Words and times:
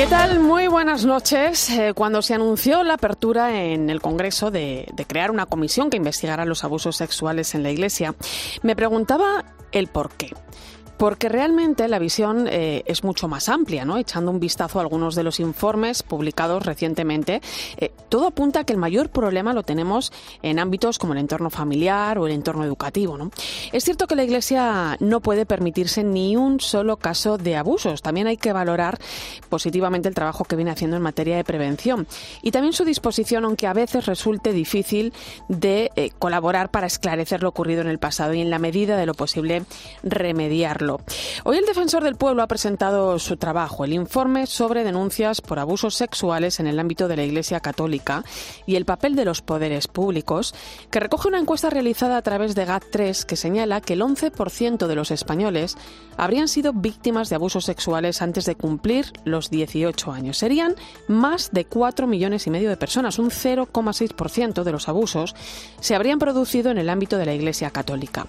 ¿Qué 0.00 0.06
tal? 0.06 0.40
Muy 0.40 0.66
buenas 0.66 1.04
noches. 1.04 1.68
Eh, 1.68 1.92
cuando 1.94 2.22
se 2.22 2.32
anunció 2.32 2.82
la 2.84 2.94
apertura 2.94 3.62
en 3.62 3.90
el 3.90 4.00
Congreso 4.00 4.50
de, 4.50 4.88
de 4.94 5.04
crear 5.04 5.30
una 5.30 5.44
comisión 5.44 5.90
que 5.90 5.98
investigara 5.98 6.46
los 6.46 6.64
abusos 6.64 6.96
sexuales 6.96 7.54
en 7.54 7.62
la 7.62 7.70
Iglesia, 7.70 8.14
me 8.62 8.74
preguntaba 8.74 9.44
el 9.72 9.88
por 9.88 10.12
qué 10.12 10.32
porque 11.00 11.30
realmente 11.30 11.88
la 11.88 11.98
visión 11.98 12.46
eh, 12.46 12.82
es 12.84 13.04
mucho 13.04 13.26
más 13.26 13.48
amplia, 13.48 13.86
¿no? 13.86 13.96
Echando 13.96 14.30
un 14.30 14.38
vistazo 14.38 14.78
a 14.78 14.82
algunos 14.82 15.14
de 15.14 15.22
los 15.22 15.40
informes 15.40 16.02
publicados 16.02 16.66
recientemente, 16.66 17.40
eh, 17.78 17.90
todo 18.10 18.26
apunta 18.26 18.60
a 18.60 18.64
que 18.64 18.74
el 18.74 18.78
mayor 18.78 19.08
problema 19.08 19.54
lo 19.54 19.62
tenemos 19.62 20.12
en 20.42 20.58
ámbitos 20.58 20.98
como 20.98 21.14
el 21.14 21.20
entorno 21.20 21.48
familiar 21.48 22.18
o 22.18 22.26
el 22.26 22.34
entorno 22.34 22.64
educativo, 22.64 23.16
¿no? 23.16 23.30
Es 23.72 23.84
cierto 23.84 24.06
que 24.06 24.14
la 24.14 24.24
Iglesia 24.24 24.98
no 25.00 25.20
puede 25.20 25.46
permitirse 25.46 26.04
ni 26.04 26.36
un 26.36 26.60
solo 26.60 26.98
caso 26.98 27.38
de 27.38 27.56
abusos. 27.56 28.02
También 28.02 28.26
hay 28.26 28.36
que 28.36 28.52
valorar 28.52 28.98
positivamente 29.48 30.06
el 30.06 30.14
trabajo 30.14 30.44
que 30.44 30.56
viene 30.56 30.70
haciendo 30.70 30.98
en 30.98 31.02
materia 31.02 31.36
de 31.36 31.44
prevención 31.44 32.06
y 32.42 32.50
también 32.50 32.74
su 32.74 32.84
disposición, 32.84 33.46
aunque 33.46 33.66
a 33.66 33.72
veces 33.72 34.04
resulte 34.04 34.52
difícil 34.52 35.14
de 35.48 35.92
eh, 35.96 36.10
colaborar 36.18 36.70
para 36.70 36.86
esclarecer 36.86 37.42
lo 37.42 37.48
ocurrido 37.48 37.80
en 37.80 37.88
el 37.88 37.98
pasado 37.98 38.34
y 38.34 38.42
en 38.42 38.50
la 38.50 38.58
medida 38.58 38.98
de 38.98 39.06
lo 39.06 39.14
posible 39.14 39.62
remediarlo. 40.02 40.89
Hoy 41.44 41.58
el 41.58 41.66
defensor 41.66 42.02
del 42.02 42.16
pueblo 42.16 42.42
ha 42.42 42.46
presentado 42.46 43.18
su 43.18 43.36
trabajo, 43.36 43.84
el 43.84 43.92
informe 43.92 44.46
sobre 44.46 44.84
denuncias 44.84 45.40
por 45.40 45.58
abusos 45.58 45.94
sexuales 45.94 46.60
en 46.60 46.66
el 46.66 46.78
ámbito 46.78 47.08
de 47.08 47.16
la 47.16 47.24
Iglesia 47.24 47.60
Católica 47.60 48.24
y 48.66 48.76
el 48.76 48.84
papel 48.84 49.14
de 49.14 49.24
los 49.24 49.42
poderes 49.42 49.88
públicos, 49.88 50.54
que 50.90 51.00
recoge 51.00 51.28
una 51.28 51.38
encuesta 51.38 51.70
realizada 51.70 52.16
a 52.16 52.22
través 52.22 52.54
de 52.54 52.66
GAT3 52.66 53.24
que 53.24 53.36
señala 53.36 53.80
que 53.80 53.92
el 53.92 54.02
11% 54.02 54.86
de 54.86 54.94
los 54.94 55.10
españoles 55.10 55.76
habrían 56.16 56.48
sido 56.48 56.72
víctimas 56.72 57.28
de 57.28 57.36
abusos 57.36 57.64
sexuales 57.64 58.22
antes 58.22 58.44
de 58.44 58.54
cumplir 58.54 59.12
los 59.24 59.50
18 59.50 60.12
años. 60.12 60.38
Serían 60.38 60.74
más 61.08 61.50
de 61.52 61.64
4 61.64 62.06
millones 62.06 62.46
y 62.46 62.50
medio 62.50 62.68
de 62.68 62.76
personas, 62.76 63.18
un 63.18 63.30
0,6% 63.30 64.62
de 64.62 64.72
los 64.72 64.88
abusos 64.88 65.34
se 65.80 65.94
habrían 65.94 66.18
producido 66.18 66.70
en 66.70 66.78
el 66.78 66.88
ámbito 66.88 67.16
de 67.16 67.26
la 67.26 67.34
Iglesia 67.34 67.70
Católica. 67.70 68.26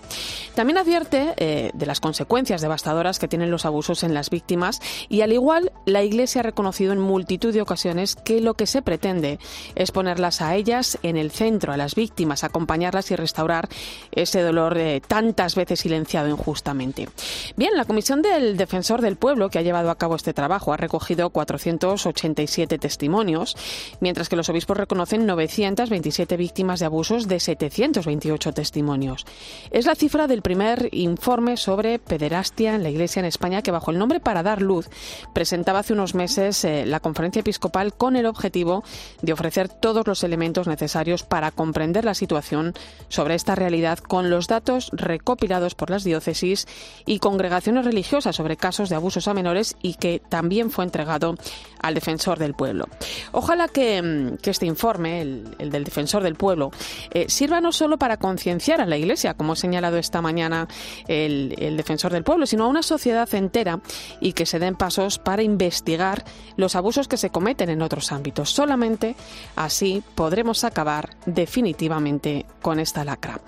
También 0.55 0.77
advierte 0.77 1.33
eh, 1.37 1.71
de 1.73 1.85
las 1.85 1.99
consecuencias 1.99 2.50
devastadoras 2.59 3.19
que 3.19 3.29
tienen 3.29 3.51
los 3.51 3.65
abusos 3.65 4.03
en 4.03 4.13
las 4.13 4.29
víctimas 4.29 4.81
y 5.07 5.21
al 5.21 5.31
igual 5.31 5.71
la 5.85 6.03
Iglesia 6.03 6.41
ha 6.41 6.43
reconocido 6.43 6.91
en 6.91 6.99
multitud 6.99 7.53
de 7.53 7.61
ocasiones 7.61 8.17
que 8.17 8.41
lo 8.41 8.55
que 8.55 8.67
se 8.67 8.81
pretende 8.81 9.39
es 9.75 9.91
ponerlas 9.91 10.41
a 10.41 10.55
ellas 10.55 10.99
en 11.03 11.15
el 11.15 11.31
centro, 11.31 11.71
a 11.71 11.77
las 11.77 11.95
víctimas, 11.95 12.43
acompañarlas 12.43 13.11
y 13.11 13.15
restaurar 13.15 13.69
ese 14.11 14.41
dolor 14.41 14.77
eh, 14.77 15.01
tantas 15.07 15.55
veces 15.55 15.79
silenciado 15.79 16.27
injustamente. 16.27 17.07
Bien, 17.55 17.71
la 17.75 17.85
Comisión 17.85 18.21
del 18.21 18.57
Defensor 18.57 19.01
del 19.01 19.15
Pueblo 19.15 19.49
que 19.49 19.59
ha 19.59 19.61
llevado 19.61 19.89
a 19.89 19.97
cabo 19.97 20.15
este 20.15 20.33
trabajo 20.33 20.73
ha 20.73 20.77
recogido 20.77 21.29
487 21.29 22.77
testimonios, 22.77 23.55
mientras 24.01 24.27
que 24.27 24.35
los 24.35 24.49
obispos 24.49 24.77
reconocen 24.77 25.25
927 25.25 26.35
víctimas 26.35 26.79
de 26.79 26.87
abusos 26.87 27.27
de 27.27 27.39
728 27.39 28.51
testimonios. 28.51 29.25
Es 29.69 29.85
la 29.85 29.95
cifra 29.95 30.27
del 30.27 30.41
primer 30.41 30.89
informe 30.91 31.55
sobre 31.57 31.99
pederastia 31.99 32.40
en 32.57 32.83
la 32.83 32.89
Iglesia 32.89 33.19
en 33.19 33.25
España, 33.25 33.61
que 33.61 33.71
bajo 33.71 33.91
el 33.91 33.97
nombre 33.97 34.19
Para 34.19 34.43
dar 34.43 34.61
luz 34.61 34.89
presentaba 35.33 35.79
hace 35.79 35.93
unos 35.93 36.15
meses 36.15 36.63
eh, 36.65 36.85
la 36.85 36.99
conferencia 36.99 37.41
episcopal 37.41 37.93
con 37.93 38.15
el 38.15 38.25
objetivo 38.25 38.83
de 39.21 39.33
ofrecer 39.33 39.69
todos 39.69 40.07
los 40.07 40.23
elementos 40.23 40.67
necesarios 40.67 41.23
para 41.23 41.51
comprender 41.51 42.03
la 42.03 42.13
situación 42.13 42.73
sobre 43.09 43.35
esta 43.35 43.55
realidad 43.55 43.99
con 43.99 44.29
los 44.29 44.47
datos 44.47 44.89
recopilados 44.93 45.75
por 45.75 45.89
las 45.89 46.03
diócesis 46.03 46.67
y 47.05 47.19
congregaciones 47.19 47.85
religiosas 47.85 48.35
sobre 48.35 48.57
casos 48.57 48.89
de 48.89 48.95
abusos 48.95 49.27
a 49.27 49.33
menores 49.33 49.75
y 49.81 49.95
que 49.95 50.19
también 50.19 50.71
fue 50.71 50.85
entregado 50.85 51.35
al 51.81 51.93
defensor 51.93 52.39
del 52.39 52.53
pueblo. 52.53 52.85
Ojalá 53.31 53.67
que, 53.67 54.01
mm, 54.01 54.49
este 54.49 54.65
informe, 54.65 55.21
el, 55.21 55.71
del 55.71 55.83
defensor 55.83 56.23
del 56.23 56.35
pueblo, 56.35 56.71
eh, 57.11 57.25
sirva 57.29 57.61
no 57.61 57.71
solo 57.71 57.97
para 57.97 58.17
concienciar 58.17 58.81
a 58.81 58.85
la 58.85 58.97
Iglesia, 58.97 59.33
como 59.35 59.53
ha 59.53 59.55
señalado 59.55 59.97
esta 59.97 60.21
mañana 60.21 60.67
el, 61.07 61.55
el 61.57 61.77
defensor 61.77 62.11
del 62.11 62.20
pueblo, 62.23 62.45
sino 62.45 62.65
a 62.65 62.67
una 62.67 62.83
sociedad 62.83 63.33
entera 63.33 63.81
y 64.19 64.33
que 64.33 64.45
se 64.45 64.59
den 64.59 64.75
pasos 64.75 65.19
para 65.19 65.43
investigar 65.43 66.23
los 66.57 66.75
abusos 66.75 67.07
que 67.07 67.17
se 67.17 67.29
cometen 67.29 67.69
en 67.69 67.81
otros 67.81 68.11
ámbitos. 68.11 68.49
Solamente 68.51 69.15
así 69.55 70.03
podremos 70.15 70.63
acabar 70.63 71.15
definitivamente 71.25 72.45
con 72.61 72.79
esta 72.79 73.03
lacra. 73.03 73.41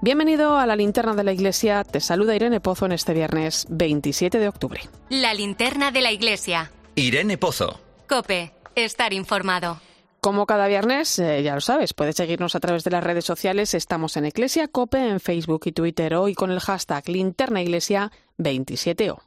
Bienvenido 0.00 0.58
a 0.58 0.66
la 0.66 0.76
linterna 0.76 1.14
de 1.14 1.24
la 1.24 1.32
Iglesia. 1.32 1.84
Te 1.84 2.00
saluda 2.00 2.36
Irene 2.36 2.60
Pozo 2.60 2.86
en 2.86 2.92
este 2.92 3.14
viernes 3.14 3.66
27 3.70 4.38
de 4.38 4.48
octubre. 4.48 4.80
La 5.08 5.34
linterna 5.34 5.90
de 5.90 6.00
la 6.00 6.12
Iglesia. 6.12 6.70
Irene 6.94 7.38
Pozo. 7.38 7.80
Cope, 8.08 8.52
estar 8.74 9.12
informado. 9.12 9.80
Como 10.20 10.44
cada 10.44 10.68
viernes, 10.68 11.18
eh, 11.18 11.42
ya 11.42 11.54
lo 11.54 11.62
sabes, 11.62 11.94
puedes 11.94 12.16
seguirnos 12.16 12.54
a 12.54 12.60
través 12.60 12.84
de 12.84 12.90
las 12.90 13.02
redes 13.02 13.24
sociales. 13.24 13.72
Estamos 13.72 14.18
en 14.18 14.26
Iglesia 14.26 14.68
Cope, 14.68 15.08
en 15.08 15.18
Facebook 15.18 15.62
y 15.64 15.72
Twitter, 15.72 16.14
hoy 16.14 16.34
con 16.34 16.50
el 16.50 16.60
hashtag 16.60 17.08
Linterna 17.08 17.62
Iglesia 17.62 18.12
27O. 18.38 19.22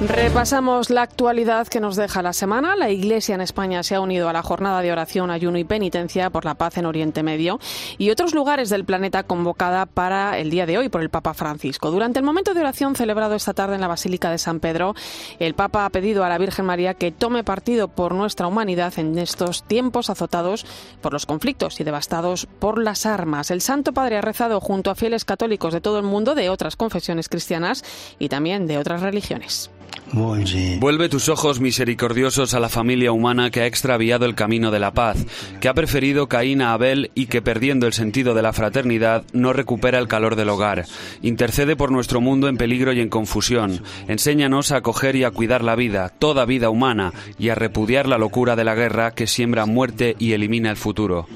Repasamos 0.00 0.88
la 0.88 1.02
actualidad 1.02 1.68
que 1.68 1.78
nos 1.78 1.94
deja 1.94 2.22
la 2.22 2.32
semana. 2.32 2.74
La 2.74 2.88
Iglesia 2.88 3.34
en 3.34 3.42
España 3.42 3.82
se 3.82 3.94
ha 3.94 4.00
unido 4.00 4.30
a 4.30 4.32
la 4.32 4.42
jornada 4.42 4.80
de 4.80 4.90
oración, 4.90 5.30
ayuno 5.30 5.58
y 5.58 5.64
penitencia 5.64 6.30
por 6.30 6.46
la 6.46 6.54
paz 6.54 6.78
en 6.78 6.86
Oriente 6.86 7.22
Medio 7.22 7.60
y 7.98 8.08
otros 8.08 8.32
lugares 8.34 8.70
del 8.70 8.86
planeta 8.86 9.24
convocada 9.24 9.84
para 9.84 10.38
el 10.38 10.48
día 10.48 10.64
de 10.64 10.78
hoy 10.78 10.88
por 10.88 11.02
el 11.02 11.10
Papa 11.10 11.34
Francisco. 11.34 11.90
Durante 11.90 12.18
el 12.18 12.24
momento 12.24 12.54
de 12.54 12.60
oración 12.60 12.96
celebrado 12.96 13.34
esta 13.34 13.52
tarde 13.52 13.74
en 13.74 13.82
la 13.82 13.88
Basílica 13.88 14.30
de 14.30 14.38
San 14.38 14.58
Pedro, 14.58 14.94
el 15.38 15.52
Papa 15.52 15.84
ha 15.84 15.90
pedido 15.90 16.24
a 16.24 16.30
la 16.30 16.38
Virgen 16.38 16.64
María 16.64 16.94
que 16.94 17.12
tome 17.12 17.44
partido 17.44 17.88
por 17.88 18.14
nuestra 18.14 18.46
humanidad 18.46 18.98
en 18.98 19.18
estos 19.18 19.64
tiempos 19.64 20.08
azotados 20.08 20.64
por 21.02 21.12
los 21.12 21.26
conflictos 21.26 21.78
y 21.78 21.84
devastados 21.84 22.46
por 22.46 22.82
las 22.82 23.04
armas. 23.04 23.50
El 23.50 23.60
Santo 23.60 23.92
Padre 23.92 24.16
ha 24.16 24.22
rezado 24.22 24.62
junto 24.62 24.90
a 24.90 24.94
fieles 24.94 25.26
católicos 25.26 25.74
de 25.74 25.82
todo 25.82 25.98
el 25.98 26.06
mundo, 26.06 26.34
de 26.34 26.48
otras 26.48 26.74
confesiones 26.76 27.28
cristianas 27.28 27.84
y 28.18 28.30
también 28.30 28.66
de 28.66 28.78
otras 28.78 29.02
religiones. 29.02 29.70
Vuelve 30.12 31.08
tus 31.08 31.28
ojos 31.28 31.60
misericordiosos 31.60 32.54
a 32.54 32.60
la 32.60 32.68
familia 32.68 33.12
humana 33.12 33.50
que 33.50 33.60
ha 33.60 33.66
extraviado 33.66 34.26
el 34.26 34.34
camino 34.34 34.70
de 34.70 34.80
la 34.80 34.92
paz, 34.92 35.24
que 35.60 35.68
ha 35.68 35.74
preferido 35.74 36.28
Caín 36.28 36.62
a 36.62 36.72
Abel 36.72 37.10
y 37.14 37.26
que 37.26 37.42
perdiendo 37.42 37.86
el 37.86 37.92
sentido 37.92 38.34
de 38.34 38.42
la 38.42 38.52
fraternidad 38.52 39.24
no 39.32 39.52
recupera 39.52 39.98
el 39.98 40.08
calor 40.08 40.36
del 40.36 40.48
hogar. 40.48 40.86
Intercede 41.22 41.76
por 41.76 41.92
nuestro 41.92 42.20
mundo 42.20 42.48
en 42.48 42.56
peligro 42.56 42.92
y 42.92 43.00
en 43.00 43.08
confusión. 43.08 43.82
Enséñanos 44.08 44.72
a 44.72 44.76
acoger 44.76 45.16
y 45.16 45.24
a 45.24 45.30
cuidar 45.30 45.62
la 45.62 45.76
vida, 45.76 46.08
toda 46.08 46.44
vida 46.44 46.70
humana, 46.70 47.12
y 47.38 47.50
a 47.50 47.54
repudiar 47.54 48.08
la 48.08 48.18
locura 48.18 48.56
de 48.56 48.64
la 48.64 48.74
guerra 48.74 49.12
que 49.12 49.26
siembra 49.26 49.66
muerte 49.66 50.16
y 50.18 50.32
elimina 50.32 50.70
el 50.70 50.76
futuro. 50.76 51.28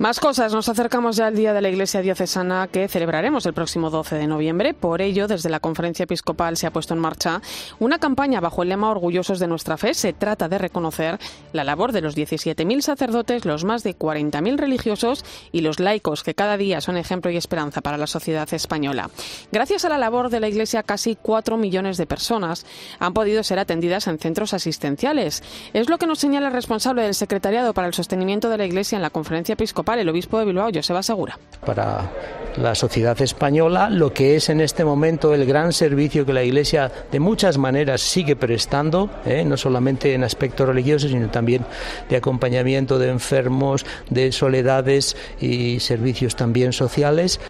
Más 0.00 0.18
cosas, 0.18 0.54
nos 0.54 0.66
acercamos 0.70 1.16
ya 1.16 1.26
al 1.26 1.36
Día 1.36 1.52
de 1.52 1.60
la 1.60 1.68
Iglesia 1.68 2.00
Diocesana 2.00 2.68
que 2.72 2.88
celebraremos 2.88 3.44
el 3.44 3.52
próximo 3.52 3.90
12 3.90 4.16
de 4.16 4.26
noviembre. 4.26 4.72
Por 4.72 5.02
ello, 5.02 5.28
desde 5.28 5.50
la 5.50 5.60
Conferencia 5.60 6.04
Episcopal 6.04 6.56
se 6.56 6.66
ha 6.66 6.72
puesto 6.72 6.94
en 6.94 7.00
marcha 7.00 7.42
una 7.80 7.98
campaña 7.98 8.40
bajo 8.40 8.62
el 8.62 8.70
lema 8.70 8.90
Orgullosos 8.90 9.38
de 9.38 9.46
nuestra 9.46 9.76
fe. 9.76 9.92
Se 9.92 10.14
trata 10.14 10.48
de 10.48 10.56
reconocer 10.56 11.18
la 11.52 11.64
labor 11.64 11.92
de 11.92 12.00
los 12.00 12.16
17.000 12.16 12.80
sacerdotes, 12.80 13.44
los 13.44 13.64
más 13.64 13.82
de 13.82 13.94
40.000 13.94 14.56
religiosos 14.56 15.22
y 15.52 15.60
los 15.60 15.80
laicos 15.80 16.22
que 16.22 16.34
cada 16.34 16.56
día 16.56 16.80
son 16.80 16.96
ejemplo 16.96 17.30
y 17.30 17.36
esperanza 17.36 17.82
para 17.82 17.98
la 17.98 18.06
sociedad 18.06 18.48
española. 18.54 19.10
Gracias 19.52 19.84
a 19.84 19.90
la 19.90 19.98
labor 19.98 20.30
de 20.30 20.40
la 20.40 20.48
Iglesia, 20.48 20.82
casi 20.82 21.14
4 21.14 21.58
millones 21.58 21.98
de 21.98 22.06
personas 22.06 22.64
han 23.00 23.12
podido 23.12 23.42
ser 23.42 23.58
atendidas 23.58 24.06
en 24.06 24.18
centros 24.18 24.54
asistenciales. 24.54 25.42
Es 25.74 25.90
lo 25.90 25.98
que 25.98 26.06
nos 26.06 26.20
señala 26.20 26.46
el 26.46 26.54
responsable 26.54 27.02
del 27.02 27.14
Secretariado 27.14 27.74
para 27.74 27.86
el 27.86 27.92
Sostenimiento 27.92 28.48
de 28.48 28.56
la 28.56 28.64
Iglesia 28.64 28.96
en 28.96 29.02
la 29.02 29.10
Conferencia 29.10 29.52
Episcopal 29.52 29.89
el 29.98 30.08
obispo 30.08 30.38
de 30.38 30.44
Bilbao, 30.44 30.70
Joseba 30.72 31.02
Segura. 31.02 31.38
Para 31.64 32.10
la 32.56 32.74
sociedad 32.74 33.20
española, 33.20 33.90
lo 33.90 34.12
que 34.12 34.36
es 34.36 34.48
en 34.48 34.60
este 34.60 34.84
momento 34.84 35.34
el 35.34 35.46
gran 35.46 35.72
servicio 35.72 36.26
que 36.26 36.32
la 36.32 36.42
Iglesia 36.42 36.90
de 37.10 37.20
muchas 37.20 37.58
maneras 37.58 38.00
sigue 38.00 38.36
prestando, 38.36 39.10
¿eh? 39.24 39.44
no 39.44 39.56
solamente 39.56 40.14
en 40.14 40.24
aspectos 40.24 40.66
religiosos, 40.66 41.10
sino 41.10 41.28
también 41.30 41.64
de 42.08 42.16
acompañamiento 42.16 42.98
de 42.98 43.08
enfermos, 43.08 43.86
de 44.08 44.32
soledades 44.32 45.16
y 45.40 45.80
servicios 45.80 46.36
también 46.36 46.72
sociales. 46.72 47.40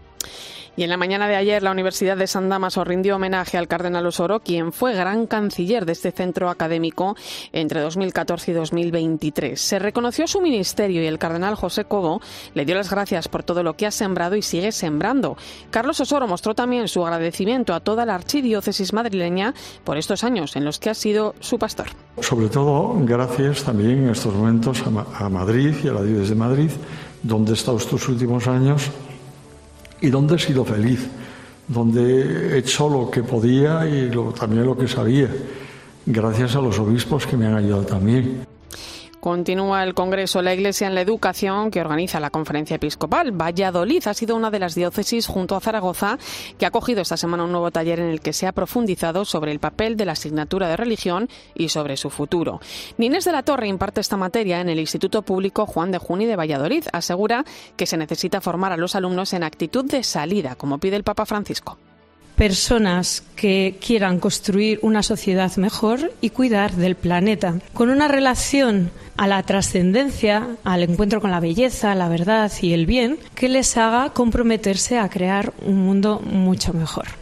Y 0.77 0.85
en 0.85 0.91
la 0.91 0.97
mañana 0.97 1.29
de 1.29 1.37
ayer, 1.37 1.63
la 1.63 1.73
Universidad 1.73 2.17
de 2.17 2.27
San 2.27 2.49
Damaso 2.49 2.85
rindió 2.85 3.17
homenaje 3.17 3.59
al 3.59 3.69
cardenal 3.69 4.07
Osoro, 4.07 4.41
quien 4.41 4.73
fue 4.73 4.95
gran 4.95 5.27
canciller 5.27 5.85
de 5.85 5.93
este 5.93 6.13
centro 6.13 6.49
académico 6.49 7.17
entre 7.53 7.81
2014 7.81 8.51
y 8.51 8.55
2023. 8.55 9.61
Se 9.61 9.79
reconoció 9.79 10.27
su 10.27 10.41
ministerio 10.41 11.03
y 11.03 11.07
el 11.07 11.19
cardenal 11.19 11.55
José 11.57 11.85
Cobo 11.85 12.21
le 12.55 12.65
dio 12.65 12.75
las 12.75 12.91
gracias 12.91 13.29
por 13.29 13.43
todo 13.43 13.63
lo 13.63 13.75
que 13.75 13.87
ha 13.87 13.91
sembrado 13.91 14.37
y 14.37 14.43
sigue 14.43 14.73
sembrando. 14.73 15.37
Carlos 15.71 16.01
Osoro 16.01 16.27
mostró 16.27 16.55
también 16.55 16.89
su 16.89 17.05
agradecimiento 17.05 17.75
a 17.75 17.81
toda 17.81 18.07
la 18.07 18.15
archidiócesis 18.15 18.93
madrileña 18.93 19.55
por 19.85 19.99
estos 19.99 20.25
años 20.25 20.57
en 20.57 20.65
los 20.65 20.79
que 20.79 20.91
ha 20.91 20.95
sido 20.95 21.35
su 21.41 21.59
pastor. 21.59 21.89
Sobre 22.21 22.49
todo, 22.49 22.95
gracias 23.01 23.65
también 23.65 24.05
en 24.05 24.11
estos 24.11 24.35
momentos 24.35 24.83
a 25.19 25.29
Madrid 25.29 25.75
y 25.83 25.89
a 25.89 25.93
la 25.93 26.03
diócesis 26.03 26.31
de 26.31 26.35
Madrid, 26.37 26.71
donde 27.23 27.53
he 27.53 27.55
estado 27.55 27.77
estos 27.77 28.09
últimos 28.09 28.47
años 28.47 28.91
y 30.01 30.11
donde 30.11 30.37
he 30.37 30.39
sido 30.39 30.65
feliz, 30.65 31.09
donde 31.69 32.55
he 32.55 32.59
hecho 32.59 32.89
lo 32.89 33.11
que 33.11 33.23
podía 33.23 33.87
y 33.87 34.11
también 34.39 34.67
lo 34.67 34.77
que 34.77 34.89
sabía, 34.89 35.29
gracias 36.07 36.57
a 36.57 36.61
los 36.61 36.79
obispos 36.79 37.27
que 37.27 37.37
me 37.37 37.47
han 37.47 37.57
ayudado 37.57 37.85
también. 37.85 38.50
Continúa 39.21 39.85
el 39.85 39.93
Congreso 39.93 40.41
La 40.41 40.55
Iglesia 40.55 40.87
en 40.87 40.95
la 40.95 41.03
Educación 41.03 41.71
que 41.71 41.83
organiza 41.83 42.21
la 42.21 42.31
Conferencia 42.31 42.77
Episcopal. 42.77 43.33
Valladolid 43.33 44.07
ha 44.07 44.15
sido 44.15 44.35
una 44.35 44.51
de 44.51 44.59
las 44.59 44.75
diócesis 44.75 45.27
junto 45.27 45.57
a 45.57 45.61
Zaragoza 45.61 46.19
que 46.59 46.65
ha 46.65 46.69
acogido 46.69 47.03
esta 47.03 47.19
semana 47.19 47.45
un 47.45 47.53
nuevo 47.53 47.71
taller 47.71 48.01
en 48.01 48.09
el 48.09 48.23
que 48.23 48.33
se 48.33 48.47
ha 48.47 48.53
profundizado 48.53 49.27
sobre 49.27 49.53
el 49.53 49.59
papel 49.59 49.99
de 49.99 50.07
la 50.07 50.13
asignatura 50.13 50.69
de 50.69 50.79
religión 50.79 51.29
y 51.55 51.69
sobre 51.69 51.99
su 51.99 52.09
futuro. 52.09 52.61
Nines 52.97 53.27
de 53.27 53.33
la 53.33 53.43
Torre 53.43 53.69
imparte 53.69 54.01
esta 54.01 54.17
materia 54.17 54.59
en 54.63 54.71
el 54.71 54.81
Instituto 54.81 55.21
Público 55.21 55.67
Juan 55.67 55.93
de 55.93 55.99
Juni 55.99 56.25
de 56.25 56.37
Valladolid. 56.37 56.85
Asegura 56.91 57.45
que 57.77 57.85
se 57.85 57.99
necesita 57.99 58.41
formar 58.41 58.73
a 58.73 58.79
los 58.79 58.95
alumnos 58.95 59.35
en 59.35 59.43
actitud 59.43 59.85
de 59.85 60.03
salida, 60.03 60.55
como 60.55 60.79
pide 60.79 60.97
el 60.97 61.05
Papa 61.05 61.27
Francisco 61.27 61.77
personas 62.41 63.23
que 63.37 63.77
quieran 63.87 64.19
construir 64.19 64.79
una 64.81 65.03
sociedad 65.03 65.55
mejor 65.59 66.11
y 66.23 66.31
cuidar 66.31 66.73
del 66.73 66.95
planeta, 66.95 67.59
con 67.75 67.91
una 67.91 68.09
relación 68.09 68.91
a 69.19 69.27
la 69.27 69.43
trascendencia, 69.43 70.57
al 70.65 70.83
encuentro 70.83 71.21
con 71.21 71.33
la 71.33 71.41
belleza, 71.41 71.95
la 71.95 72.09
verdad 72.09 72.51
y 72.63 72.73
el 72.73 72.87
bien, 72.87 73.19
que 73.35 73.51
les 73.51 73.77
haga 73.77 74.15
comprometerse 74.15 74.99
a 74.99 75.11
crear 75.11 75.53
un 75.67 75.85
mundo 75.85 76.19
mucho 76.25 76.73
mejor. 76.73 77.20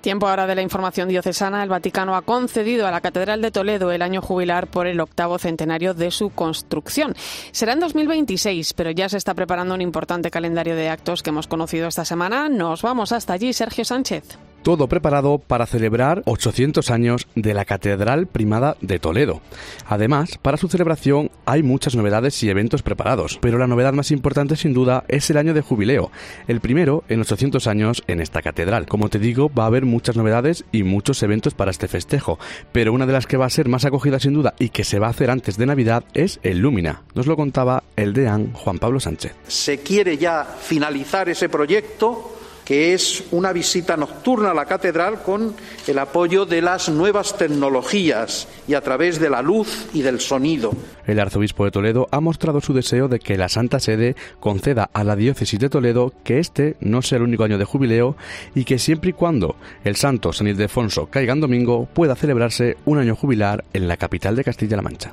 Tiempo 0.00 0.28
ahora 0.28 0.46
de 0.46 0.54
la 0.54 0.62
información 0.62 1.08
diocesana. 1.08 1.62
El 1.62 1.68
Vaticano 1.68 2.14
ha 2.14 2.22
concedido 2.22 2.86
a 2.86 2.90
la 2.90 3.00
Catedral 3.00 3.42
de 3.42 3.50
Toledo 3.50 3.90
el 3.90 4.02
año 4.02 4.22
jubilar 4.22 4.68
por 4.68 4.86
el 4.86 5.00
octavo 5.00 5.38
centenario 5.38 5.94
de 5.94 6.10
su 6.10 6.30
construcción. 6.30 7.14
Será 7.50 7.72
en 7.72 7.80
2026, 7.80 8.72
pero 8.74 8.90
ya 8.90 9.08
se 9.08 9.16
está 9.16 9.34
preparando 9.34 9.74
un 9.74 9.80
importante 9.80 10.30
calendario 10.30 10.76
de 10.76 10.88
actos 10.88 11.22
que 11.22 11.30
hemos 11.30 11.48
conocido 11.48 11.88
esta 11.88 12.04
semana. 12.04 12.48
Nos 12.48 12.82
vamos 12.82 13.12
hasta 13.12 13.32
allí, 13.32 13.52
Sergio 13.52 13.84
Sánchez 13.84 14.38
todo 14.66 14.88
preparado 14.88 15.38
para 15.38 15.64
celebrar 15.64 16.24
800 16.24 16.90
años 16.90 17.28
de 17.36 17.54
la 17.54 17.64
Catedral 17.64 18.26
Primada 18.26 18.76
de 18.80 18.98
Toledo. 18.98 19.40
Además, 19.86 20.40
para 20.42 20.56
su 20.56 20.66
celebración 20.66 21.30
hay 21.44 21.62
muchas 21.62 21.94
novedades 21.94 22.42
y 22.42 22.50
eventos 22.50 22.82
preparados, 22.82 23.38
pero 23.40 23.58
la 23.58 23.68
novedad 23.68 23.92
más 23.92 24.10
importante 24.10 24.56
sin 24.56 24.74
duda 24.74 25.04
es 25.06 25.30
el 25.30 25.36
año 25.36 25.54
de 25.54 25.60
jubileo, 25.60 26.10
el 26.48 26.58
primero 26.58 27.04
en 27.08 27.20
800 27.20 27.64
años 27.68 28.02
en 28.08 28.20
esta 28.20 28.42
catedral. 28.42 28.86
Como 28.86 29.08
te 29.08 29.20
digo, 29.20 29.52
va 29.56 29.62
a 29.62 29.66
haber 29.68 29.84
muchas 29.84 30.16
novedades 30.16 30.64
y 30.72 30.82
muchos 30.82 31.22
eventos 31.22 31.54
para 31.54 31.70
este 31.70 31.86
festejo, 31.86 32.40
pero 32.72 32.92
una 32.92 33.06
de 33.06 33.12
las 33.12 33.28
que 33.28 33.36
va 33.36 33.46
a 33.46 33.50
ser 33.50 33.68
más 33.68 33.84
acogida 33.84 34.18
sin 34.18 34.34
duda 34.34 34.54
y 34.58 34.70
que 34.70 34.82
se 34.82 34.98
va 34.98 35.06
a 35.06 35.10
hacer 35.10 35.30
antes 35.30 35.58
de 35.58 35.66
Navidad 35.66 36.02
es 36.12 36.40
el 36.42 36.58
Lumina. 36.58 37.04
Nos 37.14 37.28
lo 37.28 37.36
contaba 37.36 37.84
el 37.94 38.14
deán 38.14 38.52
Juan 38.52 38.80
Pablo 38.80 38.98
Sánchez. 38.98 39.32
Se 39.46 39.78
quiere 39.78 40.18
ya 40.18 40.44
finalizar 40.44 41.28
ese 41.28 41.48
proyecto 41.48 42.35
que 42.66 42.92
es 42.92 43.22
una 43.30 43.52
visita 43.52 43.96
nocturna 43.96 44.50
a 44.50 44.54
la 44.54 44.66
catedral 44.66 45.22
con 45.22 45.54
el 45.86 45.98
apoyo 45.98 46.44
de 46.44 46.60
las 46.60 46.88
nuevas 46.88 47.38
tecnologías 47.38 48.48
y 48.66 48.74
a 48.74 48.80
través 48.80 49.20
de 49.20 49.30
la 49.30 49.40
luz 49.40 49.86
y 49.94 50.02
del 50.02 50.18
sonido. 50.18 50.72
El 51.06 51.20
arzobispo 51.20 51.64
de 51.64 51.70
Toledo 51.70 52.08
ha 52.10 52.20
mostrado 52.20 52.60
su 52.60 52.74
deseo 52.74 53.06
de 53.06 53.20
que 53.20 53.38
la 53.38 53.48
Santa 53.48 53.78
Sede 53.78 54.16
conceda 54.40 54.90
a 54.92 55.04
la 55.04 55.14
diócesis 55.14 55.60
de 55.60 55.70
Toledo 55.70 56.12
que 56.24 56.40
este 56.40 56.76
no 56.80 57.02
sea 57.02 57.18
el 57.18 57.24
único 57.24 57.44
año 57.44 57.56
de 57.56 57.64
jubileo 57.64 58.16
y 58.56 58.64
que 58.64 58.80
siempre 58.80 59.10
y 59.10 59.12
cuando 59.12 59.54
el 59.84 59.94
santo 59.94 60.32
San 60.32 60.48
Ildefonso 60.48 61.06
caiga 61.06 61.34
en 61.34 61.40
domingo 61.40 61.86
pueda 61.94 62.16
celebrarse 62.16 62.76
un 62.84 62.98
año 62.98 63.14
jubilar 63.14 63.64
en 63.72 63.86
la 63.86 63.96
capital 63.96 64.34
de 64.34 64.42
Castilla-La 64.42 64.82
Mancha. 64.82 65.12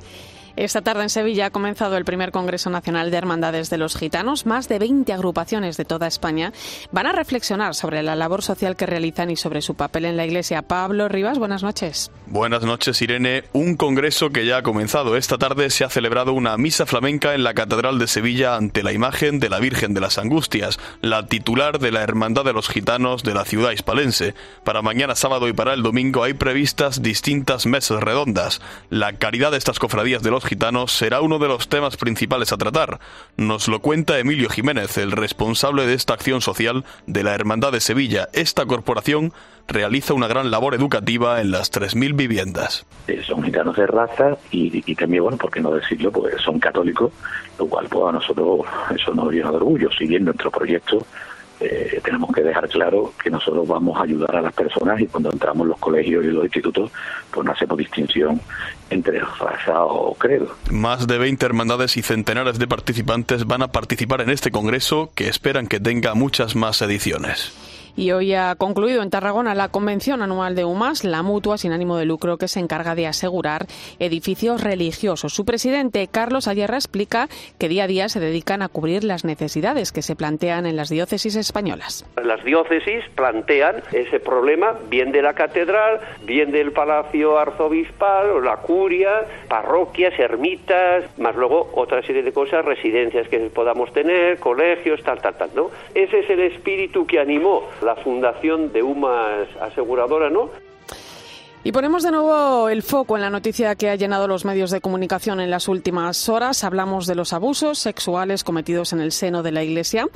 Esta 0.56 0.82
tarde 0.82 1.02
en 1.02 1.10
Sevilla 1.10 1.46
ha 1.46 1.50
comenzado 1.50 1.96
el 1.96 2.04
primer 2.04 2.30
Congreso 2.30 2.70
Nacional 2.70 3.10
de 3.10 3.16
Hermandades 3.16 3.70
de 3.70 3.76
los 3.76 3.96
Gitanos. 3.96 4.46
Más 4.46 4.68
de 4.68 4.78
20 4.78 5.12
agrupaciones 5.12 5.76
de 5.76 5.84
toda 5.84 6.06
España 6.06 6.52
van 6.92 7.08
a 7.08 7.12
reflexionar 7.12 7.74
sobre 7.74 8.04
la 8.04 8.14
labor 8.14 8.40
social 8.40 8.76
que 8.76 8.86
realizan 8.86 9.30
y 9.30 9.36
sobre 9.36 9.62
su 9.62 9.74
papel 9.74 10.04
en 10.04 10.16
la 10.16 10.24
Iglesia. 10.24 10.62
Pablo 10.62 11.08
Rivas, 11.08 11.40
buenas 11.40 11.64
noches. 11.64 12.12
Buenas 12.26 12.62
noches, 12.62 13.02
Irene. 13.02 13.44
Un 13.52 13.76
congreso 13.76 14.30
que 14.30 14.46
ya 14.46 14.58
ha 14.58 14.62
comenzado. 14.62 15.16
Esta 15.16 15.38
tarde 15.38 15.70
se 15.70 15.82
ha 15.82 15.90
celebrado 15.90 16.32
una 16.32 16.56
misa 16.56 16.86
flamenca 16.86 17.34
en 17.34 17.42
la 17.42 17.54
Catedral 17.54 17.98
de 17.98 18.06
Sevilla 18.06 18.54
ante 18.54 18.84
la 18.84 18.92
imagen 18.92 19.40
de 19.40 19.48
la 19.48 19.58
Virgen 19.58 19.92
de 19.92 20.00
las 20.00 20.18
Angustias, 20.18 20.78
la 21.00 21.26
titular 21.26 21.80
de 21.80 21.90
la 21.90 22.02
Hermandad 22.02 22.44
de 22.44 22.52
los 22.52 22.68
Gitanos 22.68 23.24
de 23.24 23.34
la 23.34 23.44
ciudad 23.44 23.72
hispalense. 23.72 24.34
Para 24.62 24.82
mañana 24.82 25.16
sábado 25.16 25.48
y 25.48 25.52
para 25.52 25.74
el 25.74 25.82
domingo 25.82 26.22
hay 26.22 26.34
previstas 26.34 27.02
distintas 27.02 27.66
mesas 27.66 28.00
redondas. 28.00 28.60
La 28.88 29.14
caridad 29.14 29.50
de 29.50 29.58
estas 29.58 29.80
cofradías 29.80 30.22
de 30.22 30.30
los 30.30 30.43
gitanos 30.44 30.92
será 30.92 31.20
uno 31.20 31.38
de 31.38 31.48
los 31.48 31.68
temas 31.68 31.96
principales 31.96 32.52
a 32.52 32.56
tratar. 32.56 33.00
Nos 33.36 33.68
lo 33.68 33.80
cuenta 33.80 34.18
Emilio 34.18 34.48
Jiménez, 34.48 34.98
el 34.98 35.12
responsable 35.12 35.86
de 35.86 35.94
esta 35.94 36.14
acción 36.14 36.40
social 36.40 36.84
de 37.06 37.22
la 37.22 37.34
Hermandad 37.34 37.72
de 37.72 37.80
Sevilla. 37.80 38.28
Esta 38.32 38.66
corporación 38.66 39.32
realiza 39.66 40.14
una 40.14 40.28
gran 40.28 40.50
labor 40.50 40.74
educativa 40.74 41.40
en 41.40 41.50
las 41.50 41.72
3.000 41.72 42.16
viviendas. 42.16 42.86
Eh, 43.08 43.22
son 43.26 43.42
gitanos 43.42 43.76
de 43.76 43.86
raza 43.86 44.36
y, 44.50 44.94
también, 44.94 45.22
bueno, 45.22 45.38
¿por 45.38 45.50
qué 45.50 45.60
no 45.60 45.70
decirlo? 45.72 46.12
Porque 46.12 46.36
son 46.38 46.58
católicos, 46.58 47.12
lo 47.58 47.66
cual 47.66 47.86
pues 47.88 48.08
a 48.08 48.12
nosotros 48.12 48.60
eso 48.94 49.14
nos 49.14 49.32
llena 49.32 49.50
de 49.50 49.56
orgullo. 49.56 49.90
Si 49.96 50.06
bien 50.06 50.24
nuestro 50.24 50.50
proyecto 50.50 51.06
eh, 51.64 52.00
tenemos 52.04 52.30
que 52.32 52.42
dejar 52.42 52.68
claro 52.68 53.12
que 53.22 53.30
nosotros 53.30 53.66
vamos 53.66 53.98
a 53.98 54.04
ayudar 54.04 54.36
a 54.36 54.42
las 54.42 54.52
personas 54.52 55.00
y 55.00 55.06
cuando 55.06 55.30
entramos 55.30 55.64
en 55.64 55.70
los 55.70 55.78
colegios 55.78 56.24
y 56.24 56.28
los 56.28 56.44
institutos, 56.44 56.90
pues 57.30 57.44
no 57.44 57.52
hacemos 57.52 57.78
distinción 57.78 58.40
entre 58.90 59.20
raza 59.20 59.84
o 59.84 60.14
credo. 60.14 60.54
Más 60.70 61.06
de 61.06 61.18
20 61.18 61.44
hermandades 61.46 61.96
y 61.96 62.02
centenares 62.02 62.58
de 62.58 62.66
participantes 62.66 63.46
van 63.46 63.62
a 63.62 63.68
participar 63.68 64.20
en 64.20 64.30
este 64.30 64.50
congreso 64.50 65.10
que 65.14 65.28
esperan 65.28 65.66
que 65.66 65.80
tenga 65.80 66.14
muchas 66.14 66.54
más 66.54 66.80
ediciones. 66.82 67.73
Y 67.96 68.10
hoy 68.10 68.34
ha 68.34 68.54
concluido 68.56 69.02
en 69.02 69.10
Tarragona 69.10 69.54
la 69.54 69.68
convención 69.68 70.20
anual 70.22 70.54
de 70.54 70.64
UMAS, 70.64 71.04
la 71.04 71.22
mutua 71.22 71.58
sin 71.58 71.72
ánimo 71.72 71.96
de 71.96 72.04
lucro 72.04 72.38
que 72.38 72.48
se 72.48 72.60
encarga 72.60 72.94
de 72.94 73.06
asegurar 73.06 73.66
edificios 73.98 74.62
religiosos. 74.62 75.32
Su 75.32 75.44
presidente, 75.44 76.08
Carlos 76.10 76.48
Ayerra, 76.48 76.76
explica 76.76 77.28
que 77.58 77.68
día 77.68 77.84
a 77.84 77.86
día 77.86 78.08
se 78.08 78.20
dedican 78.20 78.62
a 78.62 78.68
cubrir 78.68 79.04
las 79.04 79.24
necesidades 79.24 79.92
que 79.92 80.02
se 80.02 80.16
plantean 80.16 80.66
en 80.66 80.76
las 80.76 80.88
diócesis 80.88 81.36
españolas. 81.36 82.04
Las 82.22 82.44
diócesis 82.44 83.04
plantean 83.14 83.82
ese 83.92 84.18
problema 84.18 84.74
bien 84.90 85.12
de 85.12 85.22
la 85.22 85.34
catedral, 85.34 86.00
bien 86.24 86.50
del 86.50 86.72
palacio 86.72 87.38
arzobispal 87.38 88.42
la 88.42 88.56
curia, 88.58 89.10
parroquias, 89.48 90.18
ermitas, 90.18 91.04
más 91.18 91.34
luego 91.36 91.70
otra 91.74 92.02
serie 92.02 92.22
de 92.22 92.32
cosas, 92.32 92.64
residencias 92.64 93.28
que 93.28 93.38
podamos 93.50 93.92
tener, 93.92 94.38
colegios, 94.38 95.02
tal, 95.02 95.20
tal, 95.20 95.36
tal, 95.36 95.50
¿no? 95.54 95.70
Ese 95.94 96.20
es 96.20 96.30
el 96.30 96.40
espíritu 96.40 97.06
que 97.06 97.20
animó 97.20 97.62
la 97.84 97.96
fundación 97.96 98.72
de 98.72 98.82
UMAS 98.82 99.48
Aseguradora, 99.60 100.30
¿no? 100.30 100.50
Y 101.66 101.72
ponemos 101.72 102.02
de 102.02 102.10
nuevo 102.10 102.68
el 102.68 102.82
foco 102.82 103.16
en 103.16 103.22
la 103.22 103.30
noticia 103.30 103.74
que 103.74 103.88
ha 103.88 103.94
llenado 103.94 104.28
los 104.28 104.44
medios 104.44 104.70
de 104.70 104.82
comunicación 104.82 105.40
en 105.40 105.48
las 105.48 105.66
últimas 105.66 106.28
horas. 106.28 106.62
Hablamos 106.62 107.06
de 107.06 107.14
los 107.14 107.32
abusos 107.32 107.78
sexuales 107.78 108.44
cometidos 108.44 108.92
en 108.92 109.00
el 109.00 109.12
seno 109.12 109.42
de 109.42 109.50
la 109.50 109.62
Iglesia. 109.62 110.06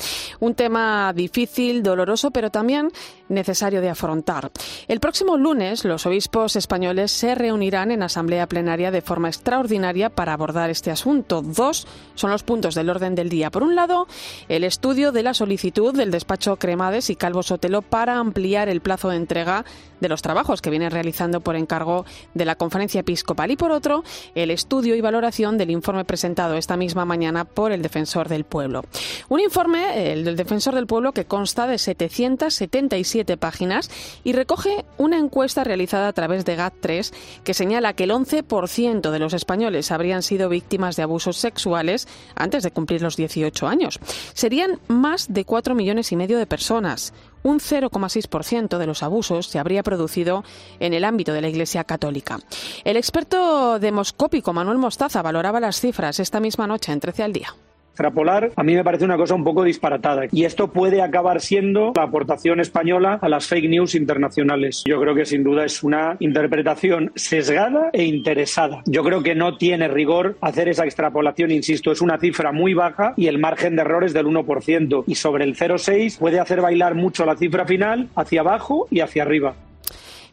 Un 0.41 0.55
tema 0.55 1.11
difícil, 1.15 1.83
doloroso, 1.83 2.33
pero 2.33 2.51
también 2.51 2.91
necesario 3.29 3.81
de 3.81 3.91
afrontar. 3.91 4.51
El 4.87 5.01
próximo 5.01 5.37
lunes 5.37 5.85
los 5.85 6.07
obispos 6.07 6.57
españoles 6.57 7.11
se 7.11 7.35
reunirán 7.35 7.91
en 7.91 8.03
asamblea 8.03 8.47
plenaria 8.47 8.91
de 8.91 9.03
forma 9.03 9.29
extraordinaria 9.29 10.11
para 10.11 10.33
abordar 10.33 10.71
este 10.71 10.91
asunto. 10.91 11.43
Dos 11.43 11.87
son 12.15 12.31
los 12.31 12.43
puntos 12.43 12.75
del 12.75 12.91
orden 12.91 13.15
del 13.15 13.29
día. 13.29 13.51
Por 13.51 13.63
un 13.63 13.75
lado, 13.75 14.07
el 14.49 14.65
estudio 14.65 15.13
de 15.13 15.23
la 15.23 15.35
solicitud 15.35 15.95
del 15.95 16.11
despacho 16.11 16.57
Cremades 16.57 17.11
y 17.11 17.17
Calvo 17.17 17.43
Sotelo 17.43 17.83
para 17.83 18.19
ampliar 18.19 18.69
el 18.69 18.81
plazo 18.81 19.11
de 19.11 19.17
entrega 19.17 19.65
de 20.01 20.09
los 20.09 20.23
trabajos 20.23 20.63
que 20.63 20.71
viene 20.71 20.91
realizando 20.91 21.41
por 21.41 21.57
encargo 21.57 22.05
de 22.35 22.45
la 22.45 22.55
conferencia 22.55 23.01
episcopal 23.01 23.51
y 23.51 23.57
por 23.57 23.73
otro, 23.73 24.05
el 24.35 24.51
estudio 24.51 24.95
y 24.95 25.01
valoración 25.01 25.59
del 25.59 25.71
informe 25.71 26.05
presentado 26.05 26.55
esta 26.55 26.77
misma 26.77 27.05
mañana 27.05 27.45
por 27.45 27.73
el 27.73 27.83
defensor 27.83 28.29
del 28.29 28.45
pueblo. 28.45 28.85
Un 29.29 29.41
informe, 29.41 30.13
el 30.13 30.25
del 30.25 30.37
defensor 30.37 30.75
del 30.75 30.87
pueblo, 30.87 31.13
que 31.13 31.25
consta 31.25 31.67
de 31.67 31.79
777 31.79 32.99
páginas 33.37 33.91
y 34.25 34.33
recoge 34.33 34.85
una 34.97 35.19
encuesta 35.19 35.65
realizada 35.65 36.09
a 36.09 36.13
través 36.13 36.45
de 36.45 36.57
GAT3 36.57 37.13
que 37.45 37.55
señala 37.55 37.93
que 37.93 38.05
el 38.05 38.11
11% 38.11 39.11
de 39.11 39.19
los 39.19 39.35
españoles 39.35 39.91
habrían 39.91 40.23
sido 40.23 40.49
víctimas 40.49 40.97
de 40.97 41.03
abusos 41.03 41.37
sexuales 41.37 42.09
antes 42.35 42.63
de 42.63 42.71
cumplir 42.71 43.03
los 43.03 43.17
18 43.17 43.67
años. 43.67 43.99
Serían 44.35 44.81
más 44.89 45.33
de 45.33 45.45
4 45.45 45.75
millones 45.75 46.13
y 46.13 46.17
medio 46.17 46.39
de 46.39 46.47
personas 46.47 47.13
un 47.43 47.61
0,6% 47.61 48.79
de 48.79 48.87
los 48.87 49.03
abusos 49.03 49.47
se 49.47 49.59
habría 49.59 49.83
producido 49.83 50.45
en 50.81 50.93
el 50.93 51.05
ámbito 51.05 51.33
de 51.33 51.41
la 51.41 51.49
Iglesia 51.49 51.85
Católica. 51.85 52.41
El 52.85 52.97
experto 52.97 53.79
demoscópico 53.79 54.53
Manuel 54.53 54.79
Mostaza 54.79 55.23
valoraba 55.23 55.61
las 55.61 55.81
cifras 55.81 56.21
esta 56.21 56.41
misma 56.41 56.67
noche 56.67 56.93
en 56.93 57.01
13 57.01 57.23
al 57.23 57.33
día 57.33 57.55
extrapolar, 57.99 58.53
a 58.55 58.63
mí 58.63 58.77
me 58.77 58.85
parece 58.85 59.05
una 59.05 59.17
cosa 59.17 59.35
un 59.35 59.43
poco 59.43 59.65
disparatada. 59.65 60.27
Y 60.31 60.45
esto 60.45 60.69
puede 60.69 61.03
acabar 61.03 61.41
siendo 61.41 61.93
la 61.97 62.05
aportación 62.05 62.61
española 62.61 63.19
a 63.21 63.29
las 63.29 63.49
fake 63.49 63.69
news 63.69 63.97
internacionales. 63.97 64.85
Yo 64.87 65.01
creo 65.01 65.17
que 65.17 65.25
sin 65.25 65.43
duda 65.43 65.65
es 65.65 65.83
una 65.83 66.17
interpretación 66.21 67.11
sesgada 67.17 67.91
e 67.93 68.05
interesada. 68.05 68.83
Yo 68.87 69.03
creo 69.03 69.25
que 69.25 69.35
no 69.35 69.57
tiene 69.57 69.89
rigor 69.89 70.37
hacer 70.41 70.69
esa 70.69 70.85
extrapolación, 70.85 71.51
insisto, 71.51 71.91
es 71.91 72.01
una 72.01 72.19
cifra 72.19 72.53
muy 72.53 72.73
baja 72.73 73.15
y 73.17 73.27
el 73.27 73.39
margen 73.39 73.75
de 73.75 73.83
error 73.83 74.05
es 74.05 74.13
del 74.13 74.27
1%. 74.27 75.03
Y 75.09 75.17
sobre 75.17 75.43
el 75.43 75.57
0,6 75.57 76.19
puede 76.19 76.39
hacer 76.39 76.61
bailar 76.61 76.95
mucho 76.95 77.27
la 77.27 77.35
cifra 77.35 77.67
final 77.67 78.11
hacia 78.15 78.43
abajo 78.43 78.87
y 78.93 79.01
hacia 79.01 79.25
arriba. 79.25 79.57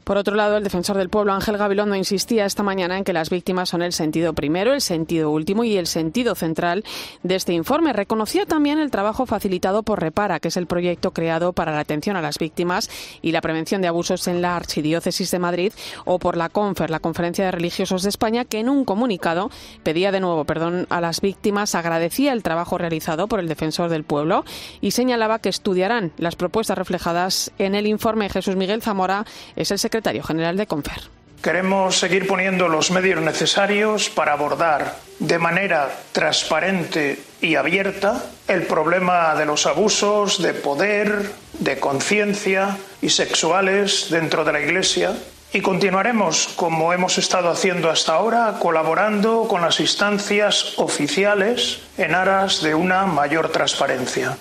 Por 0.06 0.20
otro 0.20 0.36
lado, 0.36 0.56
el 0.56 0.64
defensor 0.64 0.98
del 0.98 1.10
pueblo, 1.10 1.34
Ángel 1.34 1.58
Gabilondo, 1.58 1.96
insistía 1.96 2.46
esta 2.46 2.62
mañana 2.62 2.96
en 2.96 3.04
que 3.04 3.12
las 3.12 3.32
víctimas 3.32 3.70
son 3.70 3.82
el 3.82 3.92
sentido 3.92 4.34
primero, 4.34 4.72
el 4.72 4.82
sentido 4.82 5.32
último 5.32 5.64
y 5.64 5.78
el 5.78 5.88
sentido 5.88 6.36
central 6.36 6.84
de 7.24 7.34
este 7.34 7.54
informe. 7.54 7.92
Reconocía 7.92 8.46
también 8.46 8.78
el 8.78 8.92
trabajo 8.92 9.26
facilitado 9.26 9.82
por 9.82 10.00
Repara, 10.00 10.40
que 10.40 10.50
es 10.50 10.58
el 10.58 10.68
proyecto 10.68 11.10
creado 11.10 11.54
para 11.54 11.72
la 11.72 11.80
atención 11.80 12.18
a 12.18 12.22
las 12.22 12.38
víctimas 12.38 12.88
y 13.24 13.32
la 13.32 13.42
prevención 13.42 13.82
de 13.82 13.88
abusos 13.88 14.28
en 14.28 14.44
la 14.44 14.56
Archidiócesis 14.56 15.32
de 15.32 15.40
Madrid, 15.40 15.74
o 16.06 16.20
por 16.20 16.38
la 16.38 16.50
CONFER, 16.50 16.92
la 16.92 17.00
Conferencia 17.00 17.46
de 17.46 17.52
Religiosos 17.52 18.04
de 18.04 18.10
España, 18.10 18.46
que 18.46 18.60
en 18.60 18.70
un 18.70 18.86
comunicado 18.86 19.50
pedía 19.82 20.12
de 20.12 20.20
nuevo 20.20 20.46
perdón 20.46 20.86
a 20.92 21.02
las 21.02 21.20
víctimas, 21.20 21.74
agradecía 21.74 22.32
el 22.32 22.44
trabajo 22.44 22.78
realizado 22.78 23.28
por 23.28 23.40
el 23.40 23.48
defensor 23.48 23.90
del 23.90 24.04
pueblo 24.04 24.46
y 24.82 24.92
señalaba 24.92 25.40
que 25.40 25.50
estudiarán 25.50 26.12
las 26.18 26.36
propuestas 26.36 26.78
reflejadas 26.78 27.52
en 27.58 27.74
el 27.74 27.88
informe. 27.88 28.30
Jesús 28.30 28.56
Miguel 28.56 28.84
Zamora 28.84 29.26
es 29.56 29.72
el 29.72 29.80
secretario 29.80 29.95
secretario 29.96 30.24
general 30.24 30.58
de 30.58 30.68
Confer. 30.68 31.04
Queremos 31.42 32.00
seguir 32.00 32.28
poniendo 32.28 32.68
los 32.68 32.92
medios 32.92 33.22
necesarios 33.22 34.10
para 34.10 34.34
abordar 34.34 34.98
de 35.20 35.40
manera 35.40 35.90
transparente 36.12 37.22
y 37.40 37.56
abierta 37.56 38.26
el 38.50 38.64
problema 38.64 39.36
de 39.36 39.46
los 39.46 39.66
abusos 39.66 40.42
de 40.42 40.54
poder, 40.54 41.32
de 41.60 41.80
conciencia 41.80 42.78
y 43.02 43.10
sexuales 43.10 44.08
dentro 44.10 44.44
de 44.44 44.52
la 44.52 44.60
Iglesia 44.60 45.14
y 45.54 45.62
continuaremos, 45.62 46.50
como 46.58 46.92
hemos 46.92 47.18
estado 47.18 47.50
haciendo 47.50 47.90
hasta 47.90 48.16
ahora, 48.16 48.58
colaborando 48.60 49.48
con 49.48 49.62
las 49.62 49.80
instancias 49.80 50.78
oficiales 50.78 51.80
en 51.98 52.16
aras 52.16 52.62
de 52.62 52.76
una 52.76 53.06
mayor 53.06 53.50
transparencia. 53.50 54.36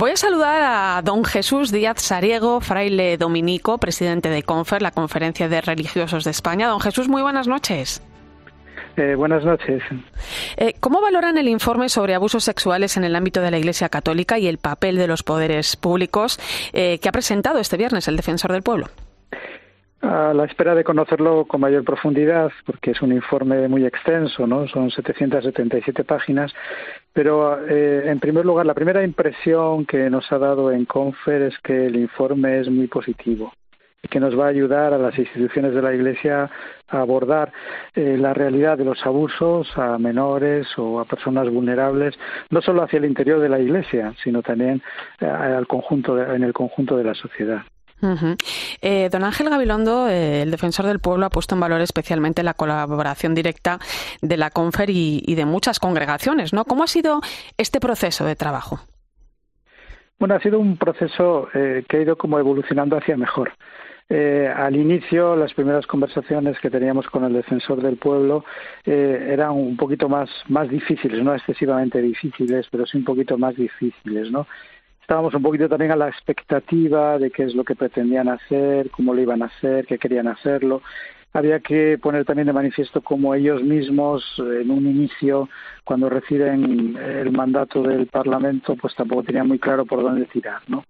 Voy 0.00 0.12
a 0.12 0.16
saludar 0.16 0.62
a 0.62 1.02
don 1.02 1.26
Jesús 1.26 1.70
Díaz 1.70 2.00
Sariego, 2.00 2.62
fraile 2.62 3.18
dominico, 3.18 3.76
presidente 3.76 4.30
de 4.30 4.42
CONFER, 4.42 4.80
la 4.80 4.92
Conferencia 4.92 5.46
de 5.46 5.60
Religiosos 5.60 6.24
de 6.24 6.30
España. 6.30 6.68
Don 6.68 6.80
Jesús, 6.80 7.06
muy 7.06 7.20
buenas 7.20 7.46
noches. 7.46 8.02
Eh, 8.96 9.14
buenas 9.14 9.44
noches. 9.44 9.82
Eh, 10.56 10.72
¿Cómo 10.80 11.02
valoran 11.02 11.36
el 11.36 11.48
informe 11.48 11.90
sobre 11.90 12.14
abusos 12.14 12.44
sexuales 12.44 12.96
en 12.96 13.04
el 13.04 13.14
ámbito 13.14 13.42
de 13.42 13.50
la 13.50 13.58
Iglesia 13.58 13.90
Católica 13.90 14.38
y 14.38 14.46
el 14.48 14.56
papel 14.56 14.96
de 14.96 15.06
los 15.06 15.22
poderes 15.22 15.76
públicos 15.76 16.38
eh, 16.72 16.98
que 16.98 17.08
ha 17.10 17.12
presentado 17.12 17.58
este 17.58 17.76
viernes 17.76 18.08
el 18.08 18.16
Defensor 18.16 18.52
del 18.52 18.62
Pueblo? 18.62 18.86
A 20.00 20.32
la 20.32 20.46
espera 20.46 20.74
de 20.74 20.82
conocerlo 20.82 21.44
con 21.44 21.60
mayor 21.60 21.84
profundidad, 21.84 22.50
porque 22.64 22.92
es 22.92 23.02
un 23.02 23.12
informe 23.12 23.68
muy 23.68 23.84
extenso, 23.84 24.46
¿no? 24.46 24.66
Son 24.68 24.90
777 24.90 26.04
páginas, 26.04 26.54
pero 27.12 27.66
eh, 27.66 28.08
en 28.08 28.20
primer 28.20 28.44
lugar, 28.44 28.66
la 28.66 28.74
primera 28.74 29.02
impresión 29.02 29.84
que 29.84 30.08
nos 30.10 30.30
ha 30.32 30.38
dado 30.38 30.70
en 30.70 30.84
Confer 30.84 31.42
es 31.42 31.58
que 31.58 31.86
el 31.86 31.96
informe 31.96 32.60
es 32.60 32.68
muy 32.68 32.86
positivo 32.86 33.52
y 34.02 34.08
que 34.08 34.20
nos 34.20 34.38
va 34.38 34.46
a 34.46 34.50
ayudar 34.50 34.94
a 34.94 34.98
las 34.98 35.18
instituciones 35.18 35.74
de 35.74 35.82
la 35.82 35.94
Iglesia 35.94 36.50
a 36.88 37.00
abordar 37.00 37.52
eh, 37.94 38.16
la 38.18 38.32
realidad 38.32 38.78
de 38.78 38.84
los 38.84 39.04
abusos 39.04 39.68
a 39.76 39.98
menores 39.98 40.66
o 40.78 41.00
a 41.00 41.04
personas 41.04 41.50
vulnerables, 41.50 42.18
no 42.50 42.62
solo 42.62 42.82
hacia 42.82 42.98
el 42.98 43.04
interior 43.04 43.40
de 43.40 43.48
la 43.48 43.58
Iglesia, 43.58 44.14
sino 44.22 44.42
también 44.42 44.82
eh, 45.20 45.26
al 45.26 45.66
conjunto 45.66 46.20
en 46.20 46.44
el 46.44 46.52
conjunto 46.52 46.96
de 46.96 47.04
la 47.04 47.14
sociedad. 47.14 47.62
Eh, 48.82 49.08
don 49.10 49.24
Ángel 49.24 49.50
Gabilondo, 49.50 50.08
eh, 50.08 50.42
el 50.42 50.50
defensor 50.50 50.86
del 50.86 51.00
pueblo, 51.00 51.26
ha 51.26 51.30
puesto 51.30 51.54
en 51.54 51.60
valor 51.60 51.80
especialmente 51.80 52.42
la 52.42 52.54
colaboración 52.54 53.34
directa 53.34 53.78
de 54.22 54.36
la 54.36 54.50
Confer 54.50 54.90
y, 54.90 55.34
de 55.34 55.44
muchas 55.44 55.78
congregaciones, 55.78 56.52
¿no? 56.52 56.64
¿Cómo 56.64 56.84
ha 56.84 56.86
sido 56.86 57.20
este 57.56 57.80
proceso 57.80 58.24
de 58.24 58.36
trabajo? 58.36 58.80
Bueno, 60.18 60.34
ha 60.34 60.40
sido 60.40 60.58
un 60.58 60.76
proceso 60.76 61.48
eh, 61.54 61.84
que 61.88 61.98
ha 61.98 62.02
ido 62.02 62.16
como 62.16 62.38
evolucionando 62.38 62.96
hacia 62.96 63.16
mejor. 63.16 63.52
al 64.10 64.74
inicio, 64.74 65.36
las 65.36 65.54
primeras 65.54 65.86
conversaciones 65.86 66.58
que 66.58 66.68
teníamos 66.68 67.06
con 67.06 67.24
el 67.24 67.32
defensor 67.32 67.80
del 67.80 67.96
pueblo 67.96 68.44
eran 68.84 69.52
un 69.52 69.76
poquito 69.76 70.08
más, 70.08 70.28
más 70.48 70.68
difíciles, 70.68 71.22
no 71.22 71.32
excesivamente 71.32 72.02
difíciles, 72.02 72.66
pero 72.72 72.86
sí 72.86 72.98
un 72.98 73.04
poquito 73.04 73.38
más 73.38 73.54
difíciles, 73.54 74.32
¿no? 74.32 74.48
Estábamos 75.10 75.34
un 75.34 75.42
poquito 75.42 75.68
también 75.68 75.90
a 75.90 75.96
la 75.96 76.08
expectativa 76.08 77.18
de 77.18 77.32
qué 77.32 77.42
es 77.42 77.56
lo 77.56 77.64
que 77.64 77.74
pretendían 77.74 78.28
hacer, 78.28 78.90
cómo 78.90 79.12
lo 79.12 79.20
iban 79.20 79.42
a 79.42 79.46
hacer, 79.46 79.84
qué 79.84 79.98
querían 79.98 80.28
hacerlo. 80.28 80.82
Había 81.32 81.58
que 81.58 81.98
poner 82.00 82.24
también 82.24 82.46
de 82.46 82.52
manifiesto 82.52 83.00
cómo 83.00 83.34
ellos 83.34 83.60
mismos, 83.60 84.22
en 84.38 84.70
un 84.70 84.86
inicio, 84.86 85.48
cuando 85.82 86.08
reciben 86.08 86.96
el 86.96 87.32
mandato 87.32 87.82
del 87.82 88.06
Parlamento, 88.06 88.76
pues 88.76 88.94
tampoco 88.94 89.24
tenían 89.24 89.48
muy 89.48 89.58
claro 89.58 89.84
por 89.84 90.00
dónde 90.00 90.26
tirar, 90.26 90.62
¿no? 90.68 90.84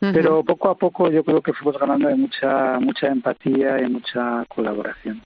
Pero 0.00 0.42
poco 0.42 0.70
a 0.70 0.78
poco 0.78 1.10
yo 1.10 1.22
creo 1.22 1.42
que 1.42 1.52
fuimos 1.52 1.78
ganando 1.78 2.08
de 2.08 2.14
mucha, 2.14 2.80
mucha 2.80 3.08
empatía 3.08 3.78
y 3.82 3.90
mucha 3.90 4.46
colaboración. 4.48 5.20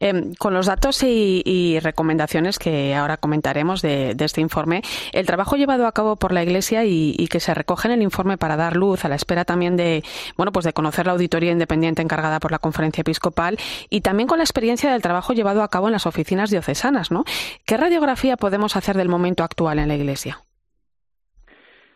Em, 0.00 0.34
con 0.34 0.54
los 0.54 0.66
datos 0.66 1.02
y, 1.02 1.78
recomendaciones 1.80 2.58
que 2.58 2.94
ahora 2.94 3.16
comentaremos 3.16 3.82
de, 3.82 4.14
este 4.18 4.40
informe, 4.40 4.82
el 5.12 5.26
trabajo 5.26 5.56
llevado 5.56 5.86
a 5.86 5.92
cabo 5.92 6.16
por 6.16 6.32
la 6.32 6.42
Iglesia 6.42 6.84
y, 6.84 7.28
que 7.28 7.40
se 7.40 7.52
recoge 7.54 7.88
en 7.88 7.94
el 7.94 8.02
informe 8.02 8.38
para 8.38 8.56
dar 8.56 8.76
luz 8.76 9.04
a 9.04 9.08
la 9.08 9.16
espera 9.16 9.44
también 9.44 9.76
de, 9.76 10.02
bueno, 10.36 10.52
pues 10.52 10.64
de 10.64 10.72
conocer 10.72 11.06
la 11.06 11.12
auditoría 11.12 11.52
independiente 11.52 12.00
encargada 12.02 12.40
por 12.40 12.52
la 12.52 12.58
Conferencia 12.58 13.02
Episcopal 13.02 13.56
y 13.90 14.00
también 14.00 14.28
con 14.28 14.38
la 14.38 14.44
experiencia 14.44 14.90
del 14.90 15.02
trabajo 15.02 15.32
llevado 15.32 15.62
a 15.62 15.68
cabo 15.68 15.88
en 15.88 15.92
las 15.92 16.06
oficinas 16.06 16.50
diocesanas, 16.50 17.10
¿no? 17.10 17.24
¿Qué 17.66 17.76
radiografía 17.76 18.36
podemos 18.36 18.76
hacer 18.76 18.96
del 18.96 19.08
momento 19.08 19.42
actual 19.42 19.78
en 19.78 19.88
la 19.88 19.96
Iglesia? 19.96 20.38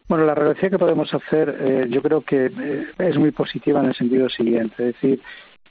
Bueno, 0.09 0.27
la 0.27 0.35
radiografía 0.35 0.71
que 0.71 0.79
podemos 0.79 1.13
hacer 1.15 1.57
eh, 1.61 1.87
yo 1.89 2.03
creo 2.03 2.23
que 2.23 2.47
eh, 2.47 2.87
es 2.99 3.17
muy 3.17 3.31
positiva 3.31 3.81
en 3.81 3.87
el 3.87 3.95
sentido 3.95 4.29
siguiente, 4.29 4.91
es 4.91 4.95
decir, 4.95 5.23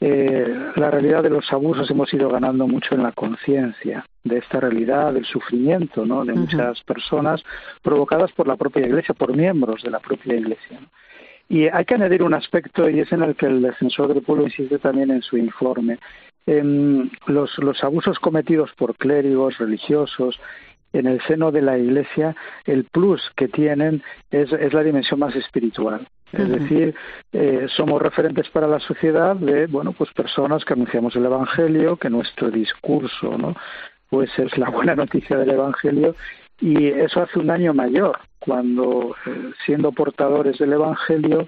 eh, 0.04 0.72
la 0.78 0.90
realidad 0.90 1.22
de 1.22 1.30
los 1.30 1.54
abusos 1.54 1.90
hemos 1.92 2.12
ido 2.12 2.28
ganando 2.28 2.68
mucho 2.68 2.96
en 2.96 3.04
la 3.04 3.12
conciencia 3.12 4.04
de 4.24 4.40
esta 4.40 4.60
realidad 4.60 5.14
del 5.14 5.26
sufrimiento 5.26 6.08
¿no? 6.08 6.26
de 6.26 6.34
muchas 6.34 6.82
personas 6.82 7.44
provocadas 7.84 8.32
por 8.32 8.48
la 8.48 8.56
propia 8.56 8.88
Iglesia, 8.88 9.14
por 9.14 9.38
miembros 9.38 9.84
de 9.84 9.92
la 9.92 10.00
propia 10.00 10.34
Iglesia. 10.34 10.80
Y 11.50 11.68
hay 11.68 11.86
que 11.86 11.94
añadir 11.94 12.24
un 12.24 12.34
aspecto, 12.34 12.90
y 12.90 13.00
es 13.00 13.12
en 13.12 13.22
el 13.22 13.36
que 13.36 13.46
el 13.46 13.62
defensor 13.62 14.12
del 14.12 14.24
pueblo 14.24 14.46
insiste 14.46 14.80
también 14.80 15.12
en 15.12 15.22
su 15.22 15.38
informe. 15.38 16.00
En 16.48 17.12
los, 17.28 17.56
los 17.60 17.84
abusos 17.84 18.18
cometidos 18.18 18.72
por 18.76 18.96
clérigos 18.96 19.60
religiosos 19.60 20.40
en 20.94 21.06
el 21.06 21.22
seno 21.28 21.52
de 21.52 21.62
la 21.62 21.78
Iglesia, 21.78 22.36
el 22.66 22.86
plus 22.86 23.22
que 23.36 23.48
tienen 23.48 24.02
es, 24.32 24.52
es 24.52 24.74
la 24.74 24.82
dimensión 24.82 25.20
más 25.20 25.36
espiritual. 25.36 26.08
Es 26.32 26.50
decir, 26.50 26.96
eh, 27.34 27.68
somos 27.76 28.02
referentes 28.02 28.50
para 28.50 28.68
la 28.68 28.80
sociedad 28.80 29.36
de, 29.36 29.68
bueno, 29.68 29.92
pues 29.92 30.12
personas 30.14 30.64
que 30.64 30.74
anunciamos 30.74 31.16
el 31.16 31.26
Evangelio, 31.26 31.98
que 31.98 32.10
nuestro 32.10 32.50
discurso, 32.50 33.38
¿no? 33.38 33.56
Pues 34.10 34.30
es 34.38 34.58
la 34.58 34.70
buena 34.70 34.96
noticia 34.96 35.38
del 35.38 35.52
Evangelio 35.52 36.16
y 36.60 36.88
eso 36.88 37.22
hace 37.22 37.40
un 37.40 37.48
daño 37.48 37.74
mayor 37.74 38.20
cuando, 38.40 39.16
eh, 39.26 39.52
siendo 39.66 39.92
portadores 39.92 40.58
del 40.58 40.74
Evangelio, 40.74 41.48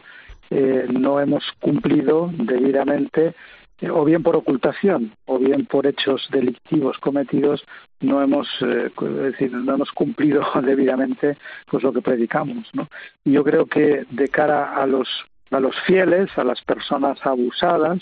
eh, 0.50 0.86
no 0.92 1.20
hemos 1.20 1.44
cumplido 1.60 2.30
debidamente 2.34 3.34
eh, 3.82 3.90
o 3.90 4.04
bien 4.06 4.24
por 4.24 4.36
ocultación 4.36 5.14
o 5.26 5.40
bien 5.40 5.66
por 5.66 5.88
hechos 5.88 6.28
delictivos 6.32 6.98
cometidos 7.00 7.64
no 8.00 8.22
hemos 8.22 8.48
eh, 8.62 8.92
decir 9.00 9.52
no 9.54 9.74
hemos 9.74 9.92
cumplido 9.92 10.44
debidamente 10.64 11.38
pues 11.70 11.84
lo 11.84 11.92
que 11.92 12.02
predicamos 12.02 12.70
¿no? 12.74 12.88
yo 13.26 13.44
creo 13.44 13.66
que 13.66 14.06
de 14.10 14.28
cara 14.30 14.76
a 14.76 14.86
los 14.86 15.08
a 15.52 15.60
los 15.60 15.76
fieles 15.82 16.30
a 16.38 16.44
las 16.44 16.62
personas 16.64 17.18
abusadas 17.26 18.00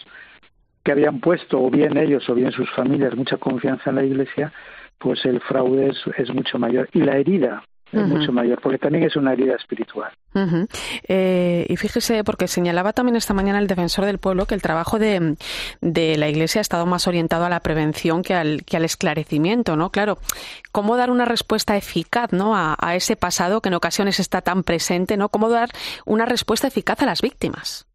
que 0.83 0.91
habían 0.91 1.19
puesto 1.19 1.61
o 1.61 1.69
bien 1.69 1.97
ellos 1.97 2.27
o 2.29 2.35
bien 2.35 2.51
sus 2.51 2.69
familias 2.71 3.15
mucha 3.15 3.37
confianza 3.37 3.91
en 3.91 3.95
la 3.97 4.05
iglesia 4.05 4.51
pues 4.97 5.25
el 5.25 5.39
fraude 5.41 5.93
es 6.17 6.33
mucho 6.33 6.59
mayor 6.59 6.89
y 6.93 6.99
la 7.01 7.17
herida 7.17 7.63
mucho 7.93 8.31
mayor, 8.31 8.59
porque 8.61 8.77
también 8.77 9.03
es 9.03 9.15
una 9.15 9.33
herida 9.33 9.55
espiritual. 9.55 10.11
eh, 11.07 11.65
y 11.67 11.77
fíjese, 11.77 12.23
porque 12.23 12.47
señalaba 12.47 12.93
también 12.93 13.15
esta 13.15 13.33
mañana 13.33 13.59
el 13.59 13.67
defensor 13.67 14.05
del 14.05 14.17
pueblo 14.17 14.45
que 14.45 14.55
el 14.55 14.61
trabajo 14.61 14.97
de, 14.97 15.35
de, 15.81 16.17
la 16.17 16.29
Iglesia 16.29 16.59
ha 16.59 16.61
estado 16.61 16.85
más 16.85 17.07
orientado 17.07 17.45
a 17.45 17.49
la 17.49 17.59
prevención 17.59 18.21
que 18.23 18.33
al, 18.33 18.63
que 18.63 18.77
al 18.77 18.85
esclarecimiento, 18.85 19.75
¿no? 19.75 19.89
Claro, 19.89 20.17
¿cómo 20.71 20.95
dar 20.95 21.11
una 21.11 21.25
respuesta 21.25 21.75
eficaz, 21.75 22.31
¿no? 22.31 22.55
A, 22.55 22.75
a 22.79 22.95
ese 22.95 23.15
pasado 23.15 23.61
que 23.61 23.69
en 23.69 23.75
ocasiones 23.75 24.19
está 24.19 24.41
tan 24.41 24.63
presente, 24.63 25.17
¿no? 25.17 25.29
¿Cómo 25.29 25.49
dar 25.49 25.69
una 26.05 26.25
respuesta 26.25 26.67
eficaz 26.67 27.01
a 27.01 27.05
las 27.05 27.21
víctimas? 27.21 27.90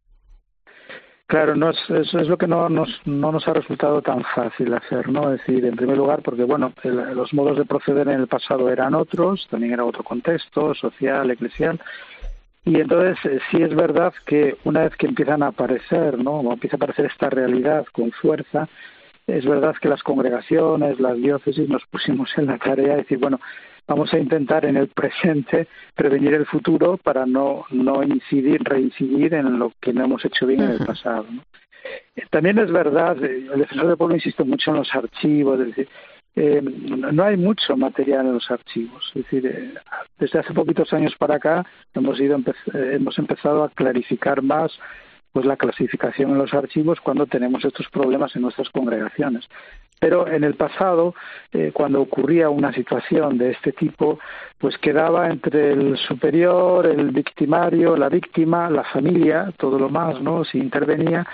Claro, 1.26 1.56
no 1.56 1.71
es, 1.71 1.78
eso 1.90 2.21
es 2.21 2.28
lo 2.28 2.38
que 2.38 2.47
no 2.47 2.68
nos, 2.68 2.88
no 3.04 3.33
nos 3.33 3.49
ha 3.49 3.52
resultado 3.52 4.00
tan 4.00 4.23
fácil 4.23 4.73
hacer, 4.75 5.09
¿no? 5.09 5.33
Es 5.33 5.40
decir, 5.40 5.64
en 5.64 5.75
primer 5.75 5.97
lugar, 5.97 6.23
porque, 6.23 6.45
bueno, 6.45 6.73
el, 6.85 7.16
los 7.16 7.35
modos 7.35 7.59
de 7.59 7.64
proceder 7.64 8.06
en 8.06 8.21
el 8.21 8.28
pasado 8.28 8.71
eran 8.71 8.95
otros, 8.95 9.45
también 9.50 9.73
era 9.73 9.85
otro 9.85 10.04
contexto 10.04 10.73
social, 10.75 11.28
eclesial, 11.28 11.80
y 12.64 12.80
entonces 12.80 13.18
eh, 13.25 13.40
sí 13.50 13.61
es 13.61 13.75
verdad 13.75 14.14
que 14.25 14.56
una 14.62 14.83
vez 14.83 14.95
que 14.97 15.06
empiezan 15.06 15.42
a 15.42 15.49
aparecer, 15.49 16.16
¿no? 16.16 16.40
O 16.40 16.52
empieza 16.52 16.76
a 16.76 16.78
aparecer 16.78 17.06
esta 17.06 17.28
realidad 17.28 17.87
con 17.90 18.12
fuerza, 18.12 18.68
es 19.26 19.45
verdad 19.45 19.75
que 19.80 19.88
las 19.88 20.04
congregaciones, 20.04 21.00
las 21.00 21.16
diócesis 21.16 21.68
nos 21.68 21.85
pusimos 21.87 22.30
en 22.38 22.47
la 22.47 22.59
tarea 22.59 22.90
de 22.90 22.97
decir, 22.99 23.18
bueno, 23.18 23.40
vamos 23.87 24.12
a 24.12 24.19
intentar 24.19 24.64
en 24.64 24.76
el 24.76 24.88
presente 24.88 25.69
prevenir 25.95 26.35
el 26.35 26.47
futuro 26.47 26.97
para 26.97 27.26
no, 27.26 27.64
no 27.71 28.02
incidir, 28.02 28.62
reincidir 28.62 29.35
en 29.35 29.59
lo 29.59 29.73
que 29.81 29.93
no 29.93 30.05
hemos 30.05 30.25
hecho 30.25 30.47
bien 30.47 30.62
en 30.62 30.71
el 30.73 30.87
pasado. 30.87 31.26
¿no? 31.31 31.43
También 32.31 32.59
es 32.59 32.71
verdad, 32.71 33.23
eh, 33.23 33.49
el 33.52 33.61
defensor 33.61 33.88
del 33.88 33.97
pueblo 33.97 34.16
insiste 34.16 34.45
mucho 34.45 34.71
en 34.71 34.78
los 34.78 34.95
archivos, 34.95 35.61
es 35.61 35.66
decir, 35.69 35.88
eh, 36.35 36.61
no 36.62 37.25
hay 37.25 37.37
mucho 37.37 37.76
material 37.76 38.26
en 38.26 38.35
los 38.35 38.50
archivos. 38.50 39.11
Es 39.14 39.25
decir, 39.25 39.47
eh, 39.47 39.75
desde 40.19 40.40
hace 40.40 40.52
poquitos 40.52 40.93
años 40.93 41.14
para 41.16 41.37
acá 41.37 41.64
hemos, 41.95 42.21
ido 42.21 42.35
empe 42.35 42.52
hemos 42.75 43.19
empezado 43.19 43.64
a 43.64 43.71
clarificar 43.71 44.43
más 44.43 44.71
pues 45.37 45.45
la 45.45 45.59
clasificación 45.59 46.31
en 46.31 46.38
los 46.38 46.55
archivos 46.55 46.99
cuando 47.02 47.26
tenemos 47.26 47.62
estos 47.62 47.87
problemas 47.90 48.35
en 48.35 48.40
nuestras 48.40 48.71
congregaciones. 48.71 49.45
Pero 50.00 50.26
en 50.26 50.45
el 50.45 50.55
pasado, 50.55 51.14
eh, 51.52 51.73
cuando 51.75 52.00
ocurría 52.00 52.49
una 52.49 52.73
situación 52.73 53.37
de 53.37 53.50
este 53.50 53.73
tipo, 53.73 54.19
pues 54.57 54.78
quedaba 54.78 55.28
entre 55.28 55.73
el 55.73 55.99
superior, 55.99 56.87
el 56.87 57.11
victimario, 57.11 57.99
la 57.99 58.09
víctima, 58.09 58.71
la 58.71 58.85
familia, 58.85 59.52
todo 59.59 59.78
lo 59.78 59.90
más, 59.90 60.23
¿no? 60.23 60.43
Si 60.43 60.57
intervenía 60.57 61.26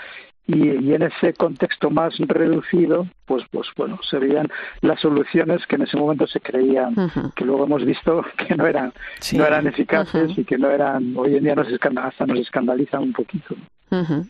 y, 0.49 0.71
y, 0.85 0.94
en 0.94 1.02
ese 1.02 1.32
contexto 1.35 1.88
más 1.88 2.18
reducido, 2.18 3.06
pues, 3.25 3.44
pues 3.52 3.68
bueno, 3.76 4.00
se 4.02 4.18
veían 4.18 4.49
las 4.80 5.00
soluciones 5.00 5.64
que 5.68 5.76
en 5.76 5.82
ese 5.82 5.97
momento 5.97 6.26
se 6.26 6.40
creían, 6.40 6.99
uh 6.99 7.06
-huh. 7.06 7.35
que 7.35 7.44
luego 7.44 7.66
hemos 7.66 7.85
visto 7.85 8.25
que 8.49 8.56
no 8.56 8.66
eran, 8.66 8.92
sí. 9.21 9.38
no 9.38 9.47
eran 9.47 9.68
eficaces 9.68 10.30
uh 10.30 10.35
-huh. 10.35 10.38
y 10.40 10.44
que 10.44 10.59
no 10.59 10.68
eran, 10.71 11.14
hoy 11.16 11.37
en 11.37 11.44
día 11.44 11.54
nos 11.54 11.68
hasta 11.68 12.26
nos 12.26 12.40
escandalizan 12.40 13.02
un 13.04 13.12
poquito. 13.12 13.54
Uh 13.92 14.26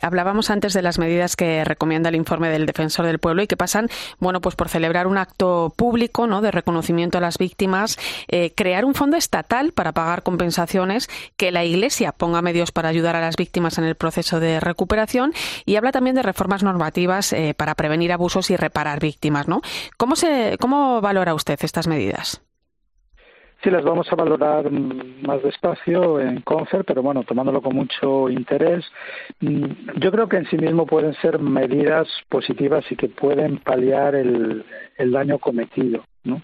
hablábamos 0.00 0.50
antes 0.50 0.72
de 0.72 0.80
las 0.80 0.98
medidas 0.98 1.36
que 1.36 1.64
recomienda 1.64 2.08
el 2.08 2.14
informe 2.14 2.48
del 2.48 2.64
defensor 2.66 3.04
del 3.06 3.18
pueblo 3.18 3.42
y 3.42 3.46
que 3.46 3.56
pasan, 3.56 3.88
bueno, 4.18 4.40
pues 4.40 4.56
por 4.56 4.68
celebrar 4.68 5.06
un 5.06 5.18
acto 5.18 5.72
público, 5.76 6.26
¿no? 6.26 6.40
De 6.40 6.50
reconocimiento 6.50 7.18
a 7.18 7.20
las 7.20 7.38
víctimas, 7.38 7.98
eh, 8.28 8.52
crear 8.54 8.84
un 8.84 8.94
fondo 8.94 9.16
estatal 9.16 9.72
para 9.72 9.92
pagar 9.92 10.22
compensaciones, 10.22 11.08
que 11.36 11.52
la 11.52 11.64
Iglesia 11.64 12.12
ponga 12.12 12.42
medios 12.42 12.72
para 12.72 12.88
ayudar 12.88 13.16
a 13.16 13.20
las 13.20 13.36
víctimas 13.36 13.78
en 13.78 13.84
el 13.84 13.96
proceso 13.96 14.40
de 14.40 14.60
recuperación 14.60 15.32
y 15.64 15.76
habla 15.76 15.92
también 15.92 16.16
de 16.16 16.22
reformas 16.22 16.62
normativas 16.62 17.32
eh, 17.32 17.54
para 17.54 17.74
prevenir 17.74 18.12
abusos 18.12 18.50
y 18.50 18.56
reparar 18.56 19.00
víctimas, 19.00 19.48
¿no? 19.48 19.60
¿Cómo 19.96 20.16
se, 20.16 20.56
cómo 20.60 21.00
valora 21.00 21.34
usted 21.34 21.58
estas 21.62 21.86
medidas? 21.86 22.45
Sí, 23.62 23.70
las 23.70 23.84
vamos 23.84 24.06
a 24.12 24.16
valorar 24.16 24.70
más 24.70 25.42
despacio 25.42 26.20
en 26.20 26.42
Confer, 26.42 26.84
pero 26.84 27.02
bueno, 27.02 27.24
tomándolo 27.24 27.62
con 27.62 27.74
mucho 27.74 28.28
interés. 28.28 28.84
Yo 29.40 30.12
creo 30.12 30.28
que 30.28 30.36
en 30.36 30.46
sí 30.50 30.56
mismo 30.56 30.86
pueden 30.86 31.14
ser 31.14 31.38
medidas 31.38 32.06
positivas 32.28 32.84
y 32.90 32.96
que 32.96 33.08
pueden 33.08 33.58
paliar 33.58 34.14
el, 34.14 34.64
el 34.98 35.10
daño 35.10 35.38
cometido, 35.38 36.04
¿no? 36.24 36.42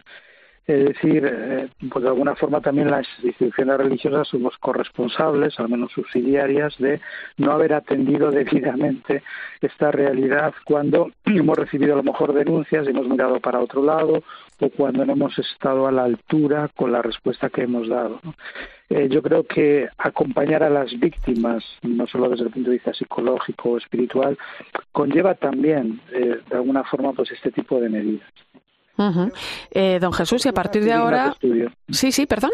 Es 0.65 0.85
decir, 0.85 1.27
eh, 1.27 1.69
pues 1.91 2.05
de 2.05 2.09
alguna 2.09 2.37
forma 2.37 2.61
también 2.61 2.89
las 2.89 3.07
instituciones 3.21 3.77
religiosas 3.79 4.29
somos 4.29 4.57
corresponsables, 4.59 5.59
al 5.59 5.69
menos 5.69 5.91
subsidiarias, 5.91 6.79
de 6.79 7.01
no 7.37 7.51
haber 7.51 7.75
atendido 7.75 8.31
debidamente 8.31 9.25
esta 9.61 9.91
realidad 9.91 10.55
cuando 10.65 11.11
hemos 11.25 11.59
recibido 11.59 11.95
a 11.95 11.97
lo 11.97 12.05
mejor 12.05 12.33
denuncias 12.33 12.87
y 12.87 12.91
hemos 12.91 13.09
mirado 13.09 13.41
para 13.41 13.59
otro 13.59 13.83
lado 13.83 14.23
o 14.63 14.71
cuando 14.71 15.05
no 15.05 15.15
hemos 15.15 15.37
estado 15.39 15.89
a 15.89 15.93
la 15.93 16.05
altura 16.05 16.71
con 16.77 16.93
la 16.93 17.03
respuesta 17.03 17.51
que 17.51 17.63
hemos 17.63 17.89
dado. 17.89 18.21
¿no? 18.23 18.35
Eh, 18.91 19.09
yo 19.11 19.21
creo 19.21 19.45
que 19.45 19.89
acompañar 19.99 20.63
a 20.63 20.71
las 20.71 20.93
víctimas, 21.01 21.65
no 21.83 22.07
solo 22.07 22.29
desde 22.29 22.45
el 22.45 22.51
punto 22.51 22.71
de 22.71 22.77
vista 22.77 22.95
psicológico 22.95 23.71
o 23.71 23.79
espiritual, 23.79 24.39
conlleva 24.93 25.35
también, 25.35 26.01
eh, 26.13 26.39
de 26.49 26.57
alguna 26.57 26.85
forma, 26.85 27.13
pues 27.13 27.33
este 27.33 27.51
tipo 27.51 27.81
de 27.81 27.89
medidas. 27.89 28.31
Uh 28.99 29.03
-huh. 29.03 29.33
eh, 29.73 29.99
don 30.01 30.13
Jesús, 30.13 30.47
y 30.47 30.51
a 30.51 30.53
partir 30.53 30.85
de 30.85 30.93
ahora. 30.93 31.35
Sí, 31.89 32.13
sí, 32.13 32.27
perdón. 32.27 32.53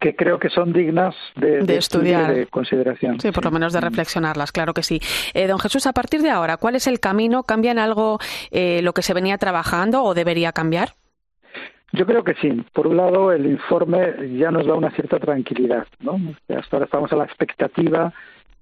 Que 0.00 0.16
creo 0.16 0.38
que 0.38 0.48
son 0.48 0.72
dignas 0.72 1.14
de, 1.36 1.58
de, 1.58 1.62
de 1.62 1.76
estudiar, 1.76 2.34
de 2.34 2.46
consideración. 2.46 3.20
Sí, 3.20 3.30
por 3.30 3.44
lo 3.44 3.50
menos 3.52 3.72
de 3.72 3.80
reflexionarlas, 3.80 4.50
claro 4.50 4.74
que 4.74 4.82
sí. 4.82 5.00
Eh, 5.34 5.46
don 5.46 5.58
Jesús, 5.60 5.86
a 5.86 5.92
partir 5.92 6.20
de 6.20 6.30
ahora, 6.30 6.56
¿cuál 6.56 6.74
es 6.74 6.86
el 6.86 6.98
camino? 6.98 7.44
¿Cambia 7.44 7.70
en 7.70 7.78
algo 7.78 8.18
eh, 8.50 8.82
lo 8.82 8.92
que 8.92 9.02
se 9.02 9.14
venía 9.14 9.38
trabajando 9.38 10.02
o 10.02 10.14
debería 10.14 10.52
cambiar? 10.52 10.90
Yo 11.92 12.06
creo 12.06 12.24
que 12.24 12.34
sí. 12.34 12.50
Por 12.72 12.86
un 12.88 12.96
lado, 12.96 13.32
el 13.32 13.46
informe 13.46 14.36
ya 14.36 14.50
nos 14.50 14.66
da 14.66 14.74
una 14.74 14.90
cierta 14.90 15.18
tranquilidad, 15.20 15.86
¿no? 16.00 16.18
Hasta 16.48 16.76
ahora 16.76 16.86
estamos 16.86 17.12
a 17.12 17.16
la 17.16 17.24
expectativa 17.24 18.12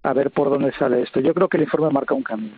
a 0.02 0.12
ver 0.12 0.30
por 0.30 0.50
dónde 0.50 0.72
sale 0.72 1.02
esto. 1.02 1.20
Yo 1.20 1.32
creo 1.32 1.48
que 1.48 1.56
el 1.56 1.62
informe 1.62 1.90
marca 1.90 2.14
un 2.14 2.22
camino 2.22 2.56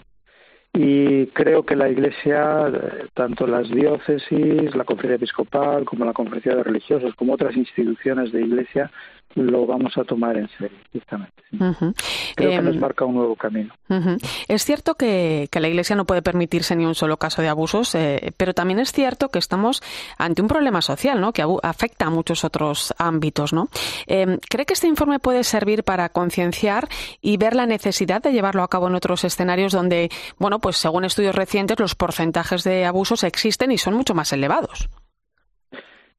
y 0.74 1.26
creo 1.28 1.64
que 1.64 1.76
la 1.76 1.90
Iglesia, 1.90 2.70
tanto 3.12 3.46
las 3.46 3.68
diócesis, 3.68 4.74
la 4.74 4.84
conferencia 4.84 5.16
episcopal, 5.16 5.84
como 5.84 6.06
la 6.06 6.14
conferencia 6.14 6.54
de 6.54 6.62
religiosos, 6.62 7.14
como 7.14 7.34
otras 7.34 7.54
instituciones 7.56 8.32
de 8.32 8.40
Iglesia, 8.40 8.90
lo 9.34 9.66
vamos 9.66 9.96
a 9.96 10.04
tomar 10.04 10.36
en 10.36 10.48
serio, 10.58 10.78
justamente. 10.92 11.42
¿sí? 11.50 11.56
Uh 11.56 11.72
-huh. 11.72 11.94
Creo 12.34 12.50
eh, 12.50 12.56
que 12.56 12.62
nos 12.62 12.76
marca 12.76 13.04
un 13.04 13.14
nuevo 13.14 13.36
camino. 13.36 13.74
Uh 13.88 13.94
-huh. 13.94 14.44
Es 14.48 14.64
cierto 14.64 14.94
que, 14.94 15.48
que, 15.50 15.60
la 15.60 15.68
Iglesia 15.68 15.96
no 15.96 16.04
puede 16.04 16.22
permitirse 16.22 16.76
ni 16.76 16.84
un 16.84 16.94
solo 16.94 17.16
caso 17.16 17.42
de 17.42 17.48
abusos, 17.48 17.94
eh, 17.94 18.32
pero 18.36 18.54
también 18.54 18.78
es 18.78 18.92
cierto 18.92 19.28
que 19.28 19.38
estamos 19.38 19.82
ante 20.18 20.42
un 20.42 20.48
problema 20.48 20.82
social, 20.82 21.20
¿no? 21.20 21.32
Que 21.32 21.44
afecta 21.62 22.06
a 22.06 22.10
muchos 22.10 22.44
otros 22.44 22.94
ámbitos, 22.98 23.52
¿no? 23.52 23.68
Eh, 24.06 24.38
¿Cree 24.48 24.66
que 24.66 24.74
este 24.74 24.88
informe 24.88 25.18
puede 25.18 25.44
servir 25.44 25.84
para 25.84 26.08
concienciar 26.08 26.88
y 27.20 27.36
ver 27.36 27.54
la 27.54 27.66
necesidad 27.66 28.22
de 28.22 28.32
llevarlo 28.32 28.62
a 28.62 28.68
cabo 28.68 28.88
en 28.88 28.94
otros 28.94 29.24
escenarios 29.24 29.72
donde, 29.72 30.10
bueno, 30.38 30.58
pues 30.58 30.76
según 30.76 31.04
estudios 31.04 31.34
recientes, 31.34 31.78
los 31.78 31.94
porcentajes 31.94 32.64
de 32.64 32.84
abusos 32.84 33.24
existen 33.24 33.72
y 33.72 33.78
son 33.78 33.94
mucho 33.94 34.14
más 34.14 34.32
elevados? 34.32 34.88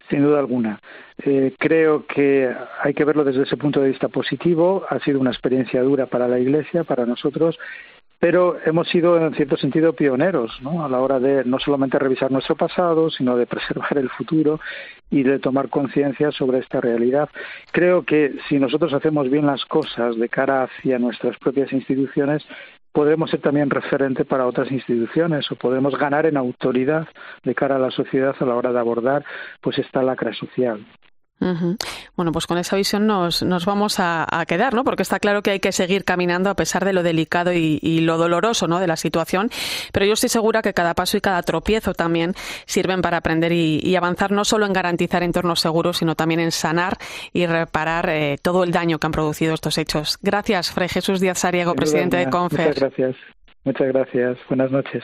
Sin 0.10 0.24
duda 0.24 0.40
alguna. 0.40 0.80
Eh, 1.24 1.54
creo 1.58 2.06
que 2.06 2.54
hay 2.82 2.94
que 2.94 3.06
verlo 3.06 3.24
desde 3.24 3.44
ese 3.44 3.58
punto 3.58 3.82
de 3.82 3.90
vista 3.90 4.10
positivo. 4.10 4.84
Ha 4.90 5.00
sido 5.00 5.20
una 5.20 5.32
experiencia 5.32 5.82
dura 5.82 6.08
para 6.08 6.28
la 6.28 6.40
Iglesia, 6.40 6.84
para 6.84 7.06
nosotros, 7.06 7.58
pero 8.24 8.58
hemos 8.66 8.88
sido 8.88 9.18
en 9.18 9.34
cierto 9.36 9.58
sentido 9.58 9.92
pioneros 9.92 10.58
¿no? 10.62 10.86
a 10.86 10.88
la 10.88 11.02
hora 11.02 11.20
de 11.20 11.44
no 11.44 11.60
solamente 11.60 12.00
revisar 12.00 12.32
nuestro 12.32 12.56
pasado, 12.56 13.10
sino 13.10 13.36
de 13.36 13.46
preservar 13.46 13.98
el 13.98 14.10
futuro 14.10 14.62
y 15.10 15.24
de 15.24 15.40
tomar 15.40 15.68
conciencia 15.68 16.32
sobre 16.32 16.60
esta 16.60 16.80
realidad. 16.80 17.28
Creo 17.74 18.04
que 18.04 18.34
si 18.48 18.60
nosotros 18.60 18.94
hacemos 18.94 19.30
bien 19.30 19.46
las 19.46 19.66
cosas 19.66 20.18
de 20.18 20.30
cara 20.30 20.64
hacia 20.64 21.00
nuestras 21.00 21.38
propias 21.38 21.74
instituciones, 21.74 22.46
podemos 22.94 23.30
ser 23.32 23.42
también 23.42 23.70
referente 23.70 24.24
para 24.24 24.48
otras 24.48 24.72
instituciones 24.72 25.52
o 25.52 25.56
podemos 25.56 25.98
ganar 25.98 26.26
en 26.26 26.38
autoridad 26.38 27.08
de 27.44 27.56
cara 27.56 27.76
a 27.76 27.80
la 27.80 27.92
sociedad 27.92 28.36
a 28.40 28.46
la 28.46 28.56
hora 28.56 28.72
de 28.72 28.80
abordar 28.80 29.26
pues 29.62 29.78
esta 29.80 30.02
lacra 30.02 30.34
social. 30.34 30.86
Bueno, 32.16 32.32
pues 32.32 32.48
con 32.48 32.58
esa 32.58 32.76
visión 32.76 33.08
nos, 33.08 33.44
nos 33.44 33.66
vamos 33.66 33.98
a, 34.00 34.28
quedar, 34.48 34.74
¿no? 34.74 34.84
Porque 34.84 35.04
está 35.04 35.20
claro 35.20 35.42
que 35.42 35.52
hay 35.52 35.60
que 35.60 35.72
seguir 35.72 36.04
caminando 36.04 36.50
a 36.50 36.56
pesar 36.56 36.86
de 36.86 36.94
lo 36.94 37.04
delicado 37.04 37.54
y, 37.54 38.02
lo 38.02 38.18
doloroso, 38.18 38.68
¿no? 38.68 38.80
De 38.80 38.88
la 38.88 38.96
situación. 38.96 39.50
Pero 39.92 40.06
yo 40.06 40.14
estoy 40.14 40.30
segura 40.30 40.62
que 40.62 40.74
cada 40.74 40.94
paso 40.94 41.18
y 41.18 41.22
cada 41.22 41.42
tropiezo 41.44 41.94
también 41.94 42.34
sirven 42.66 43.02
para 43.02 43.18
aprender 43.18 43.52
y, 43.52 43.96
avanzar 43.96 44.32
no 44.32 44.44
solo 44.44 44.66
en 44.66 44.74
garantizar 44.74 45.24
entornos 45.24 45.60
seguros, 45.60 45.98
sino 45.98 46.16
también 46.16 46.40
en 46.40 46.52
sanar 46.52 46.98
y 47.32 47.46
reparar 47.46 48.10
eh, 48.10 48.38
todo 48.42 48.64
el 48.64 48.72
daño 48.72 49.00
que 49.00 49.08
han 49.08 49.12
producido 49.12 49.54
estos 49.54 49.78
hechos. 49.78 50.18
Gracias, 50.22 50.72
Fray 50.72 50.90
Jesús 50.90 51.20
Díaz 51.20 51.40
Sariego, 51.40 51.76
presidente 51.76 52.18
de 52.18 52.30
CONFER. 52.30 52.68
Muchas 52.68 52.80
gracias. 52.82 53.16
Muchas 53.64 53.88
gracias. 53.88 54.38
Buenas 54.50 54.72
noches. 54.72 55.04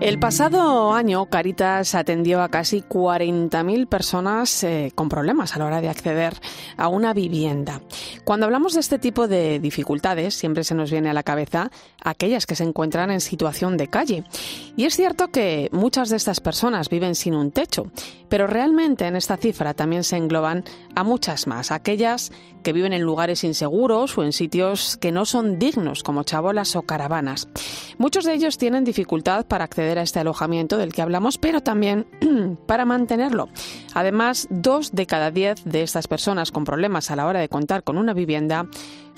El 0.00 0.20
pasado 0.20 0.92
año, 0.92 1.26
Caritas 1.26 1.96
atendió 1.96 2.40
a 2.40 2.50
casi 2.50 2.82
40.000 2.82 3.88
personas 3.88 4.62
eh, 4.62 4.92
con 4.94 5.08
problemas 5.08 5.56
a 5.56 5.58
la 5.58 5.66
hora 5.66 5.80
de 5.80 5.88
acceder 5.88 6.34
a 6.76 6.86
una 6.86 7.12
vivienda. 7.12 7.82
Cuando 8.22 8.46
hablamos 8.46 8.74
de 8.74 8.80
este 8.80 9.00
tipo 9.00 9.26
de 9.26 9.58
dificultades, 9.58 10.34
siempre 10.34 10.62
se 10.62 10.76
nos 10.76 10.92
viene 10.92 11.10
a 11.10 11.14
la 11.14 11.24
cabeza 11.24 11.72
aquellas 12.00 12.46
que 12.46 12.54
se 12.54 12.62
encuentran 12.62 13.10
en 13.10 13.20
situación 13.20 13.76
de 13.76 13.88
calle. 13.88 14.22
Y 14.76 14.84
es 14.84 14.94
cierto 14.94 15.28
que 15.32 15.68
muchas 15.72 16.10
de 16.10 16.16
estas 16.16 16.38
personas 16.38 16.90
viven 16.90 17.16
sin 17.16 17.34
un 17.34 17.50
techo, 17.50 17.90
pero 18.28 18.46
realmente 18.46 19.04
en 19.04 19.16
esta 19.16 19.36
cifra 19.36 19.74
también 19.74 20.04
se 20.04 20.16
engloban 20.16 20.62
a 20.94 21.02
muchas 21.02 21.48
más, 21.48 21.72
aquellas 21.72 22.30
que 22.62 22.72
viven 22.72 22.92
en 22.92 23.02
lugares 23.02 23.44
inseguros 23.44 24.16
o 24.16 24.22
en 24.22 24.32
sitios 24.32 24.96
que 24.96 25.10
no 25.10 25.24
son 25.24 25.58
dignos, 25.58 26.02
como 26.02 26.22
chabolas 26.22 26.76
o 26.76 26.82
caravanas. 26.82 27.48
Muchos 27.98 28.24
de 28.24 28.34
ellos 28.34 28.58
tienen 28.58 28.84
dificultad 28.84 29.46
para 29.46 29.64
acceder 29.64 29.87
a 29.96 30.02
este 30.02 30.18
alojamiento 30.18 30.76
del 30.76 30.92
que 30.92 31.00
hablamos, 31.00 31.38
pero 31.38 31.62
también 31.62 32.06
para 32.66 32.84
mantenerlo. 32.84 33.48
Además, 33.94 34.48
dos 34.50 34.92
de 34.92 35.06
cada 35.06 35.30
diez 35.30 35.64
de 35.64 35.82
estas 35.82 36.08
personas 36.08 36.50
con 36.52 36.64
problemas 36.64 37.10
a 37.10 37.16
la 37.16 37.26
hora 37.26 37.40
de 37.40 37.48
contar 37.48 37.84
con 37.84 37.96
una 37.96 38.12
vivienda 38.12 38.66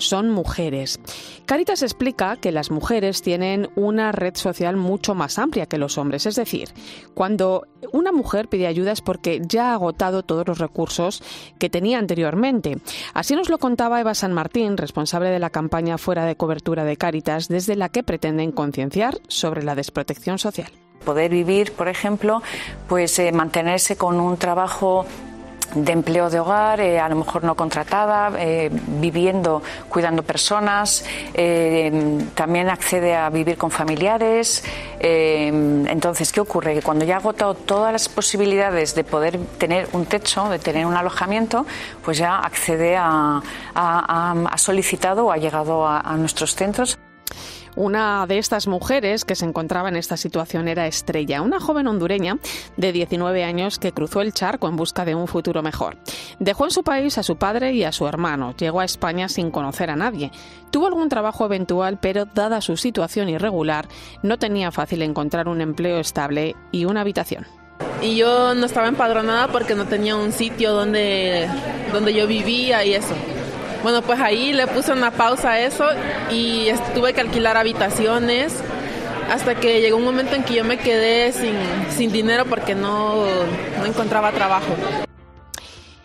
son 0.01 0.29
mujeres. 0.29 0.99
Caritas 1.45 1.81
explica 1.81 2.35
que 2.37 2.51
las 2.51 2.71
mujeres 2.71 3.21
tienen 3.21 3.69
una 3.75 4.11
red 4.11 4.35
social 4.35 4.75
mucho 4.75 5.15
más 5.15 5.39
amplia 5.39 5.65
que 5.65 5.77
los 5.77 5.97
hombres, 5.97 6.25
es 6.25 6.35
decir, 6.35 6.69
cuando 7.13 7.67
una 7.91 8.11
mujer 8.11 8.47
pide 8.47 8.67
ayuda 8.67 8.91
es 8.91 9.01
porque 9.01 9.41
ya 9.45 9.71
ha 9.71 9.73
agotado 9.73 10.23
todos 10.23 10.47
los 10.47 10.59
recursos 10.59 11.23
que 11.59 11.69
tenía 11.69 11.99
anteriormente. 11.99 12.77
Así 13.13 13.35
nos 13.35 13.49
lo 13.49 13.57
contaba 13.57 13.99
Eva 13.99 14.13
San 14.13 14.33
Martín, 14.33 14.77
responsable 14.77 15.29
de 15.29 15.39
la 15.39 15.49
campaña 15.49 15.97
Fuera 15.97 16.25
de 16.25 16.35
cobertura 16.35 16.83
de 16.83 16.97
Caritas, 16.97 17.47
desde 17.47 17.75
la 17.75 17.89
que 17.89 18.03
pretenden 18.03 18.51
concienciar 18.51 19.19
sobre 19.27 19.63
la 19.63 19.75
desprotección 19.75 20.37
social 20.37 20.71
poder 21.01 21.31
vivir, 21.31 21.71
por 21.73 21.87
ejemplo, 21.87 22.41
pues 22.87 23.17
eh, 23.19 23.31
mantenerse 23.31 23.95
con 23.95 24.19
un 24.19 24.37
trabajo 24.37 25.05
de 25.75 25.91
empleo 25.91 26.29
de 26.29 26.39
hogar, 26.39 26.79
eh, 26.79 26.99
a 26.99 27.07
lo 27.09 27.15
mejor 27.15 27.43
no 27.43 27.55
contratada, 27.55 28.31
eh, 28.37 28.69
viviendo, 28.71 29.61
cuidando 29.89 30.23
personas, 30.23 31.05
eh, 31.33 32.19
también 32.35 32.69
accede 32.69 33.15
a 33.15 33.29
vivir 33.29 33.57
con 33.57 33.71
familiares. 33.71 34.63
entonces, 35.03 36.31
¿qué 36.31 36.41
ocurre? 36.41 36.75
Que 36.75 36.81
cuando 36.81 37.05
ya 37.05 37.15
ha 37.15 37.17
agotado 37.17 37.55
todas 37.55 37.91
las 37.91 38.07
posibilidades 38.07 38.93
de 38.93 39.03
poder 39.03 39.39
tener 39.57 39.87
un 39.93 40.05
techo, 40.05 40.47
de 40.49 40.59
tener 40.59 40.85
un 40.85 40.95
alojamiento, 40.95 41.65
pues 42.03 42.17
ya 42.19 42.37
accede 42.37 42.95
a, 42.97 43.41
ha 43.75 44.57
solicitado 44.57 45.25
o 45.25 45.31
ha 45.31 45.37
llegado 45.37 45.87
a 45.87 46.15
nuestros 46.17 46.55
centros. 46.55 46.99
Una 47.75 48.25
de 48.27 48.37
estas 48.37 48.67
mujeres 48.67 49.25
que 49.25 49.35
se 49.35 49.45
encontraba 49.45 49.89
en 49.89 49.95
esta 49.95 50.17
situación 50.17 50.67
era 50.67 50.87
Estrella, 50.87 51.41
una 51.41 51.59
joven 51.59 51.87
hondureña 51.87 52.37
de 52.77 52.91
19 52.91 53.43
años 53.43 53.79
que 53.79 53.93
cruzó 53.93 54.21
el 54.21 54.33
charco 54.33 54.67
en 54.67 54.75
busca 54.75 55.05
de 55.05 55.15
un 55.15 55.27
futuro 55.27 55.61
mejor. 55.61 55.97
Dejó 56.39 56.65
en 56.65 56.71
su 56.71 56.83
país 56.83 57.17
a 57.17 57.23
su 57.23 57.37
padre 57.37 57.73
y 57.73 57.83
a 57.83 57.91
su 57.91 58.07
hermano, 58.07 58.53
llegó 58.57 58.81
a 58.81 58.85
España 58.85 59.29
sin 59.29 59.51
conocer 59.51 59.89
a 59.89 59.95
nadie. 59.95 60.31
Tuvo 60.69 60.87
algún 60.87 61.09
trabajo 61.09 61.45
eventual, 61.45 61.99
pero 61.99 62.25
dada 62.25 62.61
su 62.61 62.77
situación 62.77 63.29
irregular, 63.29 63.87
no 64.21 64.37
tenía 64.37 64.71
fácil 64.71 65.01
encontrar 65.01 65.47
un 65.47 65.61
empleo 65.61 65.99
estable 65.99 66.55
y 66.71 66.85
una 66.85 67.01
habitación 67.01 67.45
y 68.01 68.15
yo 68.15 68.53
no 68.55 68.65
estaba 68.65 68.87
empadronada 68.87 69.47
porque 69.47 69.75
no 69.75 69.85
tenía 69.85 70.15
un 70.15 70.31
sitio 70.31 70.71
donde, 70.73 71.47
donde 71.91 72.13
yo 72.13 72.27
vivía 72.27 72.83
y 72.83 72.93
eso. 72.93 73.13
Bueno, 73.83 74.01
pues 74.01 74.19
ahí 74.19 74.53
le 74.53 74.67
puse 74.67 74.91
una 74.91 75.11
pausa 75.11 75.51
a 75.51 75.59
eso 75.59 75.85
y 76.29 76.69
tuve 76.93 77.13
que 77.13 77.21
alquilar 77.21 77.57
habitaciones 77.57 78.53
hasta 79.29 79.55
que 79.55 79.81
llegó 79.81 79.97
un 79.97 80.03
momento 80.03 80.35
en 80.35 80.43
que 80.43 80.55
yo 80.55 80.63
me 80.63 80.77
quedé 80.77 81.31
sin, 81.31 82.11
dinero 82.11 82.45
porque 82.45 82.75
no, 82.75 83.25
no 83.79 83.85
encontraba 83.85 84.31
trabajo. 84.31 84.75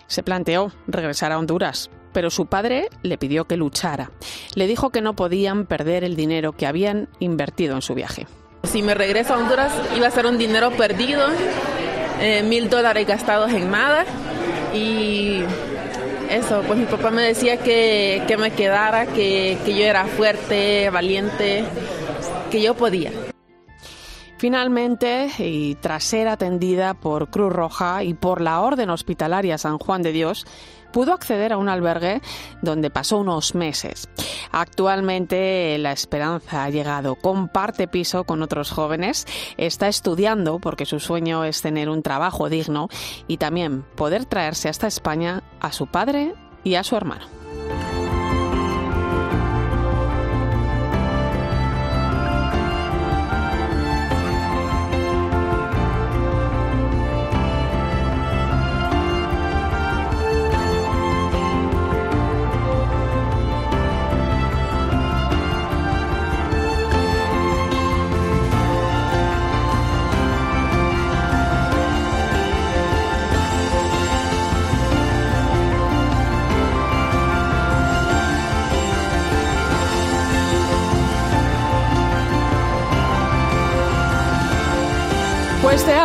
Se 0.06 0.22
planteó 0.22 0.72
regresar 0.86 1.32
a 1.32 1.38
Honduras, 1.38 1.90
pero 2.12 2.30
su 2.30 2.46
padre 2.46 2.88
le 3.02 3.18
pidió 3.18 3.46
que 3.46 3.56
luchara. 3.56 4.10
Le 4.54 4.66
dijo 4.66 4.90
que 4.90 5.02
no 5.02 5.14
podían 5.14 5.66
perder 5.66 6.04
el 6.04 6.16
dinero 6.16 6.52
que 6.52 6.66
habían 6.66 7.08
invertido 7.18 7.74
en 7.74 7.82
su 7.82 7.94
viaje. 7.94 8.26
Si 8.62 8.82
me 8.82 8.94
regreso 8.94 9.34
a 9.34 9.38
Honduras 9.38 9.72
iba 9.96 10.06
a 10.06 10.10
ser 10.10 10.26
un 10.26 10.38
dinero 10.38 10.70
perdido, 10.70 11.26
eh, 12.20 12.42
mil 12.42 12.70
dólares 12.70 13.06
gastados 13.06 13.52
en 13.52 13.70
nada 13.70 14.06
y 14.72 15.42
eso, 16.30 16.62
pues 16.66 16.78
mi 16.78 16.86
papá 16.86 17.10
me 17.10 17.22
decía 17.22 17.58
que, 17.58 18.36
me 18.38 18.50
quedara, 18.50 19.06
que, 19.06 19.58
que 19.64 19.76
yo 19.76 19.84
era 19.84 20.06
fuerte, 20.06 20.90
valiente, 20.90 21.64
que 22.50 22.62
yo 22.62 22.74
podía. 22.74 23.12
Finalmente, 24.38 25.30
y 25.38 25.76
tras 25.76 26.04
ser 26.04 26.28
atendida 26.28 26.92
por 26.94 27.30
Cruz 27.30 27.52
Roja 27.52 28.04
y 28.04 28.12
por 28.12 28.42
la 28.42 28.60
Orden 28.60 28.90
Hospitalaria 28.90 29.56
San 29.56 29.78
Juan 29.78 30.02
de 30.02 30.12
Dios, 30.12 30.46
pudo 30.92 31.12
acceder 31.12 31.52
a 31.52 31.58
un 31.58 31.68
albergue 31.68 32.20
donde 32.62 32.90
pasó 32.90 33.18
unos 33.18 33.54
meses. 33.54 34.08
Actualmente 34.52 35.76
la 35.78 35.92
esperanza 35.92 36.64
ha 36.64 36.70
llegado. 36.70 37.14
Comparte 37.16 37.88
piso 37.88 38.24
con 38.24 38.42
otros 38.42 38.70
jóvenes, 38.70 39.26
está 39.56 39.88
estudiando 39.88 40.58
porque 40.58 40.86
su 40.86 41.00
sueño 41.00 41.44
es 41.44 41.62
tener 41.62 41.88
un 41.88 42.02
trabajo 42.02 42.48
digno 42.48 42.88
y 43.26 43.36
también 43.36 43.82
poder 43.96 44.24
traerse 44.24 44.68
hasta 44.68 44.86
España 44.86 45.42
a 45.60 45.72
su 45.72 45.86
padre 45.86 46.34
y 46.64 46.74
a 46.74 46.84
su 46.84 46.96
hermano. 46.96 47.45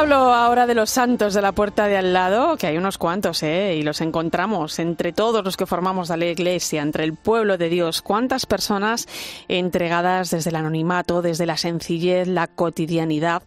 Hablo 0.01 0.33
ahora 0.33 0.65
de 0.65 0.73
los 0.73 0.89
santos 0.89 1.35
de 1.35 1.43
la 1.43 1.51
puerta 1.51 1.85
de 1.85 1.95
al 1.95 2.11
lado, 2.11 2.57
que 2.57 2.65
hay 2.65 2.75
unos 2.75 2.97
cuantos, 2.97 3.43
¿eh? 3.43 3.75
Y 3.75 3.83
los 3.83 4.01
encontramos 4.01 4.79
entre 4.79 5.13
todos 5.13 5.45
los 5.45 5.57
que 5.57 5.67
formamos 5.67 6.09
la 6.09 6.25
iglesia, 6.25 6.81
entre 6.81 7.03
el 7.03 7.13
pueblo 7.13 7.59
de 7.59 7.69
Dios. 7.69 8.01
¿Cuántas 8.01 8.47
personas 8.47 9.07
entregadas 9.47 10.31
desde 10.31 10.49
el 10.49 10.55
anonimato, 10.55 11.21
desde 11.21 11.45
la 11.45 11.55
sencillez, 11.55 12.27
la 12.27 12.47
cotidianidad? 12.47 13.43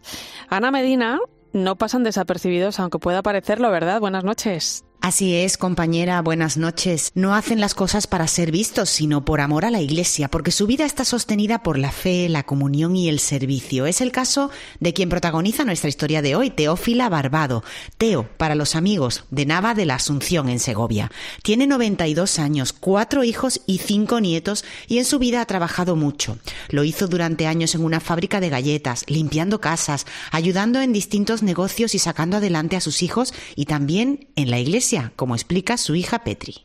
Ana 0.47 0.71
Medina 0.71 1.19
no 1.51 1.75
pasan 1.75 2.05
desapercibidos, 2.05 2.79
aunque 2.79 2.99
pueda 2.99 3.21
parecerlo, 3.21 3.69
¿verdad? 3.69 3.99
Buenas 3.99 4.23
noches. 4.23 4.84
Así 5.05 5.35
es, 5.35 5.57
compañera, 5.57 6.19
buenas 6.23 6.57
noches. 6.57 7.11
No 7.13 7.35
hacen 7.35 7.59
las 7.59 7.75
cosas 7.75 8.07
para 8.07 8.27
ser 8.27 8.49
vistos, 8.49 8.89
sino 8.89 9.23
por 9.23 9.39
amor 9.39 9.63
a 9.63 9.69
la 9.69 9.79
Iglesia, 9.79 10.29
porque 10.29 10.49
su 10.49 10.65
vida 10.65 10.83
está 10.83 11.05
sostenida 11.05 11.61
por 11.61 11.77
la 11.77 11.91
fe, 11.91 12.27
la 12.27 12.41
comunión 12.41 12.95
y 12.95 13.07
el 13.07 13.19
servicio. 13.19 13.85
Es 13.85 14.01
el 14.01 14.11
caso 14.11 14.49
de 14.79 14.93
quien 14.95 15.09
protagoniza 15.09 15.63
nuestra 15.63 15.89
historia 15.89 16.23
de 16.23 16.35
hoy, 16.35 16.49
Teófila 16.49 17.07
Barbado. 17.07 17.63
Teo, 17.99 18.27
para 18.37 18.55
los 18.55 18.73
amigos, 18.73 19.25
de 19.29 19.45
Nava 19.45 19.75
de 19.75 19.85
la 19.85 19.93
Asunción, 19.93 20.49
en 20.49 20.57
Segovia. 20.57 21.11
Tiene 21.43 21.67
92 21.67 22.39
años, 22.39 22.73
cuatro 22.73 23.23
hijos 23.23 23.61
y 23.67 23.77
cinco 23.77 24.19
nietos, 24.19 24.65
y 24.87 24.97
en 24.97 25.05
su 25.05 25.19
vida 25.19 25.39
ha 25.39 25.45
trabajado 25.45 25.95
mucho. 25.95 26.39
Lo 26.69 26.83
hizo 26.83 27.07
durante 27.07 27.45
años 27.45 27.75
en 27.75 27.83
una 27.83 27.99
fábrica 27.99 28.39
de 28.39 28.49
galletas, 28.49 29.03
limpiando 29.05 29.61
casas, 29.61 30.07
ayudando 30.31 30.81
en 30.81 30.93
distintos 30.93 31.43
negocios 31.43 31.93
y 31.93 31.99
sacando 31.99 32.37
adelante 32.37 32.75
a 32.75 32.81
sus 32.81 33.03
hijos, 33.03 33.35
y 33.55 33.65
también 33.65 34.29
en 34.35 34.49
la 34.49 34.57
Iglesia 34.57 34.94
como 35.15 35.35
explica 35.35 35.77
su 35.77 35.95
hija 35.95 36.23
Petri. 36.23 36.55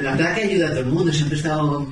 La 0.00 0.14
verdad 0.14 0.34
que 0.34 0.42
ayuda 0.42 0.66
a 0.68 0.70
todo 0.70 0.80
el 0.80 0.86
mundo, 0.86 1.12
siempre 1.12 1.36
he 1.36 1.40
estado 1.40 1.88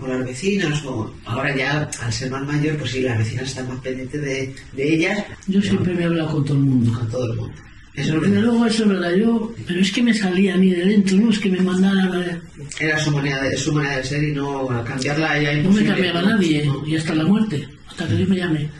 con 0.00 0.10
las 0.10 0.26
vecinas, 0.26 0.82
ahora 1.24 1.56
ya 1.56 1.88
al 2.02 2.12
ser 2.12 2.30
más 2.30 2.46
mayor, 2.46 2.76
pues 2.76 2.90
sí, 2.90 3.00
las 3.00 3.16
vecinas 3.16 3.48
están 3.48 3.68
más 3.68 3.80
pendientes 3.80 4.20
de, 4.20 4.54
de 4.72 4.94
ellas. 4.94 5.24
Yo 5.46 5.62
siempre 5.62 5.94
me 5.94 6.02
he 6.02 6.04
hablado 6.06 6.32
con 6.32 6.44
todo 6.44 6.56
el 6.58 6.64
mundo. 6.64 6.98
Con 6.98 7.08
todo 7.08 7.32
el 7.32 7.38
mundo. 7.38 7.54
Eso 7.94 8.20
pero 8.20 8.40
luego 8.40 8.66
eso 8.66 8.84
es 8.84 8.88
verdad, 8.90 9.12
yo, 9.14 9.52
pero 9.66 9.80
es 9.80 9.90
que 9.90 10.02
me 10.02 10.14
salía 10.14 10.54
a 10.54 10.56
mí 10.56 10.70
de 10.70 10.84
dentro, 10.84 11.16
no 11.16 11.30
es 11.30 11.38
que 11.40 11.50
me 11.50 11.60
mandaran 11.60 12.40
Era 12.78 12.98
su 13.00 13.10
manera 13.10 13.42
de, 13.42 13.56
su 13.56 13.72
manera 13.72 13.96
de 13.96 14.04
ser 14.04 14.22
y 14.22 14.32
no 14.32 14.68
cambiarla 14.84 15.42
ya 15.42 15.54
No 15.62 15.70
me 15.70 15.84
cambiaba 15.84 16.22
nadie, 16.22 16.70
y 16.86 16.96
hasta 16.96 17.14
la 17.14 17.24
muerte, 17.24 17.66
hasta 17.88 18.06
que 18.06 18.14
Dios 18.14 18.28
me 18.28 18.36
llame. 18.36 18.70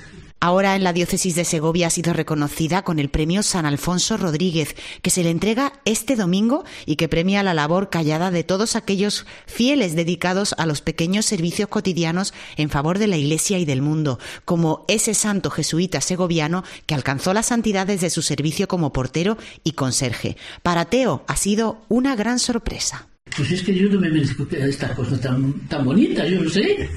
Ahora 0.40 0.76
en 0.76 0.84
la 0.84 0.92
diócesis 0.92 1.34
de 1.34 1.44
Segovia 1.44 1.88
ha 1.88 1.90
sido 1.90 2.12
reconocida 2.12 2.82
con 2.82 3.00
el 3.00 3.08
premio 3.08 3.42
San 3.42 3.66
Alfonso 3.66 4.16
Rodríguez, 4.16 4.76
que 5.02 5.10
se 5.10 5.24
le 5.24 5.30
entrega 5.30 5.72
este 5.84 6.14
domingo 6.14 6.64
y 6.86 6.94
que 6.94 7.08
premia 7.08 7.42
la 7.42 7.54
labor 7.54 7.90
callada 7.90 8.30
de 8.30 8.44
todos 8.44 8.76
aquellos 8.76 9.26
fieles 9.46 9.96
dedicados 9.96 10.54
a 10.56 10.66
los 10.66 10.80
pequeños 10.80 11.26
servicios 11.26 11.68
cotidianos 11.68 12.34
en 12.56 12.70
favor 12.70 13.00
de 13.00 13.08
la 13.08 13.16
Iglesia 13.16 13.58
y 13.58 13.64
del 13.64 13.82
mundo, 13.82 14.20
como 14.44 14.84
ese 14.86 15.12
santo 15.12 15.50
jesuita 15.50 16.00
segoviano 16.00 16.62
que 16.86 16.94
alcanzó 16.94 17.34
la 17.34 17.42
santidad 17.42 17.88
desde 17.88 18.08
su 18.08 18.22
servicio 18.22 18.68
como 18.68 18.92
portero 18.92 19.38
y 19.64 19.72
conserje. 19.72 20.36
Para 20.62 20.84
Teo 20.84 21.24
ha 21.26 21.34
sido 21.34 21.82
una 21.88 22.14
gran 22.14 22.38
sorpresa. 22.38 23.08
Pues 23.36 23.50
es 23.50 23.62
que 23.62 23.74
yo 23.74 23.88
no 23.88 24.00
me 24.00 24.08
merezco 24.08 24.46
esta 24.52 24.94
cosa 24.94 25.20
tan, 25.20 25.66
tan 25.66 25.84
bonita, 25.84 26.24
yo 26.28 26.42
no 26.42 26.48
sé. 26.48 26.88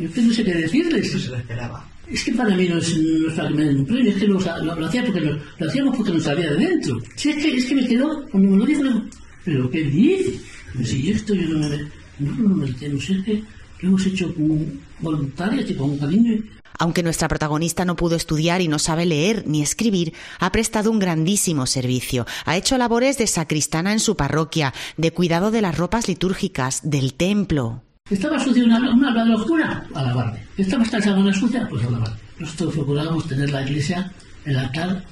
Yo 0.00 0.08
no 0.20 0.34
sé 0.34 0.44
qué 0.44 0.54
decirles. 0.54 1.12
se 1.12 1.28
lo 1.28 1.36
esperaba. 1.36 1.91
Es 2.08 2.24
que 2.24 2.32
para 2.32 2.54
mí 2.56 2.68
no 2.68 2.78
es, 2.78 2.94
para 3.36 3.48
que 3.48 3.54
me 3.54 3.64
den 3.64 3.78
un 3.78 3.86
premio, 3.86 4.10
es 4.10 4.16
que 4.18 4.26
lo, 4.26 4.38
lo, 4.38 4.86
hacía 4.86 5.04
porque 5.04 5.20
lo, 5.20 5.38
hacíamos 5.66 5.96
porque 5.96 6.12
nos 6.12 6.22
salía 6.24 6.50
de 6.50 6.56
dentro. 6.56 6.98
Sí, 7.16 7.30
es 7.30 7.36
que, 7.36 7.56
es 7.56 7.64
que 7.64 7.74
me 7.74 7.86
quedó, 7.86 8.26
cuando 8.28 8.50
me 8.50 8.74
lo 8.74 9.02
pero 9.44 9.70
¿qué 9.70 9.82
dice? 9.82 10.40
Si 10.84 11.10
esto 11.10 11.34
yo 11.34 11.48
no 11.48 11.68
me, 11.68 11.78
no, 12.18 12.48
no 12.48 12.54
me 12.54 12.66
lo 12.68 13.00
sé, 13.00 13.14
es 13.14 13.24
que 13.24 13.42
lo 13.80 13.88
hemos 13.88 14.06
hecho 14.06 14.32
con 14.34 14.80
voluntaria, 15.00 15.64
con 15.76 15.98
cariño. 15.98 16.42
Aunque 16.78 17.02
nuestra 17.02 17.28
protagonista 17.28 17.84
no 17.84 17.96
pudo 17.96 18.16
estudiar 18.16 18.60
y 18.60 18.68
no 18.68 18.78
sabe 18.78 19.06
leer 19.06 19.44
ni 19.46 19.62
escribir, 19.62 20.14
ha 20.38 20.50
prestado 20.52 20.90
un 20.90 20.98
grandísimo 20.98 21.66
servicio. 21.66 22.26
Ha 22.44 22.56
hecho 22.56 22.78
labores 22.78 23.18
de 23.18 23.26
sacristana 23.26 23.92
en 23.92 24.00
su 24.00 24.16
parroquia, 24.16 24.72
de 24.96 25.12
cuidado 25.12 25.50
de 25.50 25.62
las 25.62 25.76
ropas 25.76 26.08
litúrgicas, 26.08 26.80
del 26.82 27.14
templo. 27.14 27.82
Estaba 28.12 28.38
sucia 28.38 28.62
una, 28.62 28.78
una 28.92 29.24
de 29.24 29.34
oscura, 29.34 29.86
a 29.94 30.02
lavarme. 30.02 30.38
Estaba 30.58 30.82
esta 30.82 31.00
sábana 31.00 31.32
sucia, 31.32 31.66
pues 31.66 31.82
a. 31.82 32.14
Nosotros 32.38 32.74
procurábamos 32.74 33.26
tener 33.26 33.50
la 33.50 33.62
iglesia, 33.62 34.12
el 34.44 34.58
altar 34.58 35.02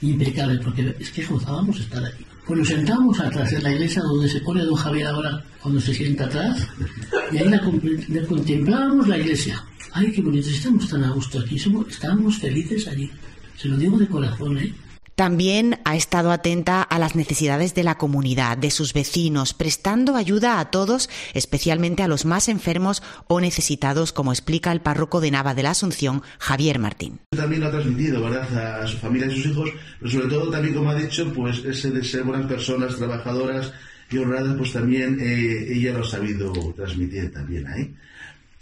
impecable, 0.00 0.58
porque 0.58 0.96
es 0.98 1.12
que 1.12 1.24
gozábamos 1.24 1.78
estar 1.78 2.04
aquí. 2.04 2.26
Pues 2.44 2.58
nos 2.58 2.68
sentamos 2.68 3.20
atrás 3.20 3.52
en 3.52 3.62
la 3.62 3.72
iglesia 3.72 4.02
donde 4.02 4.28
se 4.28 4.40
pone 4.40 4.64
don 4.64 4.74
Javier 4.74 5.06
ahora 5.06 5.44
cuando 5.62 5.80
se 5.80 5.94
sienta 5.94 6.24
atrás, 6.24 6.66
y 7.30 7.38
ahí 7.38 7.48
la, 7.48 7.60
contemplábamos 8.26 9.06
la 9.06 9.18
iglesia. 9.18 9.64
Ay, 9.92 10.10
qué 10.10 10.20
bonito, 10.20 10.48
estamos 10.48 10.88
tan 10.88 11.04
a 11.04 11.10
gusto 11.10 11.38
aquí, 11.38 11.56
somos, 11.56 11.86
estamos 11.88 12.38
felices 12.38 12.88
allí. 12.88 13.08
Se 13.56 13.68
lo 13.68 13.76
digo 13.76 13.96
de 13.98 14.08
corazón, 14.08 14.58
¿eh? 14.58 14.74
También 15.14 15.78
ha 15.84 15.94
estado 15.94 16.32
atenta 16.32 16.80
a 16.80 16.98
las 16.98 17.14
necesidades 17.16 17.74
de 17.74 17.82
la 17.82 17.98
comunidad, 17.98 18.56
de 18.56 18.70
sus 18.70 18.94
vecinos, 18.94 19.52
prestando 19.52 20.16
ayuda 20.16 20.58
a 20.58 20.70
todos, 20.70 21.10
especialmente 21.34 22.02
a 22.02 22.08
los 22.08 22.24
más 22.24 22.48
enfermos 22.48 23.02
o 23.28 23.40
necesitados, 23.40 24.12
como 24.12 24.32
explica 24.32 24.72
el 24.72 24.80
párroco 24.80 25.20
de 25.20 25.30
Nava 25.30 25.54
de 25.54 25.64
la 25.64 25.70
Asunción, 25.70 26.22
Javier 26.38 26.78
Martín. 26.78 27.20
También 27.30 27.60
lo 27.60 27.68
ha 27.68 27.70
transmitido, 27.72 28.22
¿verdad?, 28.22 28.82
a 28.82 28.86
su 28.86 28.96
familia 28.96 29.26
y 29.26 29.36
sus 29.36 29.52
hijos, 29.52 29.70
pero 29.98 30.10
sobre 30.10 30.28
todo 30.28 30.50
también, 30.50 30.74
como 30.74 30.90
ha 30.90 30.94
dicho, 30.94 31.30
pues 31.34 31.62
ese 31.64 31.90
de 31.90 32.02
ser 32.02 32.24
buenas 32.24 32.46
personas, 32.46 32.96
trabajadoras 32.96 33.70
y 34.10 34.18
honradas, 34.18 34.56
pues 34.56 34.72
también 34.72 35.18
eh, 35.20 35.74
ella 35.74 35.92
lo 35.92 36.04
ha 36.04 36.08
sabido 36.08 36.52
transmitir 36.74 37.32
también 37.32 37.66
ahí 37.66 37.94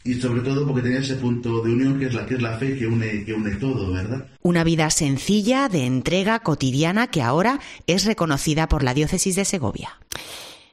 y 0.02 0.14
sobre 0.14 0.40
todo 0.40 0.66
porque 0.66 0.82
tenía 0.82 1.00
ese 1.00 1.16
punto 1.16 1.60
de 1.62 1.72
unión 1.72 1.98
que 1.98 2.06
es 2.06 2.14
la 2.14 2.26
que 2.26 2.34
es 2.34 2.42
la 2.42 2.56
fe 2.56 2.76
que 2.78 2.86
une 2.86 3.24
que 3.24 3.34
une 3.34 3.56
todo, 3.56 3.92
¿verdad? 3.92 4.26
Una 4.42 4.64
vida 4.64 4.88
sencilla 4.90 5.68
de 5.68 5.84
entrega 5.84 6.40
cotidiana 6.40 7.08
que 7.08 7.22
ahora 7.22 7.60
es 7.86 8.04
reconocida 8.04 8.68
por 8.68 8.82
la 8.82 8.94
diócesis 8.94 9.36
de 9.36 9.44
Segovia. 9.44 9.98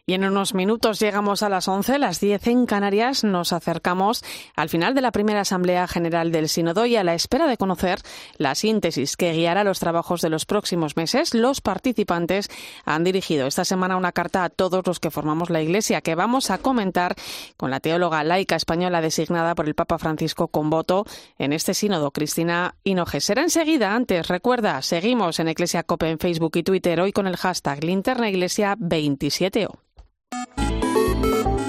Y 0.09 0.13
en 0.13 0.23
unos 0.23 0.53
minutos 0.53 1.01
llegamos 1.01 1.43
a 1.43 1.49
las 1.49 1.67
11, 1.67 1.99
las 1.99 2.21
10 2.21 2.47
en 2.47 2.65
Canarias. 2.65 3.25
Nos 3.25 3.51
acercamos 3.51 4.23
al 4.55 4.69
final 4.69 4.95
de 4.95 5.01
la 5.01 5.11
primera 5.11 5.41
Asamblea 5.41 5.85
General 5.85 6.31
del 6.31 6.47
Sínodo 6.47 6.85
y 6.85 6.95
a 6.95 7.03
la 7.03 7.13
espera 7.13 7.45
de 7.45 7.57
conocer 7.57 7.99
la 8.37 8.55
síntesis 8.55 9.17
que 9.17 9.33
guiará 9.33 9.65
los 9.65 9.79
trabajos 9.79 10.21
de 10.21 10.29
los 10.29 10.45
próximos 10.45 10.95
meses. 10.95 11.33
Los 11.33 11.59
participantes 11.59 12.47
han 12.85 13.03
dirigido 13.03 13.47
esta 13.47 13.65
semana 13.65 13.97
una 13.97 14.13
carta 14.13 14.45
a 14.45 14.49
todos 14.49 14.87
los 14.87 15.01
que 15.01 15.11
formamos 15.11 15.49
la 15.49 15.61
Iglesia 15.61 15.99
que 15.99 16.15
vamos 16.15 16.51
a 16.51 16.59
comentar 16.59 17.13
con 17.57 17.69
la 17.69 17.81
teóloga 17.81 18.23
laica 18.23 18.55
española 18.55 19.01
designada 19.01 19.55
por 19.55 19.67
el 19.67 19.75
Papa 19.75 19.97
Francisco 19.97 20.47
con 20.47 20.69
voto 20.69 21.05
en 21.37 21.51
este 21.51 21.73
Sínodo, 21.73 22.11
Cristina 22.11 22.75
Hinoje. 22.85 23.19
Será 23.19 23.41
enseguida. 23.41 23.93
Antes, 23.93 24.29
recuerda, 24.29 24.81
seguimos 24.83 25.41
en 25.41 25.49
Iglesia 25.49 25.83
Cope 25.83 26.09
en 26.09 26.17
Facebook 26.17 26.55
y 26.55 26.63
Twitter 26.63 27.01
hoy 27.01 27.11
con 27.11 27.27
el 27.27 27.35
hashtag 27.35 27.83
Linterna 27.83 28.29
Iglesia 28.29 28.77
27O. 28.77 29.79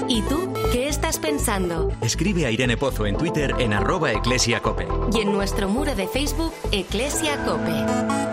¿Y 0.09 0.23
tú 0.23 0.51
qué 0.71 0.87
estás 0.87 1.19
pensando? 1.19 1.91
Escribe 2.01 2.47
a 2.47 2.51
Irene 2.51 2.77
Pozo 2.77 3.05
en 3.05 3.15
Twitter 3.15 3.53
en 3.59 3.73
arroba 3.73 4.11
eclesiacope. 4.11 4.87
Y 5.13 5.21
en 5.21 5.31
nuestro 5.31 5.69
muro 5.69 5.95
de 5.95 6.07
Facebook, 6.07 6.51
Eclesia 6.71 7.37
Cope. 7.45 8.29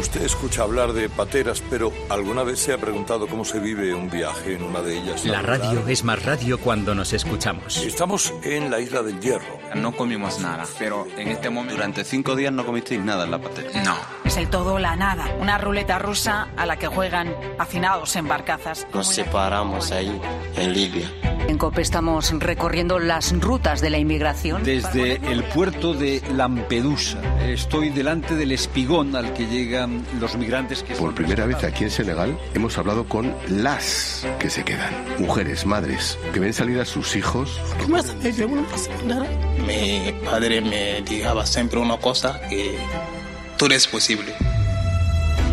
Usted 0.00 0.22
escucha 0.22 0.62
hablar 0.62 0.92
de 0.92 1.08
pateras, 1.08 1.60
pero 1.68 1.92
¿alguna 2.08 2.44
vez 2.44 2.60
se 2.60 2.72
ha 2.72 2.78
preguntado 2.78 3.26
cómo 3.26 3.44
se 3.44 3.58
vive 3.58 3.92
un 3.94 4.08
viaje 4.08 4.54
en 4.54 4.62
una 4.62 4.80
de 4.80 4.96
ellas? 4.96 5.24
La 5.24 5.42
radio 5.42 5.86
es 5.88 6.04
más 6.04 6.24
radio 6.24 6.58
cuando 6.58 6.94
nos 6.94 7.12
escuchamos. 7.12 7.78
Estamos 7.78 8.32
en 8.44 8.70
la 8.70 8.78
isla 8.78 9.02
del 9.02 9.18
Hierro. 9.18 9.58
No 9.74 9.92
comimos 9.92 10.38
nada, 10.38 10.64
pero 10.78 11.06
en 11.16 11.28
este 11.28 11.50
momento... 11.50 11.74
Durante 11.74 12.04
cinco 12.04 12.36
días 12.36 12.52
no 12.52 12.64
comisteis 12.64 13.00
nada 13.00 13.24
en 13.24 13.32
la 13.32 13.40
patera. 13.40 13.82
No. 13.82 13.96
Es 14.24 14.36
el 14.36 14.48
todo 14.48 14.74
o 14.74 14.78
la 14.78 14.94
nada, 14.94 15.34
una 15.40 15.58
ruleta 15.58 15.98
rusa 15.98 16.48
a 16.56 16.64
la 16.64 16.76
que 16.76 16.86
juegan 16.86 17.34
hacinados 17.58 18.14
en 18.16 18.28
barcazas. 18.28 18.86
Nos 18.94 19.08
separamos 19.08 19.90
ahí, 19.90 20.20
en 20.56 20.72
Libia. 20.72 21.10
En 21.48 21.56
COPE 21.56 21.80
estamos 21.80 22.30
recorriendo 22.38 22.98
las 22.98 23.32
rutas 23.40 23.80
de 23.80 23.88
la 23.88 23.96
inmigración. 23.96 24.64
Desde 24.64 25.14
el 25.32 25.44
puerto 25.44 25.94
de 25.94 26.22
Lampedusa. 26.34 27.20
Estoy 27.42 27.88
delante 27.88 28.34
del 28.34 28.52
espigón 28.52 29.16
al 29.16 29.32
que 29.32 29.46
llegan 29.88 30.20
los 30.20 30.36
migrantes 30.36 30.82
que... 30.82 30.94
Por 30.94 31.14
primera 31.14 31.46
vez 31.46 31.62
aquí 31.64 31.84
en 31.84 31.90
Senegal 31.90 32.38
hemos 32.54 32.76
hablado 32.78 33.04
con 33.08 33.34
las 33.48 34.26
que 34.38 34.50
se 34.50 34.64
quedan. 34.64 34.92
Mujeres, 35.18 35.66
madres, 35.66 36.18
que 36.32 36.40
ven 36.40 36.52
salir 36.52 36.78
a 36.80 36.84
sus 36.84 37.16
hijos. 37.16 37.60
Mi 39.66 40.12
padre 40.24 40.60
me 40.60 41.02
dijo 41.02 41.46
siempre 41.46 41.78
una 41.80 41.98
cosa, 41.98 42.40
que 42.48 42.78
todo 43.56 43.74
es 43.74 43.86
posible. 43.86 44.34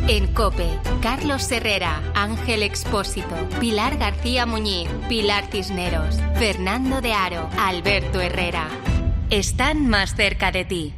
En 0.07 0.27
COPE, 0.33 0.69
Carlos 1.01 1.51
Herrera, 1.51 1.99
Ángel 2.13 2.61
Expósito, 2.61 3.35
Pilar 3.59 3.97
García 3.97 4.45
Muñiz, 4.45 4.87
Pilar 5.09 5.47
Cisneros, 5.51 6.17
Fernando 6.37 7.01
de 7.01 7.13
Aro, 7.13 7.49
Alberto 7.57 8.21
Herrera. 8.21 8.67
Están 9.31 9.89
más 9.89 10.15
cerca 10.15 10.51
de 10.51 10.65
ti. 10.65 10.93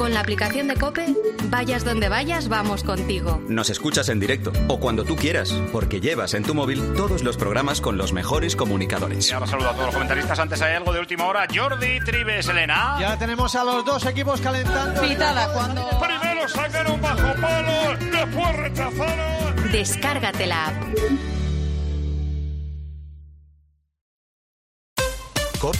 Con 0.00 0.14
la 0.14 0.20
aplicación 0.20 0.66
de 0.66 0.76
Cope, 0.76 1.14
vayas 1.50 1.84
donde 1.84 2.08
vayas, 2.08 2.48
vamos 2.48 2.84
contigo. 2.84 3.42
Nos 3.48 3.68
escuchas 3.68 4.08
en 4.08 4.18
directo 4.18 4.50
o 4.66 4.80
cuando 4.80 5.04
tú 5.04 5.14
quieras, 5.14 5.52
porque 5.72 6.00
llevas 6.00 6.32
en 6.32 6.42
tu 6.42 6.54
móvil 6.54 6.94
todos 6.94 7.22
los 7.22 7.36
programas 7.36 7.82
con 7.82 7.98
los 7.98 8.14
mejores 8.14 8.56
comunicadores. 8.56 9.28
Y 9.28 9.34
ahora 9.34 9.46
saludo 9.46 9.68
a 9.68 9.72
todos 9.72 9.84
los 9.84 9.94
comentaristas. 9.94 10.38
Antes 10.38 10.62
hay 10.62 10.74
algo 10.74 10.94
de 10.94 11.00
última 11.00 11.26
hora. 11.26 11.46
Jordi 11.54 12.00
Tribes, 12.00 12.48
Elena. 12.48 12.96
Ya 12.98 13.18
tenemos 13.18 13.54
a 13.54 13.62
los 13.62 13.84
dos 13.84 14.06
equipos 14.06 14.40
calentando. 14.40 15.02
Pitada 15.02 15.52
cuando. 15.52 15.86
Primero 16.00 16.48
sacaron 16.48 16.98
bajo 17.02 17.38
palo, 17.38 17.96
después 17.98 18.56
rechazaron. 18.56 19.70
Descárgate 19.70 20.46
la 20.46 20.68
app. 20.68 20.74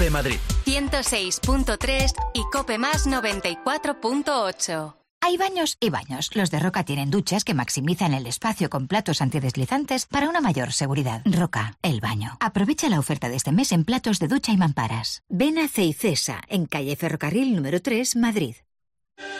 Cope 0.00 0.10
Madrid. 0.10 0.36
106.3 0.64 2.14
y 2.32 2.42
Cope 2.50 2.78
Más 2.78 3.06
94.8. 3.06 4.94
Hay 5.20 5.36
baños 5.36 5.76
y 5.78 5.90
baños. 5.90 6.30
Los 6.34 6.50
de 6.50 6.58
Roca 6.58 6.84
tienen 6.84 7.10
duchas 7.10 7.44
que 7.44 7.52
maximizan 7.52 8.14
el 8.14 8.26
espacio 8.26 8.70
con 8.70 8.88
platos 8.88 9.20
antideslizantes 9.20 10.06
para 10.06 10.30
una 10.30 10.40
mayor 10.40 10.72
seguridad. 10.72 11.20
Roca, 11.26 11.76
el 11.82 12.00
baño. 12.00 12.38
Aprovecha 12.40 12.88
la 12.88 12.98
oferta 12.98 13.28
de 13.28 13.36
este 13.36 13.52
mes 13.52 13.72
en 13.72 13.84
platos 13.84 14.18
de 14.20 14.28
ducha 14.28 14.52
y 14.52 14.56
mamparas. 14.56 15.22
Ven 15.28 15.58
a 15.58 15.68
Ceicesa, 15.68 16.40
en 16.48 16.64
calle 16.64 16.96
Ferrocarril 16.96 17.54
número 17.54 17.82
3, 17.82 18.16
Madrid. 18.16 18.56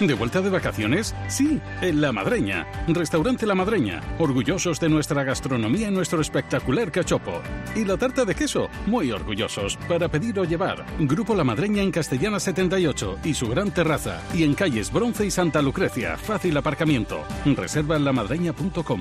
¿De 0.01 0.15
vuelta 0.15 0.41
de 0.41 0.51
vacaciones? 0.51 1.15
Sí, 1.29 1.61
en 1.83 2.01
La 2.01 2.13
Madreña. 2.13 2.67
Restaurante 2.89 3.47
La 3.47 3.55
Madreña. 3.55 4.01
Orgullosos 4.19 4.81
de 4.81 4.89
nuestra 4.89 5.25
gastronomía 5.25 5.89
y 5.89 5.91
nuestro 5.91 6.21
espectacular 6.21 6.91
cachopo. 6.91 7.43
Y 7.75 7.85
la 7.85 7.97
tarta 7.97 8.25
de 8.25 8.35
queso, 8.35 8.69
muy 8.87 9.13
orgullosos. 9.13 9.77
Para 9.89 10.09
pedir 10.09 10.39
o 10.39 10.45
llevar. 10.45 10.87
Grupo 11.01 11.35
La 11.35 11.45
Madreña 11.45 11.83
en 11.83 11.91
Castellana 11.91 12.41
78 12.41 13.19
y 13.25 13.35
su 13.35 13.49
gran 13.49 13.71
terraza. 13.73 14.23
Y 14.35 14.45
en 14.45 14.55
calles 14.55 14.93
Bronce 14.93 15.27
y 15.27 15.31
Santa 15.31 15.61
Lucrecia. 15.61 16.17
Fácil 16.17 16.57
aparcamiento. 16.57 17.23
Reserva 17.45 17.97
en 17.97 18.05
lamadreña.com. 18.05 19.01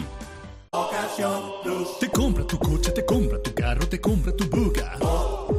Te 2.00 2.10
compra 2.10 2.46
tu 2.46 2.58
coche, 2.58 2.92
te 2.92 3.06
compra 3.06 3.42
tu 3.42 3.54
carro, 3.54 3.88
te 3.88 4.00
compra 4.00 4.36
tu 4.36 4.46
buga. 4.50 4.98
Te 4.98 5.59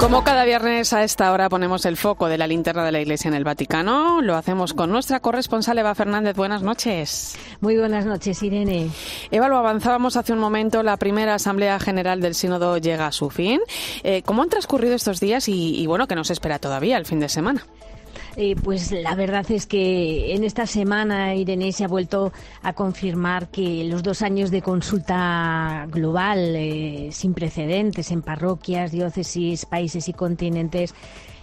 Como 0.00 0.24
cada 0.24 0.46
viernes 0.46 0.94
a 0.94 1.04
esta 1.04 1.30
hora 1.30 1.50
ponemos 1.50 1.84
el 1.84 1.98
foco 1.98 2.28
de 2.28 2.38
la 2.38 2.46
linterna 2.46 2.86
de 2.86 2.90
la 2.90 3.02
Iglesia 3.02 3.28
en 3.28 3.34
el 3.34 3.44
Vaticano, 3.44 4.22
lo 4.22 4.34
hacemos 4.34 4.72
con 4.72 4.90
nuestra 4.90 5.20
corresponsal 5.20 5.78
Eva 5.78 5.94
Fernández. 5.94 6.34
Buenas 6.34 6.62
noches. 6.62 7.36
Muy 7.60 7.76
buenas 7.76 8.06
noches, 8.06 8.42
Irene. 8.42 8.88
Eva, 9.30 9.48
lo 9.48 9.58
avanzábamos 9.58 10.16
hace 10.16 10.32
un 10.32 10.38
momento, 10.38 10.82
la 10.82 10.96
primera 10.96 11.34
Asamblea 11.34 11.78
General 11.78 12.18
del 12.22 12.34
Sínodo 12.34 12.78
llega 12.78 13.08
a 13.08 13.12
su 13.12 13.28
fin. 13.28 13.60
Eh, 14.02 14.22
¿Cómo 14.22 14.42
han 14.42 14.48
transcurrido 14.48 14.94
estos 14.94 15.20
días 15.20 15.48
y, 15.48 15.78
y 15.78 15.86
bueno, 15.86 16.08
qué 16.08 16.14
nos 16.14 16.30
espera 16.30 16.58
todavía 16.58 16.96
el 16.96 17.04
fin 17.04 17.20
de 17.20 17.28
semana? 17.28 17.66
Eh, 18.36 18.54
pues 18.62 18.92
la 18.92 19.14
verdad 19.14 19.44
es 19.50 19.66
que 19.66 20.34
en 20.34 20.44
esta 20.44 20.66
semana 20.66 21.34
Irene 21.34 21.72
se 21.72 21.84
ha 21.84 21.88
vuelto 21.88 22.32
a 22.62 22.72
confirmar 22.72 23.48
que 23.48 23.84
los 23.84 24.02
dos 24.02 24.22
años 24.22 24.50
de 24.50 24.62
consulta 24.62 25.86
global 25.90 26.54
eh, 26.54 27.08
sin 27.12 27.34
precedentes 27.34 28.10
en 28.10 28.22
parroquias, 28.22 28.92
diócesis, 28.92 29.66
países 29.66 30.08
y 30.08 30.12
continentes 30.12 30.94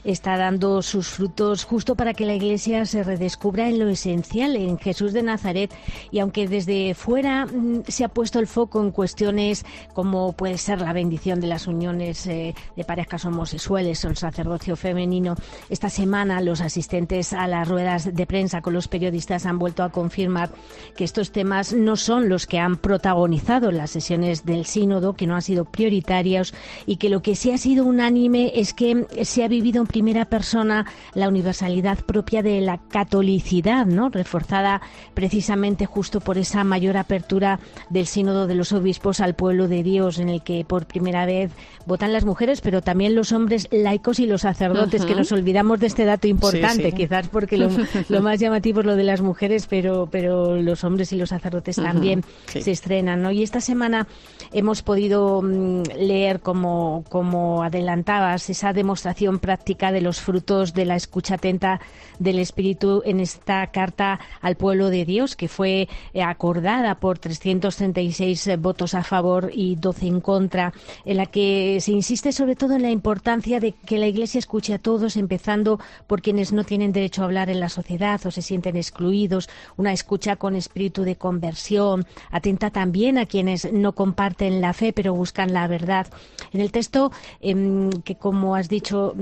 está 0.07 0.37
dando 0.37 0.81
sus 0.81 1.09
frutos 1.09 1.65
justo 1.65 1.95
para 1.95 2.13
que 2.13 2.25
la 2.25 2.33
Iglesia 2.33 2.85
se 2.85 3.03
redescubra 3.03 3.67
en 3.67 3.77
lo 3.77 3.89
esencial, 3.89 4.55
en 4.55 4.79
Jesús 4.79 5.11
de 5.11 5.21
Nazaret. 5.21 5.73
Y 6.11 6.19
aunque 6.19 6.47
desde 6.47 6.93
fuera 6.93 7.45
mm, 7.45 7.83
se 7.87 8.05
ha 8.05 8.07
puesto 8.07 8.39
el 8.39 8.47
foco 8.47 8.81
en 8.81 8.91
cuestiones 8.91 9.65
como 9.93 10.31
puede 10.31 10.57
ser 10.57 10.79
la 10.79 10.93
bendición 10.93 11.41
de 11.41 11.47
las 11.47 11.67
uniones 11.67 12.25
eh, 12.25 12.55
de 12.75 12.83
parejas 12.85 13.25
homosexuales 13.25 14.03
o 14.05 14.07
el 14.07 14.15
sacerdocio 14.15 14.77
femenino, 14.77 15.35
esta 15.69 15.89
semana 15.89 16.39
los 16.39 16.61
asistentes 16.61 17.33
a 17.33 17.45
las 17.47 17.67
ruedas 17.67 18.15
de 18.15 18.25
prensa 18.25 18.61
con 18.61 18.73
los 18.73 18.87
periodistas 18.87 19.45
han 19.45 19.59
vuelto 19.59 19.83
a 19.83 19.91
confirmar 19.91 20.51
que 20.95 21.03
estos 21.03 21.31
temas 21.33 21.73
no 21.73 21.97
son 21.97 22.29
los 22.29 22.47
que 22.47 22.59
han 22.59 22.77
protagonizado 22.77 23.71
las 23.71 23.91
sesiones 23.91 24.45
del 24.45 24.65
sínodo, 24.65 25.15
que 25.15 25.27
no 25.27 25.35
han 25.35 25.41
sido 25.41 25.65
prioritarios 25.65 26.53
y 26.85 26.95
que 26.95 27.09
lo 27.09 27.21
que 27.21 27.35
sí 27.35 27.51
ha 27.51 27.57
sido 27.57 27.83
unánime 27.83 28.53
es 28.55 28.73
que 28.73 29.05
se 29.23 29.43
ha 29.43 29.49
vivido 29.49 29.81
en 29.81 29.87
primera 29.97 30.25
persona 30.25 30.85
la 31.15 31.27
universalidad 31.27 31.97
propia 32.05 32.43
de 32.43 32.61
la 32.61 32.77
catolicidad, 32.77 33.87
¿no? 33.87 34.09
reforzada 34.09 34.79
precisamente 35.15 35.87
justo 35.87 36.19
por 36.19 36.37
esa 36.37 36.63
mayor 36.63 36.97
apertura 36.97 37.59
del 37.89 38.05
sínodo 38.05 38.45
de 38.45 38.53
los 38.53 38.73
obispos 38.73 39.21
al 39.21 39.33
pueblo 39.33 39.67
de 39.67 39.81
Dios, 39.81 40.19
en 40.19 40.29
el 40.29 40.43
que 40.43 40.63
por 40.65 40.85
primera 40.85 41.25
vez 41.25 41.49
votan 41.87 42.13
las 42.13 42.25
mujeres, 42.25 42.61
pero 42.61 42.83
también 42.83 43.15
los 43.15 43.31
hombres 43.31 43.67
laicos 43.71 44.19
y 44.19 44.27
los 44.27 44.41
sacerdotes, 44.41 45.03
que 45.03 45.15
nos 45.15 45.31
olvidamos 45.31 45.79
de 45.79 45.87
este 45.87 46.05
dato 46.05 46.27
importante, 46.27 46.91
quizás 46.91 47.27
porque 47.29 47.57
lo, 48.09 48.21
más 48.21 48.39
llamativo 48.39 48.81
es 48.81 48.85
lo 48.85 48.95
de 48.95 49.03
las 49.03 49.21
mujeres, 49.21 49.65
pero, 49.65 50.09
pero 50.11 50.61
los 50.61 50.83
hombres 50.83 51.11
y 51.11 51.15
los 51.15 51.29
sacerdotes 51.29 51.77
también 51.77 52.23
se 52.45 52.69
estrenan. 52.69 53.23
¿no? 53.23 53.31
Y 53.31 53.41
esta 53.41 53.61
semana 53.61 54.05
hemos 54.53 54.83
podido 54.83 55.41
mm, 55.41 55.81
leer, 55.97 56.41
como, 56.41 57.03
como 57.09 57.63
adelantabas, 57.63 58.47
esa 58.51 58.73
demostración 58.73 59.39
práctica 59.39 59.86
de 59.91 60.01
los 60.01 60.21
frutos 60.21 60.73
de 60.73 60.85
la 60.85 60.95
escucha 60.95 61.35
atenta 61.35 61.79
del 62.19 62.39
Espíritu 62.39 63.01
en 63.05 63.19
esta 63.19 63.67
carta 63.67 64.19
al 64.41 64.55
pueblo 64.55 64.89
de 64.89 65.05
Dios, 65.05 65.35
que 65.35 65.47
fue 65.47 65.87
eh, 66.13 66.21
acordada 66.21 66.95
por 66.95 67.19
336 67.19 68.47
eh, 68.47 68.57
votos 68.57 68.93
a 68.93 69.03
favor 69.03 69.51
y 69.53 69.75
12 69.75 70.07
en 70.07 70.21
contra, 70.21 70.73
en 71.05 71.17
la 71.17 71.25
que 71.25 71.79
se 71.81 71.91
insiste 71.91 72.31
sobre 72.31 72.55
todo 72.55 72.75
en 72.75 72.81
la 72.81 72.91
importancia 72.91 73.59
de 73.59 73.71
que 73.71 73.97
la 73.97 74.07
Iglesia 74.07 74.39
escuche 74.39 74.73
a 74.73 74.79
todos, 74.79 75.17
empezando 75.17 75.79
por 76.07 76.21
quienes 76.21 76.53
no 76.53 76.63
tienen 76.63 76.91
derecho 76.91 77.21
a 77.21 77.25
hablar 77.25 77.49
en 77.49 77.59
la 77.59 77.69
sociedad 77.69 78.19
o 78.25 78.31
se 78.31 78.41
sienten 78.41 78.75
excluidos, 78.75 79.49
una 79.75 79.93
escucha 79.93 80.35
con 80.35 80.55
espíritu 80.55 81.03
de 81.03 81.15
conversión, 81.15 82.05
atenta 82.31 82.71
también 82.71 83.17
a 83.17 83.25
quienes 83.25 83.71
no 83.71 83.93
comparten 83.93 84.61
la 84.61 84.73
fe 84.73 84.93
pero 84.93 85.13
buscan 85.13 85.53
la 85.53 85.67
verdad. 85.67 86.07
En 86.53 86.61
el 86.61 86.71
texto, 86.71 87.11
em, 87.41 87.89
que 88.03 88.15
como 88.15 88.55
has 88.55 88.69
dicho, 88.69 89.13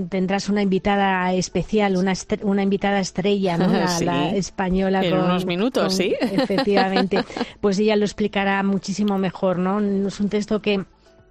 tendrás 0.45 0.49
una 0.49 0.61
invitada 0.61 1.33
especial, 1.33 1.97
una, 1.97 2.13
una 2.43 2.63
invitada 2.63 2.99
estrella, 2.99 3.57
¿no? 3.57 3.67
la, 4.01 4.35
española. 4.35 5.03
En 5.03 5.13
unos 5.13 5.45
minutos, 5.45 5.95
sí. 5.95 6.13
Efectivamente. 6.21 7.23
Pues 7.61 7.79
ella 7.79 7.95
lo 7.95 8.05
explicará 8.05 8.61
muchísimo 8.63 9.17
mejor, 9.17 9.57
¿no? 9.57 9.79
Es 10.07 10.19
un 10.19 10.29
texto 10.29 10.61
que 10.61 10.85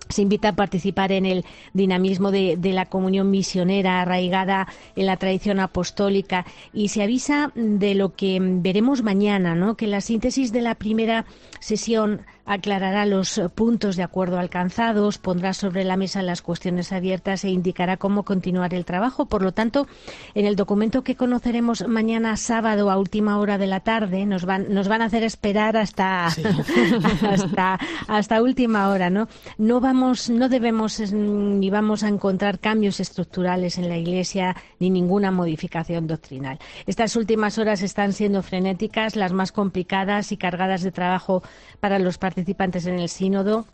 se 0.09 0.20
invita 0.20 0.50
a 0.50 0.57
participar 0.57 1.12
en 1.12 1.24
el 1.24 1.44
dinamismo 1.72 2.31
de, 2.31 2.57
de, 2.59 2.72
la 2.72 2.85
comunión 2.85 3.31
misionera 3.31 4.03
arraigada 4.03 4.68
en 4.96 5.07
la 5.07 5.16
tradición 5.16 5.61
apostólica 5.61 6.44
y 6.74 6.88
se 6.88 7.03
avisa 7.03 7.53
de 7.55 7.94
lo 7.94 8.14
que 8.14 8.38
veremos 8.38 9.03
mañana, 9.03 9.55
¿no? 9.55 9.79
que 9.79 9.87
la 9.87 10.03
síntesis 10.03 10.53
de 10.53 10.61
la 10.61 10.74
primera 10.74 11.24
sesión 11.59 12.20
aclarará 12.44 13.07
los 13.07 13.40
puntos 13.54 13.96
de 13.96 14.02
acuerdo 14.02 14.38
alcanzados, 14.38 15.18
pondrá 15.18 15.54
sobre 15.54 15.85
la 15.85 15.96
mesa 15.96 16.22
las 16.22 16.42
cuestiones 16.42 16.92
abiertas 16.92 17.44
e 17.44 17.50
indicará 17.50 17.96
cómo 17.96 18.24
continuar 18.24 18.74
el 18.74 18.85
trabajo. 18.85 19.26
Por 19.26 19.42
lo 19.42 19.52
tanto, 19.52 19.87
en 20.35 20.46
el 20.46 20.57
documento 20.57 21.02
que 21.02 21.16
conoceremos 21.16 21.87
mañana 21.88 22.37
sábado 22.37 22.90
a 22.90 22.98
última 22.98 23.38
hora 23.38 23.59
de 23.59 23.66
la 23.66 23.80
tarde, 23.80 24.26
nos 24.26 24.44
van, 24.44 24.72
nos 24.72 24.88
van 24.88 25.02
a 25.02 25.07
hacer 25.07 25.22
esperar 25.22 25.76
hasta, 25.76 26.26
hasta, 27.28 27.78
hasta 28.09 28.42
última 28.42 28.88
hora, 28.88 29.11
¿no? 29.11 29.28
No 29.59 29.80
vamos, 29.80 30.28
no 30.28 30.48
debemos 30.48 31.00
ni 31.12 31.70
vamos 31.70 32.02
a 32.02 32.09
encontrar 32.09 32.59
cambios 32.59 33.00
estructurales 33.00 33.78
en 33.78 33.88
la 33.88 33.96
Iglesia 33.96 34.57
ni 34.78 34.90
ninguna 34.90 35.30
modificación 35.30 36.07
doctrinal. 36.07 36.59
Estas 36.87 37.16
últimas 37.16 37.59
horas 37.59 37.83
están 37.83 38.12
siendo 38.12 38.42
frenéticas, 38.42 39.16
las 39.16 39.33
más 39.33 39.52
complicadas 39.52 40.33
y 40.33 40.37
cargadas 40.37 40.83
de 40.83 40.92
trabajo 40.92 41.42
para 41.80 41.98
los 41.98 42.18
participantes 42.35 42.87
en 42.87 42.99
el 42.99 43.09
sínodo. 43.09 43.64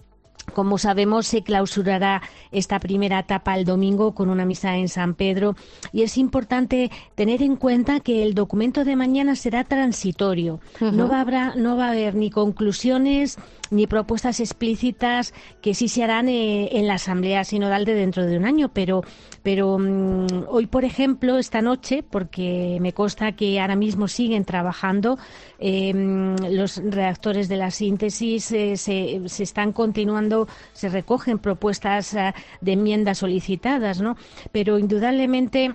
Como 0.54 0.78
sabemos, 0.78 1.26
se 1.26 1.42
clausurará 1.42 2.22
esta 2.50 2.80
primera 2.80 3.20
etapa 3.20 3.56
el 3.56 3.64
domingo 3.64 4.14
con 4.14 4.30
una 4.30 4.44
misa 4.44 4.76
en 4.76 4.88
San 4.88 5.14
Pedro. 5.14 5.54
Y 5.92 6.02
es 6.02 6.18
importante 6.18 6.90
tener 7.14 7.42
en 7.42 7.56
cuenta 7.56 8.00
que 8.00 8.22
el 8.22 8.34
documento 8.34 8.84
de 8.84 8.96
mañana 8.96 9.36
será 9.36 9.64
transitorio. 9.64 10.60
no, 10.80 11.08
va 11.08 11.18
a 11.18 11.20
habrá, 11.20 11.54
no 11.54 11.76
va 11.76 11.86
a 11.86 11.90
haber 11.90 12.14
ni 12.14 12.30
conclusiones 12.30 13.38
ni 13.70 13.86
propuestas 13.86 14.40
explícitas 14.40 15.32
que 15.62 15.74
sí 15.74 15.88
se 15.88 16.04
harán 16.04 16.28
eh, 16.28 16.68
en 16.72 16.86
la 16.86 16.94
Asamblea 16.94 17.44
Sinodal 17.44 17.84
de 17.84 17.94
dentro 17.94 18.26
de 18.26 18.36
un 18.36 18.44
año, 18.44 18.70
pero, 18.72 19.02
pero 19.42 19.78
mm, 19.78 20.44
hoy, 20.48 20.66
por 20.66 20.84
ejemplo, 20.84 21.38
esta 21.38 21.62
noche, 21.62 22.02
porque 22.02 22.78
me 22.80 22.92
consta 22.92 23.32
que 23.32 23.60
ahora 23.60 23.76
mismo 23.76 24.08
siguen 24.08 24.44
trabajando, 24.44 25.18
em, 25.58 26.36
los 26.50 26.76
redactores 26.78 27.48
de 27.48 27.56
la 27.56 27.70
síntesis 27.70 28.50
eh, 28.52 28.76
se, 28.76 29.28
se, 29.28 29.42
están 29.42 29.72
continuando, 29.72 30.48
se 30.72 30.88
recogen 30.88 31.38
propuestas 31.38 32.14
eh, 32.14 32.34
de 32.60 32.72
enmiendas 32.72 33.18
solicitadas, 33.18 34.00
¿no? 34.00 34.16
Pero 34.52 34.78
indudablemente 34.78 35.74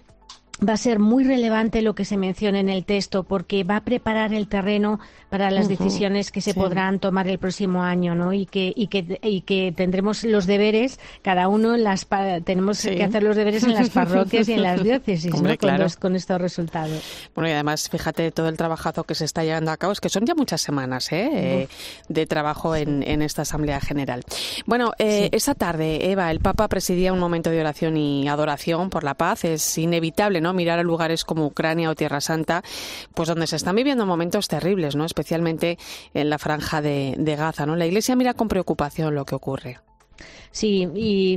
va 0.67 0.73
a 0.73 0.77
ser 0.77 0.99
muy 0.99 1.23
relevante 1.23 1.81
lo 1.81 1.95
que 1.95 2.05
se 2.05 2.17
menciona 2.17 2.59
en 2.59 2.69
el 2.69 2.85
texto 2.85 3.23
porque 3.23 3.63
va 3.63 3.77
a 3.77 3.83
preparar 3.83 4.33
el 4.33 4.47
terreno 4.47 4.99
para 5.29 5.51
las 5.51 5.67
decisiones 5.67 6.31
que 6.31 6.39
se 6.39 6.53
podrán 6.53 6.99
tomar 6.99 7.27
el 7.27 7.39
próximo 7.39 7.83
año, 7.83 8.15
¿no? 8.15 8.31
Y 8.31 8.45
que 8.45 8.71
y 8.73 8.87
que 8.87 9.19
y 9.21 9.41
que 9.41 9.73
tendremos 9.75 10.23
los 10.23 10.45
deberes 10.45 10.99
cada 11.23 11.49
uno 11.49 11.75
en 11.75 11.83
las 11.83 12.07
tenemos 12.45 12.81
que 12.81 13.03
hacer 13.03 13.23
los 13.23 13.35
deberes 13.35 13.63
en 13.63 13.73
las 13.73 13.89
parroquias 13.91 14.47
y 14.47 14.53
en 14.53 14.61
las 14.61 14.81
diócesis, 14.81 15.33
¿no? 15.33 15.55
con, 15.99 16.15
estos 16.15 16.39
resultados. 16.39 17.01
Bueno, 17.33 17.49
y 17.49 17.51
además 17.51 17.89
fíjate 17.89 18.31
todo 18.31 18.47
el 18.47 18.55
trabajazo 18.55 19.03
que 19.03 19.15
se 19.15 19.25
está 19.25 19.43
llevando 19.43 19.71
a 19.71 19.77
cabo, 19.77 19.91
es 19.91 19.99
que 19.99 20.09
son 20.09 20.25
ya 20.25 20.35
muchas 20.35 20.61
semanas 20.61 21.11
¿eh? 21.11 21.29
eh 21.33 21.67
de 22.07 22.25
trabajo 22.27 22.75
en, 22.75 23.03
en, 23.03 23.21
esta 23.21 23.41
Asamblea 23.41 23.81
General. 23.81 24.23
Bueno, 24.65 24.93
eh, 24.99 25.29
esa 25.31 25.55
tarde, 25.55 26.11
Eva, 26.11 26.31
el 26.31 26.39
Papa 26.39 26.67
presidía 26.67 27.11
un 27.11 27.19
momento 27.19 27.49
de 27.49 27.59
oración 27.59 27.97
y 27.97 28.27
adoración 28.27 28.89
por 28.89 29.03
la 29.03 29.15
paz. 29.15 29.43
Es 29.43 29.77
inevitable 29.77 30.41
¿no? 30.45 30.53
Mirar 30.53 30.77
a 30.77 30.83
lugares 30.83 31.25
como 31.25 31.47
Ucrania 31.47 31.89
o 31.89 31.95
Tierra 31.95 32.21
Santa, 32.21 32.63
pues 33.15 33.27
donde 33.27 33.47
se 33.47 33.55
están 33.55 33.75
viviendo 33.75 34.05
momentos 34.05 34.47
terribles, 34.47 34.95
¿no? 34.95 35.05
Especialmente 35.05 35.79
en 36.13 36.29
la 36.29 36.37
franja 36.37 36.83
de, 36.83 37.15
Gaza, 37.35 37.65
¿no? 37.65 37.75
La 37.75 37.87
Iglesia 37.87 38.15
mira 38.15 38.35
con 38.35 38.47
preocupación 38.47 39.15
lo 39.15 39.25
que 39.25 39.33
ocurre. 39.33 39.79
Sí, 40.51 40.87
y, 40.95 41.35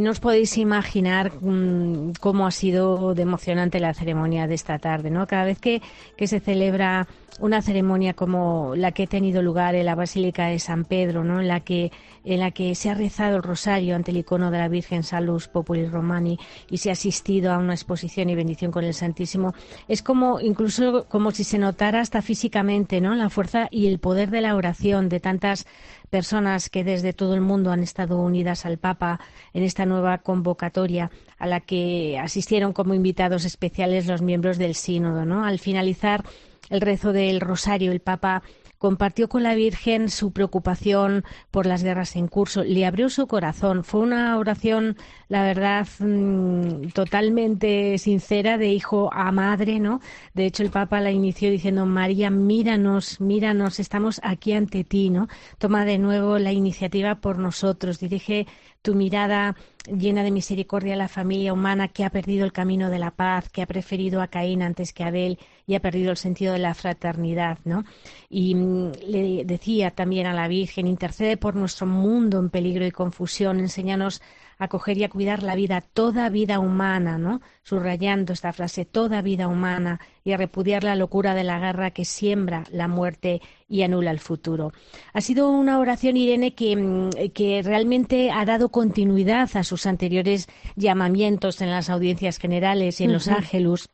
no 0.00 0.10
os 0.10 0.18
podéis 0.18 0.56
imaginar 0.56 1.30
mm, 1.40 2.14
cómo 2.20 2.46
ha 2.46 2.50
sido 2.50 3.14
de 3.14 3.22
emocionante 3.22 3.78
la 3.78 3.92
ceremonia 3.92 4.48
de 4.48 4.54
esta 4.54 4.78
tarde, 4.78 5.10
¿no? 5.10 5.26
Cada 5.26 5.44
vez 5.44 5.60
que, 5.60 5.82
que 6.16 6.26
se 6.26 6.40
celebra 6.40 7.06
una 7.38 7.62
ceremonia 7.62 8.14
como 8.14 8.74
la 8.76 8.92
que 8.92 9.04
ha 9.04 9.06
tenido 9.06 9.42
lugar 9.42 9.74
en 9.74 9.86
la 9.86 9.94
Basílica 9.94 10.46
de 10.46 10.58
San 10.58 10.84
Pedro, 10.84 11.22
¿no? 11.22 11.40
en, 11.40 11.48
la 11.48 11.60
que, 11.60 11.92
en 12.24 12.40
la 12.40 12.50
que 12.50 12.74
se 12.74 12.90
ha 12.90 12.94
rezado 12.94 13.36
el 13.36 13.42
rosario 13.42 13.96
ante 13.96 14.10
el 14.10 14.18
icono 14.18 14.50
de 14.50 14.58
la 14.58 14.68
Virgen 14.68 15.02
Salus 15.02 15.48
Populi 15.48 15.86
Romani 15.86 16.38
y 16.70 16.78
se 16.78 16.90
ha 16.90 16.92
asistido 16.92 17.52
a 17.52 17.58
una 17.58 17.74
exposición 17.74 18.30
y 18.30 18.34
bendición 18.34 18.70
con 18.70 18.84
el 18.84 18.94
Santísimo. 18.94 19.54
Es 19.88 20.02
como 20.02 20.40
incluso 20.40 21.06
como 21.08 21.30
si 21.30 21.44
se 21.44 21.58
notara 21.58 22.00
hasta 22.00 22.22
físicamente 22.22 23.00
¿no? 23.00 23.14
la 23.14 23.30
fuerza 23.30 23.68
y 23.70 23.86
el 23.86 23.98
poder 23.98 24.30
de 24.30 24.40
la 24.40 24.54
oración 24.54 25.08
de 25.08 25.20
tantas 25.20 25.66
personas 26.10 26.68
que 26.68 26.84
desde 26.84 27.12
todo 27.12 27.34
el 27.34 27.40
mundo 27.40 27.70
han 27.70 27.82
estado 27.82 28.18
unidas 28.18 28.66
al 28.66 28.78
Papa 28.78 29.20
en 29.54 29.62
esta 29.62 29.86
nueva 29.86 30.18
convocatoria 30.18 31.10
a 31.38 31.46
la 31.46 31.60
que 31.60 32.18
asistieron 32.18 32.72
como 32.72 32.94
invitados 32.94 33.44
especiales 33.44 34.06
los 34.06 34.22
miembros 34.22 34.58
del 34.58 34.74
sínodo. 34.74 35.24
¿no? 35.24 35.44
Al 35.44 35.58
finalizar 35.58 36.24
el 36.70 36.80
rezo 36.80 37.12
del 37.12 37.40
rosario, 37.40 37.92
el 37.92 38.00
Papa 38.00 38.42
compartió 38.82 39.28
con 39.28 39.44
la 39.44 39.54
Virgen 39.54 40.08
su 40.08 40.32
preocupación 40.32 41.22
por 41.52 41.66
las 41.66 41.84
guerras 41.84 42.16
en 42.16 42.26
curso, 42.26 42.64
le 42.64 42.84
abrió 42.84 43.08
su 43.10 43.28
corazón. 43.28 43.84
Fue 43.84 44.00
una 44.00 44.36
oración, 44.38 44.96
la 45.28 45.44
verdad, 45.44 45.86
mm, 46.00 46.88
totalmente 46.88 47.96
sincera 47.98 48.58
de 48.58 48.70
hijo 48.70 49.08
a 49.12 49.30
madre, 49.30 49.78
¿no? 49.78 50.00
De 50.34 50.46
hecho, 50.46 50.64
el 50.64 50.70
Papa 50.70 51.00
la 51.00 51.12
inició 51.12 51.48
diciendo, 51.48 51.86
María, 51.86 52.28
míranos, 52.30 53.20
míranos, 53.20 53.78
estamos 53.78 54.20
aquí 54.24 54.52
ante 54.52 54.82
ti, 54.82 55.10
¿no? 55.10 55.28
Toma 55.58 55.84
de 55.84 55.98
nuevo 55.98 56.40
la 56.40 56.50
iniciativa 56.50 57.20
por 57.20 57.38
nosotros, 57.38 58.00
dirige 58.00 58.48
tu 58.82 58.96
mirada 58.96 59.54
llena 59.86 60.22
de 60.22 60.30
misericordia 60.30 60.94
a 60.94 60.96
la 60.96 61.08
familia 61.08 61.52
humana 61.52 61.88
que 61.88 62.04
ha 62.04 62.10
perdido 62.10 62.44
el 62.44 62.52
camino 62.52 62.90
de 62.90 62.98
la 62.98 63.10
paz, 63.10 63.48
que 63.48 63.62
ha 63.62 63.66
preferido 63.66 64.22
a 64.22 64.28
Caín 64.28 64.62
antes 64.62 64.92
que 64.92 65.04
a 65.04 65.08
Abel 65.08 65.38
y 65.66 65.74
ha 65.74 65.80
perdido 65.80 66.10
el 66.10 66.16
sentido 66.16 66.52
de 66.52 66.58
la 66.58 66.74
fraternidad, 66.74 67.58
¿no? 67.64 67.84
Y 68.28 68.54
mm, 68.54 68.92
le 69.08 69.44
decía 69.44 69.90
también 69.90 70.26
a 70.26 70.34
la 70.34 70.48
Virgen, 70.48 70.86
intercede 70.86 71.36
por 71.36 71.56
nuestro 71.56 71.86
mundo 71.86 72.38
en 72.38 72.50
peligro 72.50 72.86
y 72.86 72.90
confusión, 72.90 73.58
enséñanos 73.58 74.22
acoger 74.62 74.98
y 74.98 75.04
a 75.04 75.08
cuidar 75.08 75.42
la 75.42 75.54
vida, 75.54 75.80
toda 75.80 76.28
vida 76.28 76.58
humana, 76.58 77.18
¿no? 77.18 77.40
Subrayando 77.62 78.32
esta 78.32 78.52
frase, 78.52 78.84
toda 78.84 79.22
vida 79.22 79.48
humana, 79.48 80.00
y 80.24 80.32
a 80.32 80.36
repudiar 80.36 80.84
la 80.84 80.94
locura 80.94 81.34
de 81.34 81.44
la 81.44 81.58
guerra 81.58 81.90
que 81.90 82.04
siembra 82.04 82.64
la 82.70 82.88
muerte 82.88 83.40
y 83.68 83.82
anula 83.82 84.10
el 84.10 84.20
futuro. 84.20 84.72
Ha 85.12 85.20
sido 85.20 85.50
una 85.50 85.78
oración, 85.78 86.16
Irene, 86.16 86.54
que, 86.54 86.76
mm, 86.76 87.32
que 87.34 87.62
realmente 87.62 88.30
ha 88.30 88.44
dado 88.44 88.68
continuidad 88.68 89.50
a 89.54 89.64
sus 89.64 89.86
anteriores 89.86 90.48
llamamientos 90.76 91.60
en 91.60 91.70
las 91.70 91.90
audiencias 91.90 92.38
generales 92.38 93.00
y 93.00 93.04
en 93.04 93.12
los 93.12 93.28
ángelus 93.28 93.88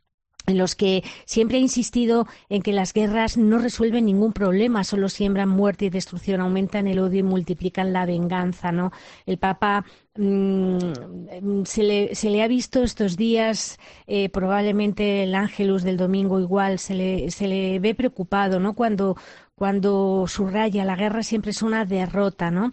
en 0.49 0.59
los 0.59 0.75
que 0.75 1.05
siempre 1.27 1.59
ha 1.59 1.61
insistido 1.61 2.27
en 2.49 2.63
que 2.63 2.73
las 2.73 2.93
guerras 2.93 3.37
no 3.37 3.59
resuelven 3.59 4.07
ningún 4.07 4.33
problema, 4.33 4.83
solo 4.83 5.09
siembran 5.09 5.49
muerte 5.49 5.85
y 5.85 5.91
destrucción, 5.91 6.41
aumentan 6.41 6.87
el 6.87 6.99
odio 6.99 7.21
y 7.21 7.23
multiplican 7.23 7.93
la 7.93 8.07
venganza, 8.07 8.73
¿no? 8.73 8.91
El 9.27 9.39
Papa 9.39 9.85
mm, 10.19 11.65
se, 11.65 11.83
le, 11.83 12.15
se, 12.15 12.31
le, 12.31 12.43
ha 12.43 12.49
visto 12.49 12.83
estos 12.83 13.17
días, 13.17 13.79
eh, 14.07 14.29
probablemente 14.29 15.23
el 15.23 15.35
Ángelus 15.35 15.83
del 15.83 15.97
domingo 15.97 16.41
igual, 16.41 16.79
se 16.79 16.95
le, 16.95 17.31
se 17.31 17.49
le 17.49 17.79
ve 17.79 17.95
preocupado, 17.95 18.61
¿no? 18.61 18.75
Cuando 18.75 19.17
cuando 19.59 20.27
subraya 20.29 20.85
la 20.85 20.95
guerra 20.95 21.25
siempre 21.25 21.51
es 21.51 21.63
una 21.63 21.85
derrota, 21.85 22.51
¿no? 22.53 22.73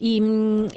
y, 0.00 0.20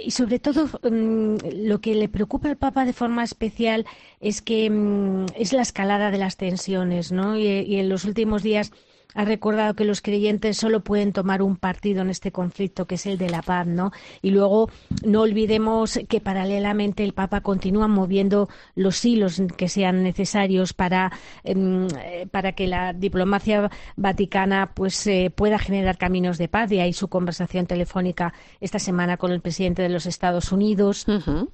sobre 0.10 0.38
todo 0.38 0.68
mm, 0.84 1.38
lo 1.66 1.82
que 1.82 1.96
le 1.96 2.08
preocupa 2.08 2.48
al 2.48 2.58
Papa 2.58 2.86
de 2.86 2.94
forma 2.94 3.24
especial 3.24 3.88
es 4.20 4.44
que 4.44 4.70
mm, 4.70 5.26
es 5.36 5.54
la 5.54 5.64
escalada 5.64 6.12
de 6.12 6.20
las 6.20 6.38
tensiones, 6.38 7.12
¿no? 7.12 7.36
y 7.36 7.80
en 7.80 7.90
los 7.90 8.06
últimos 8.06 8.44
días 8.44 8.72
ha 9.18 9.26
recordado 9.26 9.74
que 9.74 9.84
los 9.84 10.02
creyentes 10.02 10.58
solo 10.58 10.84
pueden 10.84 11.12
tomar 11.12 11.42
un 11.42 11.56
partido 11.56 12.04
en 12.04 12.10
este 12.10 12.32
conflicto, 12.32 12.86
que 12.86 12.96
es 12.96 13.06
el 13.08 13.18
de 13.18 13.30
la 13.30 13.42
paz, 13.42 13.66
¿no? 13.66 13.92
Y 14.22 14.30
luego 14.30 14.70
no 15.04 15.22
olvidemos 15.22 16.00
que 16.08 16.22
paralelamente 16.22 17.04
el 17.04 17.14
Papa 17.14 17.42
continúa 17.42 17.88
moviendo 17.88 18.48
los 18.76 19.04
hilos 19.04 19.42
que 19.58 19.70
sean 19.70 20.04
necesarios 20.04 20.74
para, 20.74 21.12
em, 21.44 21.88
eh, 21.88 22.28
para 22.30 22.52
que 22.52 22.68
la 22.68 22.94
diplomacia 22.94 23.72
vaticana 23.96 24.72
pues 24.76 25.08
eh, 25.08 25.32
pueda 25.34 25.58
generar 25.58 25.98
caminos 25.98 26.38
de 26.38 26.48
paz. 26.48 26.72
Y 26.72 26.80
ahí 26.80 26.94
su 26.94 27.08
conversación 27.08 27.66
telefónica 27.66 28.34
esta 28.62 28.78
semana 28.78 29.18
con 29.18 29.32
el 29.32 29.42
presidente 29.42 29.82
de 29.82 29.90
los 29.90 30.06
Estados 30.06 30.52
Unidos, 30.52 31.08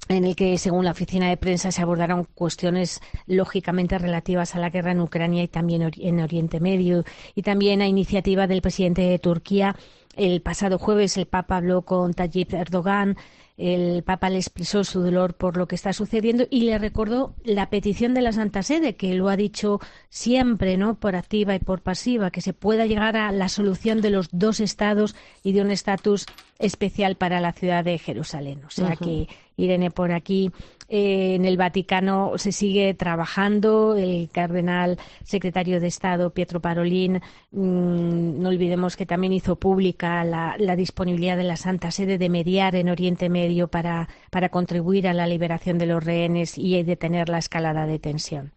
en 0.08 0.24
el 0.24 0.36
que, 0.36 0.58
según 0.58 0.84
la 0.84 0.90
oficina 0.90 1.30
de 1.30 1.38
prensa, 1.38 1.70
se 1.70 1.80
abordaron 1.80 2.26
cuestiones 2.34 3.00
lógicamente 3.26 3.96
relativas 3.96 4.54
a 4.54 4.58
la 4.58 4.68
guerra 4.68 4.92
en 4.92 5.00
Ucrania 5.00 5.42
y 5.42 5.48
también 5.48 5.90
en 5.96 6.20
Oriente 6.20 6.60
Medio. 6.60 7.04
Y 7.34 7.40
también 7.40 7.53
a 7.54 7.86
iniciativa 7.86 8.46
del 8.48 8.62
presidente 8.62 9.02
de 9.02 9.18
Turquía. 9.20 9.76
El 10.16 10.42
pasado 10.42 10.78
jueves 10.78 11.16
el 11.16 11.26
Papa 11.26 11.58
habló 11.58 11.82
con 11.82 12.12
Tayyip 12.12 12.52
Erdogan. 12.52 13.16
El 13.56 14.02
Papa 14.02 14.28
le 14.30 14.38
expresó 14.38 14.82
su 14.82 15.00
dolor 15.00 15.34
por 15.34 15.56
lo 15.56 15.68
que 15.68 15.76
está 15.76 15.92
sucediendo 15.92 16.44
y 16.50 16.62
le 16.62 16.76
recordó 16.78 17.36
la 17.44 17.70
petición 17.70 18.12
de 18.12 18.22
la 18.22 18.32
Santa 18.32 18.64
Sede, 18.64 18.96
que 18.96 19.14
lo 19.14 19.28
ha 19.28 19.36
dicho 19.36 19.78
siempre, 20.08 20.76
¿no? 20.76 20.98
Por 20.98 21.14
activa 21.14 21.54
y 21.54 21.60
por 21.60 21.80
pasiva, 21.80 22.32
que 22.32 22.40
se 22.40 22.52
pueda 22.52 22.86
llegar 22.86 23.16
a 23.16 23.30
la 23.30 23.48
solución 23.48 24.00
de 24.00 24.10
los 24.10 24.28
dos 24.32 24.58
estados 24.58 25.14
y 25.44 25.52
de 25.52 25.62
un 25.62 25.70
estatus 25.70 26.26
especial 26.58 27.16
para 27.16 27.40
la 27.40 27.52
ciudad 27.52 27.84
de 27.84 27.98
Jerusalén. 27.98 28.62
O 28.64 28.70
sea 28.70 28.96
que 28.96 29.28
Irene 29.56 29.90
por 29.90 30.12
aquí 30.12 30.50
eh, 30.88 31.34
en 31.34 31.44
el 31.44 31.56
Vaticano 31.56 32.32
se 32.36 32.52
sigue 32.52 32.94
trabajando. 32.94 33.96
El 33.96 34.28
cardenal 34.30 34.98
secretario 35.24 35.80
de 35.80 35.86
Estado, 35.86 36.30
Pietro 36.30 36.60
Parolin, 36.60 37.20
mm, 37.50 38.42
no 38.42 38.48
olvidemos 38.48 38.96
que 38.96 39.06
también 39.06 39.32
hizo 39.32 39.56
pública 39.56 40.24
la, 40.24 40.76
disponibilidad 40.76 41.36
de 41.36 41.44
la 41.44 41.56
Santa 41.56 41.90
Sede 41.90 42.18
de 42.18 42.28
mediar 42.28 42.74
en 42.76 42.88
Oriente 42.88 43.28
Medio 43.28 43.68
para, 43.68 44.08
para 44.30 44.48
contribuir 44.48 45.08
a 45.08 45.14
la 45.14 45.26
liberación 45.26 45.78
de 45.78 45.86
los 45.86 46.04
rehenes 46.04 46.58
y 46.58 46.82
detener 46.82 47.28
la 47.28 47.38
escalada 47.38 47.86
de 47.86 47.98
tensión. 47.98 48.52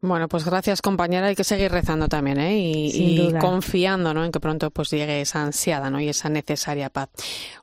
Bueno, 0.00 0.28
pues 0.28 0.44
gracias 0.44 0.80
compañera. 0.80 1.26
Hay 1.26 1.34
que 1.34 1.44
seguir 1.44 1.72
rezando 1.72 2.08
también, 2.08 2.38
¿eh? 2.38 2.56
Y, 2.58 3.34
confiando, 3.40 4.14
¿no? 4.14 4.24
En 4.24 4.30
que 4.30 4.38
pronto 4.38 4.70
pues 4.70 4.90
llegue 4.90 5.20
esa 5.20 5.42
ansiada, 5.42 5.90
¿no? 5.90 6.00
Y 6.00 6.08
esa 6.08 6.28
necesaria 6.28 6.88
paz. 6.88 7.08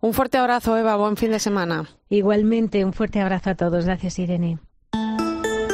Un 0.02 0.14
fuerte 0.14 0.38
abrazo, 0.38 0.78
Eva. 0.78 0.98
Buen 0.98 1.16
fin 1.16 1.32
de 1.32 1.40
semana. 1.40 1.90
Igualmente, 2.10 2.84
un 2.84 2.94
fuerte 2.94 3.22
abrazo 3.22 3.52
a 3.52 3.56
todos. 3.56 3.86
Gracias, 3.86 4.20
Irene. 4.20 4.60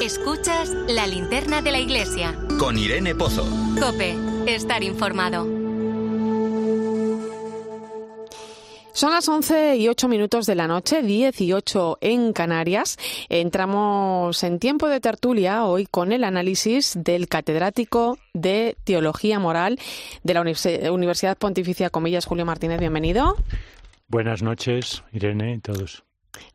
Escuchas 0.02 0.70
la 0.88 1.08
linterna 1.08 1.62
de 1.62 1.72
la 1.72 1.80
iglesia. 1.80 2.36
Con 2.60 2.78
Irene 2.78 3.16
Pozo. 3.16 3.46
Cope, 3.80 4.16
estar 4.48 4.84
informado. 4.84 5.61
Son 8.94 9.12
las 9.12 9.28
11 9.30 9.78
y 9.78 9.88
8 9.88 10.08
minutos 10.10 10.46
de 10.46 10.56
la 10.56 10.68
noche, 10.68 11.02
18 11.02 12.00
en 12.02 12.34
Canarias. 12.34 12.98
Entramos 13.30 14.44
en 14.44 14.60
tiempo 14.60 14.90
de 14.90 15.00
tertulia 15.00 15.64
hoy 15.66 15.86
con 15.86 16.12
el 16.12 16.26
análisis 16.26 16.98
del 17.02 17.30
catedrático 17.30 18.18
de 18.34 18.76
Teología 18.84 19.40
Moral 19.40 19.80
de 20.24 20.34
la 20.34 20.42
Universidad 20.92 21.38
Pontificia 21.38 21.90
Comillas, 21.90 22.26
Julio 22.26 22.46
Martínez. 22.46 22.80
Bienvenido. 22.80 23.38
Buenas 24.10 24.44
noches, 24.44 25.04
Irene 25.14 25.54
y 25.54 25.60
todos. 25.60 26.04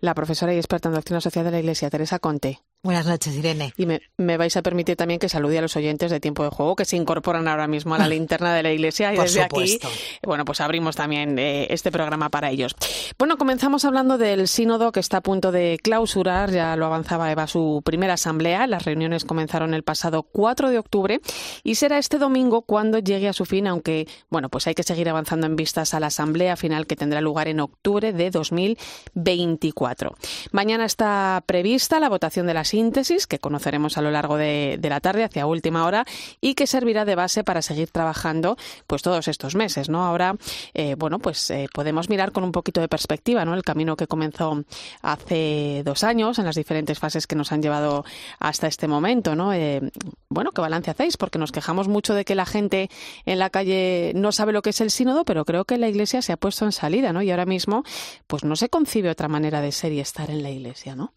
La 0.00 0.14
profesora 0.14 0.52
y 0.54 0.58
experta 0.58 0.88
en 0.90 0.94
doctrina 0.94 1.22
social 1.22 1.44
de 1.44 1.50
la 1.50 1.58
Iglesia, 1.58 1.88
Teresa 1.88 2.18
Conte. 2.18 2.60
Buenas 2.82 3.06
noches, 3.06 3.34
Irene. 3.34 3.72
Y 3.76 3.86
me, 3.86 4.36
vais 4.36 4.56
a 4.56 4.62
permitir 4.62 4.94
también 4.94 5.18
que 5.18 5.28
salude 5.28 5.58
a 5.58 5.62
los 5.62 5.74
oyentes 5.74 6.08
de 6.10 6.20
Tiempo 6.20 6.44
de 6.44 6.50
Juego 6.50 6.76
que 6.76 6.84
se 6.84 6.96
incorporan 6.96 7.48
ahora 7.48 7.66
mismo 7.66 7.96
a 7.96 7.98
la 7.98 8.06
linterna 8.08 8.54
de 8.54 8.62
la 8.62 8.72
Iglesia 8.72 9.12
y 9.12 9.16
desde 9.16 9.42
aquí, 9.42 9.80
bueno, 10.22 10.44
pues 10.44 10.60
abrimos 10.60 10.94
también 10.94 11.36
eh, 11.38 11.66
este 11.70 11.90
programa 11.90 12.28
para 12.30 12.50
ellos. 12.50 12.76
Bueno, 13.18 13.38
comenzamos 13.38 13.84
hablando 13.84 14.18
del 14.18 14.46
sínodo 14.46 14.92
que 14.92 15.00
está 15.00 15.16
a 15.16 15.20
punto 15.20 15.50
de 15.50 15.80
clausurar, 15.82 16.52
ya 16.52 16.76
lo 16.76 16.86
avanzaba 16.86 17.32
Eva, 17.32 17.48
su 17.48 17.82
primera 17.84 18.14
asamblea. 18.14 18.68
Las 18.68 18.84
reuniones 18.84 19.24
comenzaron 19.24 19.74
el 19.74 19.82
pasado 19.82 20.22
4 20.22 20.70
de 20.70 20.78
octubre 20.78 21.20
y 21.64 21.74
será 21.74 21.98
este 21.98 22.18
domingo 22.18 22.62
cuando 22.62 23.00
llegue 23.00 23.28
a 23.28 23.32
su 23.32 23.46
fin, 23.46 23.66
aunque, 23.66 24.06
bueno, 24.30 24.48
pues 24.48 24.68
hay 24.68 24.74
que 24.74 24.84
seguir 24.84 25.08
avanzando 25.08 25.48
en 25.48 25.56
vistas 25.56 25.92
a 25.92 25.98
la 25.98 26.06
asamblea 26.06 26.56
final 26.56 26.86
que 26.86 26.94
tendrá 26.94 27.20
lugar 27.20 27.48
en 27.48 27.58
octubre 27.58 28.12
de 28.12 28.30
2024. 28.30 30.14
Mañana 30.52 30.84
está 30.84 31.42
prevista 31.46 31.98
la 31.98 32.08
votación 32.08 32.46
de 32.46 32.54
las 32.54 32.75
síntesis 32.76 33.26
que 33.26 33.38
conoceremos 33.38 33.96
a 33.96 34.02
lo 34.02 34.10
largo 34.10 34.36
de, 34.36 34.78
la 34.82 35.00
tarde 35.00 35.24
hacia 35.24 35.46
última 35.46 35.86
hora 35.86 36.04
y 36.42 36.54
que 36.54 36.66
servirá 36.66 37.06
de 37.06 37.14
base 37.14 37.42
para 37.42 37.62
seguir 37.62 37.90
trabajando 37.90 38.58
pues 38.86 39.00
todos 39.00 39.28
estos 39.28 39.54
meses, 39.54 39.88
¿no? 39.88 40.04
Ahora, 40.04 40.36
eh, 40.74 40.94
bueno, 40.94 41.18
pues 41.18 41.50
eh, 41.50 41.68
podemos 41.72 42.10
mirar 42.10 42.32
con 42.32 42.44
un 42.44 42.52
poquito 42.52 42.82
de 42.82 42.88
perspectiva, 42.88 43.46
¿no? 43.46 43.54
El 43.54 43.62
camino 43.62 43.96
que 43.96 44.06
comenzó 44.06 44.62
hace 45.00 45.80
dos 45.86 46.04
años 46.04 46.38
en 46.38 46.44
las 46.44 46.54
diferentes 46.54 46.98
fases 46.98 47.26
que 47.26 47.34
nos 47.34 47.50
han 47.50 47.62
llevado 47.62 48.04
hasta 48.40 48.66
este 48.66 48.88
momento, 48.88 49.34
¿no? 49.34 49.54
Eh, 49.54 49.80
bueno, 50.28 50.52
¿qué 50.52 50.60
balance 50.60 50.90
hacéis? 50.90 51.16
Porque 51.16 51.38
nos 51.38 51.52
quejamos 51.52 51.88
mucho 51.88 52.12
de 52.12 52.26
que 52.26 52.34
la 52.34 52.44
gente 52.44 52.90
en 53.24 53.38
la 53.38 53.48
calle 53.48 54.12
no 54.14 54.32
sabe 54.32 54.52
lo 54.52 54.60
que 54.60 54.70
es 54.70 54.82
el 54.82 54.90
sínodo, 54.90 55.24
pero 55.24 55.46
creo 55.46 55.64
que 55.64 55.78
la 55.78 55.88
Iglesia 55.88 56.20
se 56.20 56.34
ha 56.34 56.36
puesto 56.36 56.66
en 56.66 56.72
salida, 56.72 57.14
¿no? 57.14 57.22
Y 57.22 57.30
ahora 57.30 57.46
mismo, 57.46 57.84
pues 58.26 58.44
no 58.44 58.54
se 58.54 58.68
concibe 58.68 59.08
otra 59.08 59.28
manera 59.28 59.62
de 59.62 59.72
ser 59.72 59.92
y 59.92 60.00
estar 60.00 60.30
en 60.30 60.42
la 60.42 60.50
Iglesia, 60.50 60.94
¿no? 60.94 61.14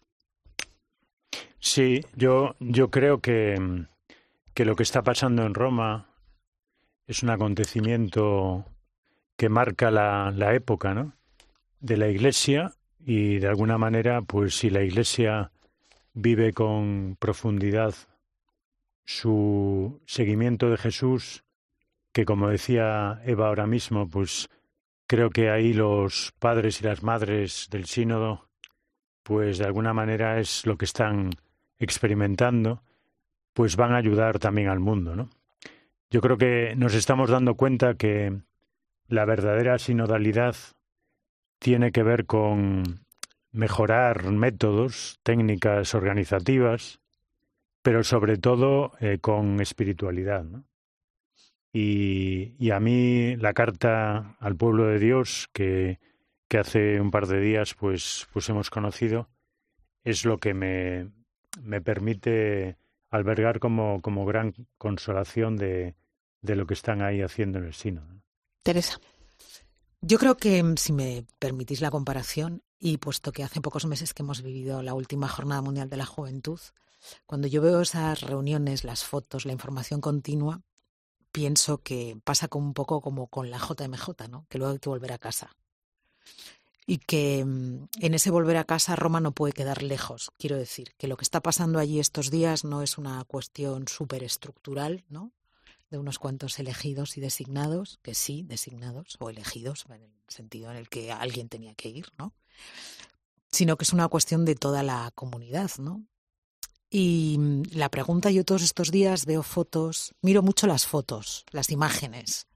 Sí, 1.60 2.00
yo, 2.16 2.56
yo 2.58 2.90
creo 2.90 3.20
que, 3.20 3.86
que 4.54 4.64
lo 4.64 4.74
que 4.74 4.82
está 4.82 5.02
pasando 5.02 5.44
en 5.44 5.54
Roma 5.54 6.08
es 7.06 7.22
un 7.22 7.30
acontecimiento 7.30 8.64
que 9.36 9.48
marca 9.48 9.90
la, 9.90 10.32
la 10.34 10.54
época 10.54 10.94
¿no? 10.94 11.12
de 11.80 11.96
la 11.98 12.08
Iglesia 12.08 12.72
y 13.04 13.38
de 13.38 13.48
alguna 13.48 13.78
manera, 13.78 14.22
pues 14.22 14.56
si 14.56 14.70
la 14.70 14.82
Iglesia 14.82 15.52
vive 16.14 16.52
con 16.52 17.16
profundidad 17.18 17.94
su 19.04 20.00
seguimiento 20.06 20.70
de 20.70 20.76
Jesús, 20.76 21.44
que 22.12 22.24
como 22.24 22.48
decía 22.48 23.20
Eva 23.24 23.48
ahora 23.48 23.66
mismo, 23.66 24.08
pues 24.08 24.48
creo 25.06 25.30
que 25.30 25.50
ahí 25.50 25.72
los 25.72 26.32
padres 26.38 26.80
y 26.80 26.84
las 26.84 27.02
madres 27.02 27.68
del 27.70 27.86
sínodo, 27.86 28.48
pues 29.22 29.58
de 29.58 29.64
alguna 29.64 29.92
manera 29.92 30.38
es 30.40 30.66
lo 30.66 30.76
que 30.76 30.84
están 30.84 31.30
experimentando, 31.80 32.82
pues 33.52 33.74
van 33.74 33.92
a 33.92 33.96
ayudar 33.96 34.38
también 34.38 34.68
al 34.68 34.78
mundo, 34.78 35.16
¿no? 35.16 35.30
Yo 36.10 36.20
creo 36.20 36.36
que 36.38 36.74
nos 36.76 36.94
estamos 36.94 37.30
dando 37.30 37.54
cuenta 37.54 37.94
que 37.94 38.40
la 39.08 39.24
verdadera 39.24 39.78
sinodalidad 39.78 40.56
tiene 41.58 41.92
que 41.92 42.02
ver 42.02 42.26
con 42.26 43.00
mejorar 43.52 44.30
métodos, 44.30 45.18
técnicas 45.22 45.94
organizativas, 45.94 47.00
pero 47.82 48.02
sobre 48.02 48.38
todo 48.38 48.92
eh, 49.00 49.18
con 49.20 49.60
espiritualidad. 49.60 50.44
¿no? 50.44 50.64
Y, 51.72 52.54
y, 52.58 52.70
a 52.70 52.80
mí 52.80 53.36
la 53.36 53.52
carta 53.52 54.36
al 54.40 54.56
pueblo 54.56 54.86
de 54.86 54.98
Dios 54.98 55.48
que, 55.52 56.00
que 56.48 56.58
hace 56.58 57.00
un 57.00 57.12
par 57.12 57.28
de 57.28 57.40
días 57.40 57.74
pues, 57.74 58.26
pues 58.32 58.48
hemos 58.48 58.70
conocido 58.70 59.28
es 60.02 60.24
lo 60.24 60.38
que 60.38 60.54
me, 60.54 61.10
me 61.62 61.80
permite 61.80 62.76
albergar 63.10 63.58
como, 63.58 64.00
como 64.00 64.24
gran 64.24 64.54
consolación 64.78 65.56
de, 65.56 65.94
de 66.42 66.56
lo 66.56 66.66
que 66.66 66.74
están 66.74 67.02
ahí 67.02 67.22
haciendo 67.22 67.58
en 67.58 67.66
el 67.66 67.74
sino. 67.74 68.02
Teresa. 68.62 69.00
Yo 70.00 70.18
creo 70.18 70.36
que, 70.36 70.62
mm, 70.62 70.76
si 70.76 70.92
me 70.92 71.26
permitís 71.38 71.80
la 71.80 71.90
comparación, 71.90 72.62
y 72.78 72.96
puesto 72.96 73.32
que 73.32 73.44
hace 73.44 73.60
pocos 73.60 73.84
meses 73.84 74.14
que 74.14 74.22
hemos 74.22 74.42
vivido 74.42 74.82
la 74.82 74.94
última 74.94 75.28
Jornada 75.28 75.60
Mundial 75.60 75.90
de 75.90 75.98
la 75.98 76.06
Juventud, 76.06 76.60
cuando 77.26 77.46
yo 77.46 77.60
veo 77.60 77.80
esas 77.82 78.22
reuniones, 78.22 78.84
las 78.84 79.04
fotos, 79.04 79.44
la 79.44 79.52
información 79.52 80.00
continua, 80.00 80.62
pienso 81.32 81.82
que 81.82 82.18
pasa 82.24 82.48
como 82.48 82.66
un 82.66 82.74
poco 82.74 83.00
como 83.00 83.28
con 83.28 83.50
la 83.50 83.58
JMJ, 83.58 84.28
¿no? 84.30 84.46
que 84.48 84.58
luego 84.58 84.72
hay 84.72 84.78
que 84.78 84.88
volver 84.88 85.12
a 85.12 85.18
casa 85.18 85.50
y 86.90 86.98
que 86.98 87.44
mm, 87.44 87.88
en 88.00 88.14
ese 88.14 88.32
volver 88.32 88.56
a 88.56 88.64
casa 88.64 88.96
Roma 88.96 89.20
no 89.20 89.30
puede 89.30 89.52
quedar 89.52 89.80
lejos. 89.80 90.32
Quiero 90.38 90.56
decir 90.56 90.92
que 90.98 91.06
lo 91.06 91.16
que 91.16 91.22
está 91.22 91.40
pasando 91.40 91.78
allí 91.78 92.00
estos 92.00 92.32
días 92.32 92.64
no 92.64 92.82
es 92.82 92.98
una 92.98 93.22
cuestión 93.26 93.86
superestructural, 93.86 95.04
¿no? 95.08 95.30
De 95.88 95.98
unos 95.98 96.18
cuantos 96.18 96.58
elegidos 96.58 97.16
y 97.16 97.20
designados, 97.20 98.00
que 98.02 98.16
sí, 98.16 98.42
designados 98.42 99.16
o 99.20 99.30
elegidos, 99.30 99.84
en 99.88 100.02
el 100.02 100.10
sentido 100.26 100.68
en 100.72 100.78
el 100.78 100.88
que 100.88 101.12
alguien 101.12 101.48
tenía 101.48 101.76
que 101.76 101.90
ir, 101.90 102.08
¿no? 102.18 102.34
Sino 103.52 103.76
que 103.76 103.84
es 103.84 103.92
una 103.92 104.08
cuestión 104.08 104.44
de 104.44 104.56
toda 104.56 104.82
la 104.82 105.12
comunidad, 105.14 105.70
¿no? 105.78 106.04
Y 106.90 107.36
mm, 107.38 107.62
la 107.70 107.88
pregunta, 107.88 108.32
yo 108.32 108.44
todos 108.44 108.62
estos 108.62 108.90
días 108.90 109.26
veo 109.26 109.44
fotos, 109.44 110.12
miro 110.22 110.42
mucho 110.42 110.66
las 110.66 110.88
fotos, 110.88 111.44
las 111.52 111.70
imágenes, 111.70 112.48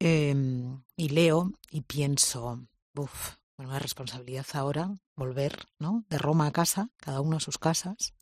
em, 0.00 0.82
y 0.96 1.10
leo 1.10 1.52
y 1.70 1.82
pienso, 1.82 2.66
Uf, 2.98 3.36
una 3.58 3.78
responsabilidad 3.78 4.46
ahora, 4.54 4.98
volver, 5.14 5.68
¿no? 5.78 6.04
De 6.10 6.18
Roma 6.18 6.46
a 6.46 6.52
casa, 6.52 6.90
cada 6.96 7.20
uno 7.20 7.36
a 7.36 7.40
sus 7.40 7.56
casas, 7.56 8.14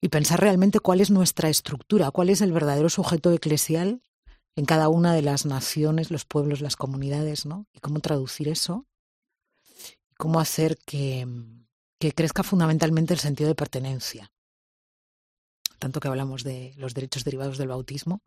y 0.00 0.08
pensar 0.08 0.40
realmente 0.40 0.80
cuál 0.80 1.00
es 1.00 1.10
nuestra 1.10 1.48
estructura, 1.48 2.10
cuál 2.10 2.30
es 2.30 2.40
el 2.40 2.52
verdadero 2.52 2.88
sujeto 2.88 3.30
eclesial 3.32 4.02
en 4.56 4.64
cada 4.64 4.88
una 4.88 5.12
de 5.14 5.22
las 5.22 5.46
naciones, 5.46 6.10
los 6.10 6.24
pueblos, 6.24 6.60
las 6.60 6.76
comunidades, 6.76 7.44
¿no? 7.46 7.66
Y 7.72 7.80
cómo 7.80 8.00
traducir 8.00 8.48
eso, 8.48 8.86
y 10.10 10.14
cómo 10.14 10.40
hacer 10.40 10.78
que, 10.86 11.26
que 11.98 12.12
crezca 12.12 12.42
fundamentalmente 12.42 13.12
el 13.12 13.20
sentido 13.20 13.48
de 13.48 13.54
pertenencia. 13.54 14.32
Tanto 15.78 16.00
que 16.00 16.08
hablamos 16.08 16.42
de 16.42 16.72
los 16.76 16.94
derechos 16.94 17.24
derivados 17.24 17.58
del 17.58 17.68
bautismo, 17.68 18.22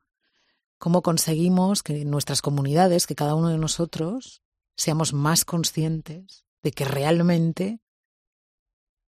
cómo 0.78 1.02
conseguimos 1.02 1.82
que 1.82 2.06
nuestras 2.06 2.42
comunidades, 2.44 3.08
que 3.08 3.16
cada 3.16 3.34
uno 3.34 3.50
de 3.50 3.58
nosotros 3.58 4.44
seamos 4.78 5.12
más 5.12 5.44
conscientes 5.44 6.46
de 6.64 6.72
que 6.72 6.86
realmente 6.86 7.82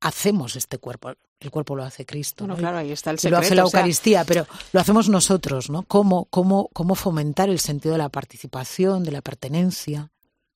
hacemos 0.01 0.57
este 0.57 0.79
cuerpo. 0.79 1.13
El 1.39 1.51
cuerpo 1.51 1.77
lo 1.77 1.85
hace 1.85 2.07
Cristo. 2.07 2.45
Bueno, 2.45 2.59
claro, 2.59 2.79
ahí 2.79 2.93
está 2.93 3.11
el 3.11 3.19
secreto. 3.19 3.41
lo 3.41 3.45
hace 3.45 3.55
la 3.55 3.63
Eucaristía, 3.63 4.25
pero 4.25 4.47
lo 4.73 4.81
hacemos 4.81 5.11
nosotros, 5.11 5.69
¿no? 5.69 5.83
¿Cómo, 5.83 6.27
cómo, 6.31 6.71
cómo 6.73 6.95
fomentar 6.95 7.51
el 7.51 7.61
sentido 7.61 7.93
de 7.93 7.99
la 7.99 8.09
participación, 8.09 9.05
de 9.05 9.13
la 9.13 9.21
pertenencia, 9.21 10.11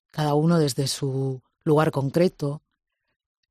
cada 0.09 0.33
uno 0.33 0.57
desde 0.57 0.87
su 0.87 1.41
lugar 1.63 1.91
concreto, 1.91 2.61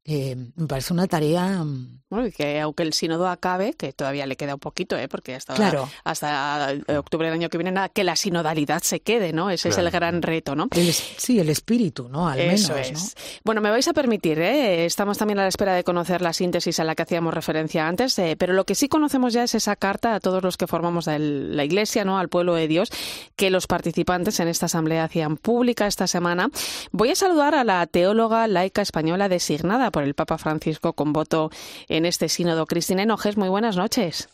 eh, 0.04 0.34
me 0.56 0.66
parece 0.66 0.92
una 0.92 1.06
tarea. 1.06 1.62
Mm, 1.62 2.00
bueno, 2.08 2.26
y 2.26 2.32
que 2.32 2.58
aunque 2.60 2.82
el 2.82 2.92
sínodo 2.92 3.28
acabe, 3.28 3.74
que 3.74 3.92
todavía 3.92 4.26
le 4.26 4.36
queda 4.36 4.54
un 4.54 4.60
poquito, 4.60 4.96
¿eh? 4.98 5.06
porque 5.06 5.34
hasta, 5.34 5.54
hasta 6.02 6.74
octubre 6.98 7.28
del 7.28 7.34
año 7.34 7.48
que 7.48 7.58
viene, 7.58 7.70
nada, 7.70 7.88
que 7.88 8.02
la 8.02 8.16
sinodalidad 8.16 8.82
se 8.82 9.00
quede, 9.00 9.32
¿no? 9.32 9.50
Ese 9.50 9.68
es 9.68 9.78
el 9.78 9.88
gran 9.90 10.22
reto, 10.22 10.56
¿no? 10.56 10.68
sí, 10.72 11.38
el 11.38 11.48
espíritu, 11.50 12.08
¿no? 12.08 12.28
Al 12.28 12.40
Eso 12.40 12.74
menos. 12.74 12.90
Es. 12.90 13.16
Bueno, 13.44 13.60
me 13.60 13.70
vais 13.70 13.86
a 13.86 13.92
permitir, 13.92 14.40
¿eh? 14.40 14.86
estamos 14.86 15.18
también 15.18 15.38
a 15.38 15.42
la 15.42 15.48
espera 15.48 15.74
de 15.74 15.84
conocer 15.84 16.20
la 16.20 16.32
síntesis 16.32 16.80
a 16.80 16.84
la 16.84 16.96
que 16.96 17.02
hacíamos 17.02 17.32
referencia 17.32 17.86
antes, 17.86 18.18
eh, 18.18 18.34
pero 18.36 18.54
lo 18.54 18.64
que 18.64 18.74
sí 18.74 18.88
conocemos 18.88 19.32
ya 19.32 19.44
es 19.44 19.54
esa 19.54 19.76
carta 19.76 20.16
a 20.16 20.20
todos 20.20 20.42
los 20.42 20.56
que 20.56 20.66
formamos 20.66 21.06
la 21.06 21.64
Iglesia, 21.64 22.04
¿no? 22.04 22.18
Al 22.18 22.28
pueblo 22.28 22.54
de 22.54 22.66
Dios, 22.66 22.90
que 23.36 23.50
los 23.50 23.68
participantes 23.68 24.40
en 24.40 24.48
esta 24.48 24.66
asamblea 24.66 25.04
hacían 25.04 25.36
pública 25.36 25.86
esta 25.86 26.08
semana. 26.08 26.50
Voy 26.90 27.10
a 27.10 27.14
saludar 27.14 27.54
a 27.54 27.62
la 27.62 27.86
teóloga 27.86 28.48
laica 28.48 28.82
española 28.82 29.28
designada 29.28 29.89
por 29.90 30.02
el 30.02 30.14
Papa 30.14 30.38
Francisco 30.38 30.92
con 30.92 31.12
voto 31.12 31.50
en 31.88 32.06
este 32.06 32.28
sínodo. 32.28 32.66
Cristina 32.66 33.02
Enojes, 33.02 33.36
muy 33.36 33.48
buenas 33.48 33.76
noches. 33.76 34.28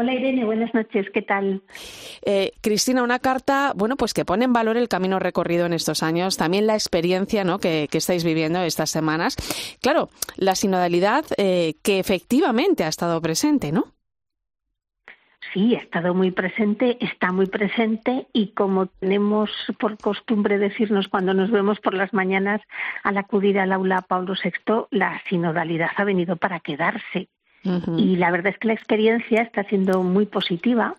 Hola 0.00 0.14
Irene, 0.14 0.44
buenas 0.44 0.72
noches, 0.74 1.06
¿qué 1.12 1.22
tal? 1.22 1.60
Eh, 2.24 2.52
Cristina, 2.60 3.02
una 3.02 3.18
carta, 3.18 3.72
bueno, 3.74 3.96
pues 3.96 4.14
que 4.14 4.24
pone 4.24 4.44
en 4.44 4.52
valor 4.52 4.76
el 4.76 4.86
camino 4.86 5.18
recorrido 5.18 5.66
en 5.66 5.72
estos 5.72 6.04
años, 6.04 6.36
también 6.36 6.68
la 6.68 6.74
experiencia 6.74 7.42
¿no? 7.42 7.58
que, 7.58 7.88
estáis 7.90 8.22
viviendo 8.22 8.60
estas 8.62 8.90
semanas. 8.90 9.34
Claro, 9.82 10.08
la 10.36 10.54
sinodalidad 10.54 11.24
eh, 11.36 11.74
que 11.82 11.98
efectivamente 11.98 12.84
ha 12.84 12.88
estado 12.88 13.20
presente, 13.20 13.72
¿no? 13.72 13.97
Sí, 15.52 15.74
ha 15.74 15.78
estado 15.78 16.14
muy 16.14 16.30
presente, 16.30 16.98
está 17.00 17.32
muy 17.32 17.46
presente 17.46 18.26
y 18.32 18.48
como 18.48 18.86
tenemos 18.86 19.50
por 19.78 19.96
costumbre 19.96 20.58
decirnos 20.58 21.08
cuando 21.08 21.32
nos 21.32 21.50
vemos 21.50 21.80
por 21.80 21.94
las 21.94 22.12
mañanas 22.12 22.60
al 23.02 23.16
acudir 23.16 23.58
al 23.58 23.72
aula 23.72 24.02
Pablo 24.02 24.34
VI, 24.42 24.86
la 24.90 25.20
sinodalidad 25.28 25.90
ha 25.96 26.04
venido 26.04 26.36
para 26.36 26.60
quedarse. 26.60 27.28
Y 27.98 28.16
la 28.16 28.30
verdad 28.30 28.52
es 28.52 28.58
que 28.58 28.68
la 28.68 28.74
experiencia 28.74 29.42
está 29.42 29.62
siendo 29.64 30.02
muy 30.02 30.24
positiva 30.24 30.94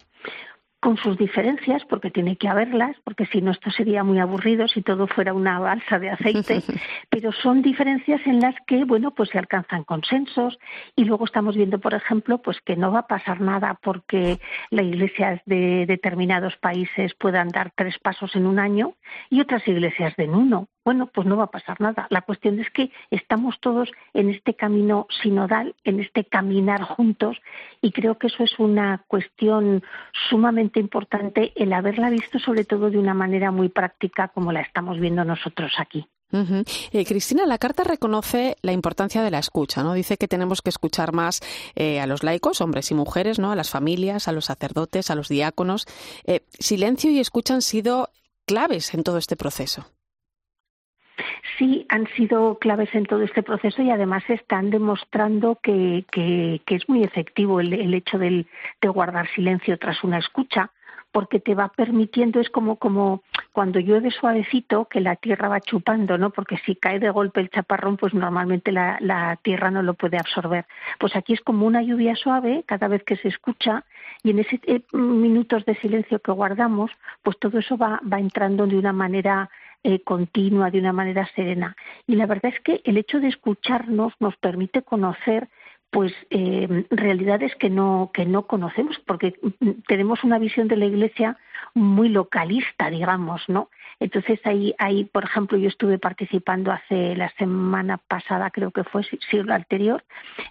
con 0.79 0.95
sus 0.97 1.17
diferencias, 1.17 1.83
porque 1.89 2.09
tiene 2.09 2.37
que 2.37 2.47
haberlas, 2.47 2.95
porque 3.03 3.25
si 3.25 3.41
no 3.41 3.51
esto 3.51 3.69
sería 3.71 4.03
muy 4.03 4.19
aburrido 4.19 4.67
si 4.67 4.81
todo 4.81 5.07
fuera 5.07 5.33
una 5.33 5.59
balsa 5.59 5.99
de 5.99 6.09
aceite, 6.09 6.61
pero 7.09 7.33
son 7.33 7.61
diferencias 7.61 8.21
en 8.25 8.39
las 8.39 8.55
que, 8.65 8.85
bueno, 8.85 9.11
pues 9.11 9.29
se 9.29 9.37
alcanzan 9.37 9.83
consensos 9.83 10.57
y 10.95 11.03
luego 11.03 11.25
estamos 11.25 11.57
viendo, 11.57 11.79
por 11.79 11.93
ejemplo, 11.93 12.37
pues 12.41 12.61
que 12.61 12.77
no 12.77 12.91
va 12.91 12.99
a 12.99 13.07
pasar 13.07 13.41
nada 13.41 13.77
porque 13.81 14.39
las 14.69 14.85
iglesias 14.85 15.41
de 15.45 15.85
determinados 15.85 16.55
países 16.57 17.13
puedan 17.15 17.49
dar 17.49 17.71
tres 17.75 17.99
pasos 17.99 18.35
en 18.35 18.45
un 18.45 18.59
año 18.59 18.93
y 19.29 19.41
otras 19.41 19.67
iglesias 19.67 20.15
de 20.15 20.29
en 20.29 20.35
uno 20.35 20.67
bueno, 20.89 21.05
pues 21.05 21.27
no 21.27 21.37
va 21.37 21.43
a 21.43 21.51
pasar 21.51 21.79
nada. 21.79 22.07
La 22.09 22.23
cuestión 22.23 22.59
es 22.59 22.67
que 22.71 22.89
estamos 23.11 23.59
todos 23.59 23.91
en 24.15 24.31
este 24.31 24.55
camino 24.55 25.05
sinodal, 25.21 25.75
en 25.83 25.99
este 25.99 26.25
caminar 26.25 26.81
juntos, 26.81 27.37
y 27.79 27.91
creo 27.91 28.17
que 28.17 28.25
eso 28.25 28.43
es 28.43 28.57
una 28.57 29.03
cuestión 29.05 29.83
sumamente 30.31 30.79
importante 30.79 31.53
el 31.55 31.73
haberla 31.73 32.09
visto 32.09 32.39
sobre 32.39 32.65
todo 32.65 32.89
de 32.89 32.97
una 32.97 33.13
manera 33.13 33.51
muy 33.51 33.69
práctica 33.69 34.29
como 34.29 34.51
la 34.51 34.61
estamos 34.61 34.99
viendo 34.99 35.23
nosotros 35.23 35.73
aquí. 35.77 36.07
Eh, 36.31 37.05
Cristina, 37.05 37.45
la 37.45 37.59
carta 37.59 37.83
reconoce 37.83 38.57
la 38.63 38.71
importancia 38.71 39.21
de 39.21 39.29
la 39.29 39.37
escucha, 39.37 39.83
¿no? 39.83 39.93
Dice 39.93 40.17
que 40.17 40.27
tenemos 40.27 40.63
que 40.63 40.71
escuchar 40.71 41.13
más 41.13 41.39
eh, 41.75 41.99
a 41.99 42.07
los 42.07 42.23
laicos, 42.23 42.61
hombres 42.61 42.89
y 42.89 42.95
mujeres, 42.95 43.37
¿no? 43.37 43.51
A 43.51 43.55
las 43.55 43.69
familias, 43.69 44.27
a 44.27 44.31
los 44.31 44.45
sacerdotes, 44.45 45.11
a 45.11 45.15
los 45.15 45.27
diáconos. 45.27 45.85
Eh, 46.25 46.41
silencio 46.57 47.11
y 47.11 47.19
escucha 47.19 47.53
han 47.53 47.61
sido 47.61 48.09
claves 48.47 48.95
en 48.95 49.03
todo 49.03 49.19
este 49.19 49.35
proceso 49.35 49.85
sí 51.57 51.85
han 51.89 52.07
sido 52.15 52.57
claves 52.59 52.93
en 52.93 53.05
todo 53.05 53.23
este 53.23 53.43
proceso 53.43 53.81
y 53.81 53.91
además 53.91 54.23
están 54.29 54.69
demostrando 54.69 55.59
que, 55.61 56.05
es 56.65 56.89
muy 56.89 57.03
efectivo 57.03 57.59
el, 57.59 57.73
el 57.73 57.93
hecho 57.93 58.17
del, 58.17 58.47
de 58.81 58.89
guardar 58.89 59.27
silencio 59.35 59.77
tras 59.77 60.03
una 60.03 60.19
escucha 60.19 60.71
porque 61.11 61.39
te 61.39 61.55
va 61.55 61.69
permitiendo, 61.69 62.39
es 62.39 62.49
como, 62.49 62.75
como 62.75 63.23
cuando 63.51 63.79
llueve 63.79 64.11
suavecito, 64.11 64.85
que 64.85 65.01
la 65.01 65.15
tierra 65.15 65.49
va 65.49 65.59
chupando, 65.59 66.17
¿no? 66.17 66.29
Porque 66.29 66.57
si 66.65 66.75
cae 66.75 66.99
de 66.99 67.09
golpe 67.09 67.41
el 67.41 67.49
chaparrón, 67.49 67.97
pues 67.97 68.13
normalmente 68.13 68.71
la, 68.71 68.97
la 69.01 69.37
tierra 69.41 69.71
no 69.71 69.81
lo 69.81 69.95
puede 69.95 70.17
absorber. 70.17 70.65
Pues 70.99 71.15
aquí 71.15 71.33
es 71.33 71.41
como 71.41 71.65
una 71.65 71.81
lluvia 71.81 72.15
suave 72.15 72.63
cada 72.67 72.87
vez 72.87 73.03
que 73.03 73.17
se 73.17 73.27
escucha 73.27 73.83
y 74.23 74.31
en 74.31 74.39
esos 74.39 74.59
eh, 74.67 74.83
minutos 74.93 75.65
de 75.65 75.75
silencio 75.75 76.19
que 76.19 76.31
guardamos, 76.31 76.91
pues 77.23 77.37
todo 77.39 77.59
eso 77.59 77.77
va, 77.77 77.99
va 78.11 78.19
entrando 78.19 78.67
de 78.67 78.77
una 78.77 78.93
manera 78.93 79.49
eh, 79.83 80.01
continua, 80.01 80.71
de 80.71 80.79
una 80.79 80.93
manera 80.93 81.29
serena. 81.35 81.75
Y 82.05 82.15
la 82.15 82.25
verdad 82.25 82.53
es 82.53 82.59
que 82.61 82.81
el 82.83 82.97
hecho 82.97 83.19
de 83.19 83.29
escucharnos 83.29 84.13
nos 84.19 84.35
permite 84.37 84.81
conocer 84.81 85.47
pues 85.89 86.13
eh, 86.29 86.85
realidades 86.91 87.55
que 87.55 87.69
no 87.69 88.11
que 88.13 88.25
no 88.25 88.45
conocemos 88.45 88.99
porque 89.07 89.39
tenemos 89.87 90.23
una 90.23 90.37
visión 90.37 90.67
de 90.67 90.77
la 90.77 90.85
iglesia 90.85 91.37
muy 91.73 92.09
localista 92.09 92.91
digamos 92.91 93.41
no 93.47 93.69
entonces 93.99 94.39
ahí 94.43 94.75
ahí 94.77 95.05
por 95.05 95.23
ejemplo 95.23 95.57
yo 95.57 95.67
estuve 95.67 95.97
participando 95.97 96.71
hace 96.71 97.15
la 97.15 97.29
semana 97.39 97.97
pasada 97.97 98.51
creo 98.51 98.69
que 98.69 98.83
fue 98.83 99.03
siglo 99.31 99.53
anterior 99.53 100.03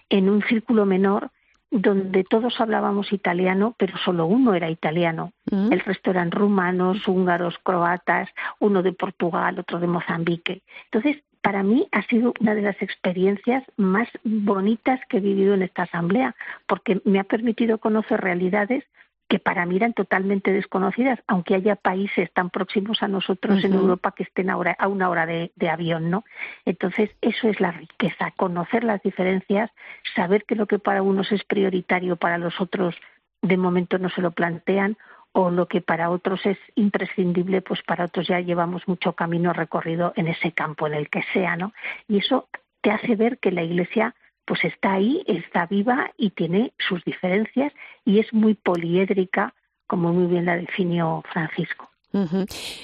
en 0.09 0.29
un 0.29 0.43
círculo 0.43 0.85
menor 0.85 1.31
donde 1.71 2.23
todos 2.23 2.59
hablábamos 2.59 3.13
italiano, 3.13 3.75
pero 3.77 3.97
solo 3.97 4.25
uno 4.25 4.53
era 4.53 4.69
italiano. 4.69 5.33
Mm. 5.51 5.71
El 5.71 5.79
resto 5.81 6.11
eran 6.11 6.31
rumanos, 6.31 7.07
húngaros, 7.07 7.57
croatas, 7.63 8.29
uno 8.59 8.81
de 8.81 8.93
Portugal, 8.93 9.59
otro 9.59 9.79
de 9.79 9.87
Mozambique. 9.87 10.61
Entonces, 10.85 11.23
para 11.41 11.63
mí 11.63 11.87
ha 11.91 12.03
sido 12.03 12.33
una 12.39 12.55
de 12.55 12.61
las 12.61 12.81
experiencias 12.81 13.63
más 13.77 14.07
bonitas 14.23 14.99
que 15.07 15.17
he 15.17 15.21
vivido 15.21 15.53
en 15.53 15.61
esta 15.61 15.83
asamblea, 15.83 16.35
porque 16.67 17.01
me 17.05 17.19
ha 17.19 17.23
permitido 17.23 17.77
conocer 17.77 18.19
realidades 18.19 18.83
que 19.29 19.37
para 19.37 19.65
mí 19.67 19.75
eran 19.75 19.93
totalmente 19.93 20.51
desconocidas, 20.51 21.19
aunque 21.27 21.53
haya 21.53 21.75
países 21.75 22.31
tan 22.33 22.49
próximos 22.49 23.03
a 23.03 23.07
nosotros 23.07 23.63
en 23.63 23.73
Europa 23.73 24.11
que 24.11 24.23
estén 24.23 24.49
ahora 24.49 24.75
a 24.79 24.87
una 24.87 25.07
hora 25.07 25.27
de, 25.27 25.51
avión, 25.69 26.09
¿no? 26.09 26.25
Entonces, 26.65 27.11
eso 27.21 27.47
es 27.47 27.59
la 27.59 27.71
riqueza, 27.71 28.31
conocer 28.35 28.83
las 28.83 29.03
diferencias, 29.03 29.69
saber 30.15 30.45
que 30.45 30.55
lo 30.55 30.65
que 30.65 30.79
para 30.79 31.03
unos 31.03 31.31
es 31.31 31.43
prioritario, 31.43 32.15
para 32.15 32.39
los 32.39 32.59
otros 32.59 32.95
de 33.43 33.55
momento 33.55 33.99
no 33.99 34.09
se 34.09 34.21
lo 34.21 34.31
plantean, 34.31 34.97
o 35.31 35.51
lo 35.51 35.67
que 35.67 35.81
para 35.81 36.09
otros 36.09 36.43
es 36.47 36.57
imprescindible, 36.73 37.61
pues 37.61 37.83
para 37.83 38.05
otros 38.05 38.27
ya 38.27 38.39
llevamos 38.39 38.87
mucho 38.87 39.13
camino 39.13 39.53
recorrido 39.53 40.11
en 40.15 40.27
ese 40.27 40.53
campo, 40.53 40.87
en 40.87 40.95
el 40.95 41.07
que 41.07 41.21
sea, 41.33 41.55
¿no? 41.55 41.71
Y 42.07 42.17
eso 42.17 42.49
te 42.81 42.89
hace 42.89 43.15
ver 43.15 43.37
que 43.37 43.51
la 43.51 43.61
Iglesia 43.61 44.15
pues 44.49 44.63
está 44.63 44.93
ahí, 44.93 45.23
está 45.27 45.67
viva 45.67 46.09
y 46.17 46.31
tiene 46.31 46.73
sus 46.79 47.05
diferencias 47.05 47.71
y 48.03 48.17
es 48.19 48.33
muy 48.33 48.55
poliédrica, 48.55 49.53
como 49.85 50.11
muy 50.11 50.25
bien 50.25 50.45
la 50.45 50.55
definió 50.55 51.21
Francisco. 51.31 51.87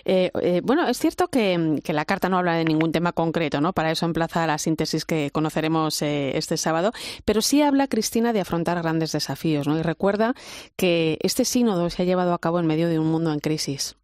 Eh, 0.05 0.29
eh, 0.43 0.61
bueno, 0.63 0.87
es 0.87 0.99
cierto 0.99 1.27
que, 1.29 1.81
la 1.87 2.05
carta 2.05 2.29
no 2.29 2.37
habla 2.37 2.53
de 2.53 2.65
ningún 2.65 2.91
tema 2.91 3.13
concreto, 3.13 3.61
¿no? 3.61 3.73
Para 3.73 3.89
eso 3.89 4.05
emplaza 4.05 4.45
la 4.45 4.59
síntesis 4.59 5.05
que 5.05 5.31
conoceremos 5.31 6.03
eh, 6.03 6.37
este 6.37 6.55
sábado, 6.55 6.91
pero 7.25 7.41
sí 7.41 7.63
habla 7.63 7.87
Cristina 7.87 8.31
de 8.31 8.41
afrontar 8.41 8.79
grandes 8.83 9.11
desafíos, 9.13 9.67
¿no? 9.67 9.75
Y 9.79 9.81
recuerda 9.81 10.35
que 10.75 11.17
este 11.21 11.45
sínodo 11.45 11.89
se 11.89 12.03
ha 12.03 12.05
llevado 12.05 12.35
a 12.35 12.39
cabo 12.39 12.59
en 12.59 12.67
medio 12.67 12.89
de 12.89 12.99
un 12.99 13.07
mundo 13.07 13.33
en 13.33 13.39
crisis. 13.39 13.97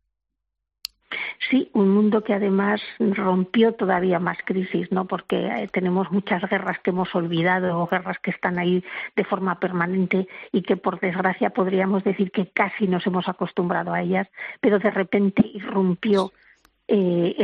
Sí, 1.49 1.69
un 1.73 1.89
mundo 1.89 2.23
que 2.23 2.33
además 2.33 2.81
rompió 2.99 3.73
todavía 3.73 4.19
más 4.19 4.37
crisis, 4.45 4.91
¿no? 4.91 5.05
Porque 5.05 5.37
eh, 5.37 5.69
tenemos 5.71 6.11
muchas 6.11 6.41
guerras 6.49 6.79
que 6.79 6.91
hemos 6.91 7.13
olvidado, 7.15 7.79
o 7.79 7.87
guerras 7.87 8.19
que 8.19 8.31
están 8.31 8.59
ahí 8.59 8.83
de 9.15 9.23
forma 9.23 9.59
permanente 9.59 10.27
y 10.51 10.61
que 10.61 10.77
por 10.77 10.99
desgracia 10.99 11.49
podríamos 11.49 12.03
decir 12.03 12.31
que 12.31 12.47
casi 12.47 12.87
nos 12.87 13.05
hemos 13.07 13.27
acostumbrado 13.27 13.93
a 13.93 14.01
ellas, 14.01 14.27
pero 14.59 14.79
de 14.79 14.91
repente 14.91 15.43
irrumpió 15.53 16.31
eh, 16.87 17.35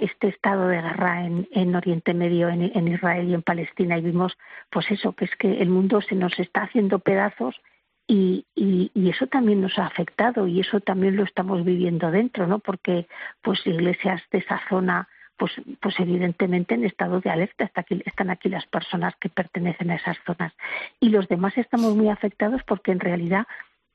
este 0.00 0.28
estado 0.28 0.68
de 0.68 0.80
guerra 0.80 1.26
en, 1.26 1.48
en 1.50 1.74
Oriente 1.74 2.14
Medio, 2.14 2.48
en, 2.48 2.62
en, 2.62 2.88
Israel 2.88 3.28
y 3.28 3.34
en 3.34 3.42
Palestina, 3.42 3.98
y 3.98 4.02
vimos, 4.02 4.36
pues 4.70 4.90
eso, 4.90 5.12
que 5.12 5.24
es 5.24 5.36
que 5.36 5.60
el 5.60 5.70
mundo 5.70 6.00
se 6.00 6.14
nos 6.14 6.38
está 6.38 6.62
haciendo 6.62 7.00
pedazos 7.00 7.60
y, 8.06 8.46
y, 8.54 8.90
eso 9.08 9.26
también 9.26 9.60
nos 9.60 9.78
ha 9.78 9.86
afectado 9.86 10.46
y 10.46 10.60
eso 10.60 10.80
también 10.80 11.16
lo 11.16 11.24
estamos 11.24 11.64
viviendo 11.64 12.10
dentro, 12.10 12.46
¿no? 12.46 12.58
Porque 12.58 13.06
pues 13.42 13.66
iglesias 13.66 14.22
de 14.30 14.38
esa 14.38 14.60
zona 14.68 15.08
pues, 15.36 15.52
pues 15.80 15.98
evidentemente 15.98 16.74
en 16.74 16.84
estado 16.84 17.20
de 17.20 17.30
alerta 17.30 17.64
hasta 17.64 17.80
aquí, 17.80 18.00
están 18.04 18.30
aquí 18.30 18.48
las 18.48 18.66
personas 18.66 19.14
que 19.16 19.28
pertenecen 19.28 19.90
a 19.90 19.96
esas 19.96 20.16
zonas 20.24 20.52
y 21.00 21.08
los 21.08 21.26
demás 21.28 21.56
estamos 21.56 21.96
muy 21.96 22.08
afectados 22.08 22.62
porque 22.66 22.92
en 22.92 23.00
realidad 23.00 23.46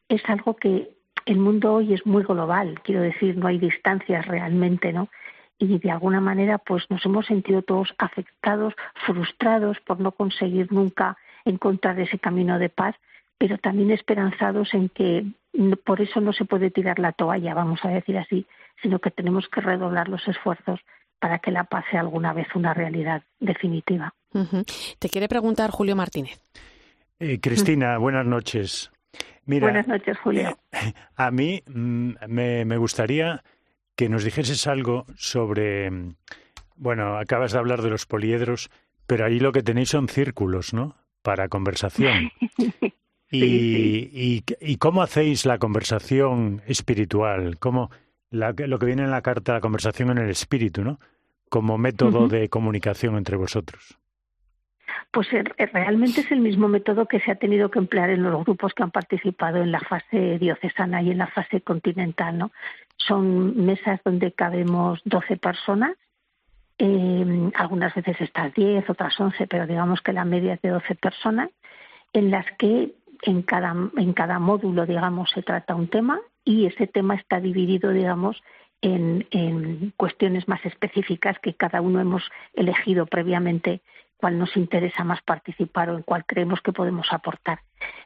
es 0.10 0.22
algo 0.28 0.56
que 0.56 0.90
el 1.26 1.38
mundo 1.38 1.74
hoy 1.74 1.94
es 1.94 2.06
muy 2.06 2.24
global, 2.24 2.82
quiero 2.84 3.02
decir, 3.02 3.38
no 3.38 3.48
hay 3.48 3.60
distancias 3.60 4.26
realmente, 4.26 4.94
¿no? 4.94 5.10
Y 5.58 5.80
de 5.80 5.92
alguna 5.92 6.22
manera 6.22 6.58
pues 6.58 6.90
nos 6.90 7.06
hemos 7.06 7.26
sentido 7.26 7.62
todos 7.62 7.94
afectados, 7.98 8.74
frustrados 9.06 9.80
por 9.82 10.00
no 10.00 10.12
conseguir 10.12 10.72
nunca 10.72 11.18
encontrar 11.46 12.00
ese 12.00 12.20
camino 12.20 12.60
de 12.60 12.70
paz 12.70 12.96
pero 13.38 13.58
también 13.58 13.92
esperanzados 13.92 14.74
en 14.74 14.90
que 14.90 15.26
por 15.84 16.02
eso 16.02 16.22
no 16.22 16.34
se 16.34 16.46
puede 16.46 16.72
tirar 16.72 17.00
la 17.00 17.12
toalla, 17.12 17.54
vamos 17.54 17.80
a 17.84 17.90
decir 17.90 18.18
así, 18.18 18.46
sino 18.82 19.00
que 19.00 19.12
tenemos 19.12 19.48
que 19.50 19.62
redoblar 19.62 20.08
los 20.08 20.28
esfuerzos 20.28 20.80
para 21.20 21.40
que 21.40 21.52
la 21.52 21.64
paz 21.64 21.86
sea 21.90 22.02
alguna 22.02 22.34
vez 22.34 22.48
una 22.56 22.74
realidad 22.74 23.24
definitiva. 23.40 24.14
Te 25.00 25.10
quiere 25.10 25.28
preguntar 25.28 25.72
Julio 25.72 25.96
Martínez. 25.96 26.40
Eh, 27.20 27.40
Cristina, 27.40 27.98
buenas 27.98 28.26
noches. 28.26 28.92
buenas 29.46 29.88
noches, 29.88 30.18
Julio. 30.20 30.58
A 31.16 31.32
mí 31.32 31.64
mm, 31.66 32.12
me, 32.28 32.66
me 32.66 32.78
gustaría 32.78 33.44
que 33.96 34.10
nos 34.10 34.24
dijeses 34.24 34.68
algo 34.68 35.06
sobre, 35.16 35.90
mm, 35.90 36.16
bueno, 36.76 37.18
acabas 37.18 37.54
de 37.54 37.58
hablar 37.58 37.82
de 37.82 37.90
los 37.90 38.06
poliedros, 38.06 38.70
pero 39.08 39.26
ahí 39.26 39.40
lo 39.40 39.52
que 39.52 39.64
tenéis 39.64 39.90
son 39.90 40.08
círculos, 40.08 40.74
¿no? 40.74 40.96
Para 41.24 41.50
conversación. 41.50 42.32
y, 43.30 44.44
y, 44.60 44.78
cómo 44.78 45.02
hacéis 45.02 45.46
la 45.46 45.58
conversación 45.58 46.62
espiritual? 46.66 47.58
¿Cómo 47.60 47.90
lo 48.32 48.80
que 48.80 48.86
viene 48.86 49.04
en 49.04 49.12
la 49.12 49.22
carta, 49.22 49.54
la 49.54 49.62
conversación 49.62 50.12
en 50.12 50.20
el 50.20 50.30
espíritu, 50.30 50.84
¿no? 50.84 51.00
Como 51.50 51.78
método 51.78 52.28
de 52.28 52.50
comunicación 52.50 53.18
entre 53.18 53.38
vosotros. 53.38 53.98
Pues 55.12 55.32
eh, 55.34 55.44
realmente 55.72 56.22
es 56.22 56.32
el 56.32 56.40
mismo 56.40 56.68
método 56.68 57.06
que 57.06 57.20
se 57.20 57.32
ha 57.32 57.36
tenido 57.36 57.72
que 57.72 57.80
emplear 57.80 58.10
en 58.10 58.24
los 58.24 58.44
grupos 58.44 58.74
que 58.74 58.84
han 58.84 58.92
participado 58.92 59.62
en 59.62 59.72
la 59.72 59.80
fase 59.80 60.38
diocesana 60.40 61.02
y 61.02 61.12
en 61.12 61.18
la 61.18 61.28
fase 61.28 61.62
continental, 61.62 62.38
¿no? 62.38 62.52
Son 62.98 63.66
mesas 63.66 64.02
donde 64.04 64.32
cabemos 64.32 65.02
12 65.06 65.38
personas, 65.38 65.96
eh, 66.78 67.52
algunas 67.56 67.96
veces 67.96 68.20
estas 68.20 68.54
10, 68.54 68.90
otras 68.90 69.20
11, 69.20 69.48
pero 69.48 69.66
digamos 69.66 70.02
que 70.02 70.14
la 70.14 70.26
media 70.26 70.54
es 70.54 70.62
de 70.62 70.70
12 70.70 70.96
personas, 70.96 71.50
en 72.14 72.32
las 72.32 72.46
que 72.58 72.94
en 73.22 73.42
cada, 73.42 73.76
en 73.98 74.14
cada 74.14 74.40
módulo, 74.40 74.86
digamos, 74.86 75.30
se 75.32 75.44
trata 75.44 75.76
un 75.76 75.88
tema 75.88 76.20
y 76.44 76.66
ese 76.66 76.88
tema 76.88 77.16
está 77.16 77.40
dividido, 77.40 77.92
digamos, 77.92 78.42
en, 78.82 79.28
en 79.32 79.94
cuestiones 79.98 80.48
más 80.48 80.64
específicas 80.66 81.38
que 81.40 81.56
cada 81.56 81.82
uno 81.82 82.00
hemos 82.00 82.24
elegido 82.54 83.06
previamente 83.06 83.82
cuál 84.18 84.38
nos 84.38 84.56
interesa 84.58 85.04
más 85.04 85.22
participar 85.22 85.90
o 85.90 85.98
en 85.98 86.04
cuál 86.04 86.26
creemos 86.26 86.62
que 86.62 86.74
podemos 86.74 87.08
aportar. 87.12 87.60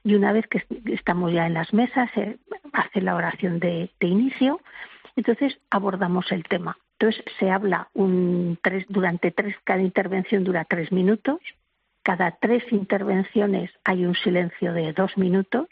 Y 0.03 0.15
una 0.15 0.33
vez 0.33 0.45
que 0.47 0.63
estamos 0.85 1.31
ya 1.33 1.47
en 1.47 1.53
las 1.53 1.73
mesas, 1.73 2.09
hace 2.73 3.01
la 3.01 3.15
oración 3.15 3.59
de, 3.59 3.89
de 3.99 4.07
inicio, 4.07 4.59
entonces 5.15 5.57
abordamos 5.69 6.31
el 6.31 6.43
tema. 6.43 6.77
Entonces 6.99 7.23
se 7.39 7.49
habla 7.49 7.89
un 7.93 8.59
tres, 8.61 8.85
durante 8.89 9.31
tres, 9.31 9.55
cada 9.63 9.81
intervención 9.81 10.43
dura 10.43 10.65
tres 10.65 10.91
minutos, 10.91 11.39
cada 12.03 12.31
tres 12.31 12.63
intervenciones 12.71 13.71
hay 13.83 14.05
un 14.05 14.15
silencio 14.15 14.73
de 14.73 14.93
dos 14.93 15.17
minutos, 15.17 15.67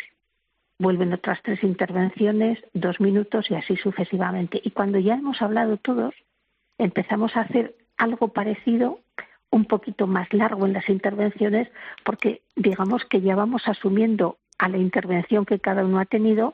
vuelven 0.77 1.13
otras 1.13 1.39
tres 1.43 1.63
intervenciones, 1.63 2.59
dos 2.73 2.99
minutos 2.99 3.49
y 3.49 3.55
así 3.55 3.75
sucesivamente. 3.77 4.61
Y 4.63 4.71
cuando 4.71 4.99
ya 4.99 5.15
hemos 5.15 5.41
hablado 5.41 5.77
todos, 5.77 6.13
empezamos 6.77 7.35
a 7.35 7.41
hacer 7.41 7.75
algo 7.97 8.29
parecido 8.29 8.99
un 9.51 9.65
poquito 9.65 10.07
más 10.07 10.31
largo 10.33 10.65
en 10.65 10.73
las 10.73 10.87
intervenciones 10.89 11.67
porque 12.05 12.41
digamos 12.55 13.03
que 13.05 13.21
ya 13.21 13.35
vamos 13.35 13.67
asumiendo 13.67 14.37
a 14.57 14.69
la 14.69 14.77
intervención 14.77 15.45
que 15.45 15.59
cada 15.59 15.83
uno 15.83 15.99
ha 15.99 16.05
tenido 16.05 16.53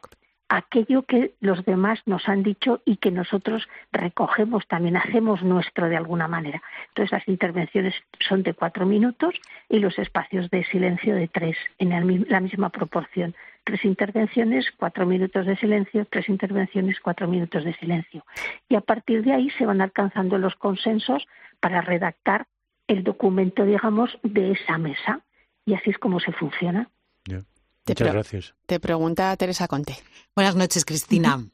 aquello 0.49 1.03
que 1.03 1.33
los 1.39 1.65
demás 1.65 1.99
nos 2.05 2.27
han 2.27 2.43
dicho 2.43 2.81
y 2.85 2.97
que 2.97 3.11
nosotros 3.11 3.67
recogemos 3.91 4.67
también, 4.67 4.97
hacemos 4.97 5.43
nuestro 5.43 5.89
de 5.89 5.97
alguna 5.97 6.27
manera. 6.27 6.61
Entonces 6.89 7.11
las 7.11 7.27
intervenciones 7.27 7.95
son 8.19 8.43
de 8.43 8.53
cuatro 8.53 8.85
minutos 8.85 9.35
y 9.69 9.79
los 9.79 9.97
espacios 9.97 10.49
de 10.51 10.63
silencio 10.65 11.15
de 11.15 11.27
tres, 11.27 11.57
en 11.79 12.25
la 12.29 12.39
misma 12.39 12.69
proporción. 12.69 13.35
Tres 13.63 13.83
intervenciones, 13.83 14.71
cuatro 14.77 15.07
minutos 15.07 15.47
de 15.47 15.57
silencio, 15.57 16.05
tres 16.05 16.29
intervenciones, 16.29 16.99
cuatro 16.99 17.27
minutos 17.27 17.63
de 17.63 17.73
silencio. 17.75 18.23
Y 18.69 18.75
a 18.75 18.81
partir 18.81 19.23
de 19.23 19.33
ahí 19.33 19.49
se 19.57 19.65
van 19.65 19.81
alcanzando 19.81 20.37
los 20.37 20.55
consensos 20.55 21.27
para 21.59 21.81
redactar 21.81 22.45
el 22.87 23.03
documento, 23.03 23.65
digamos, 23.65 24.19
de 24.21 24.51
esa 24.51 24.77
mesa. 24.77 25.21
Y 25.65 25.73
así 25.73 25.89
es 25.89 25.97
como 25.97 26.19
se 26.19 26.31
funciona. 26.31 26.89
Muchas 27.87 28.13
gracias. 28.13 28.55
Te 28.65 28.79
pregunta 28.79 29.35
Teresa 29.37 29.67
Conte. 29.67 29.95
Buenas 30.35 30.55
noches, 30.55 30.85
Cristina. 30.85 31.45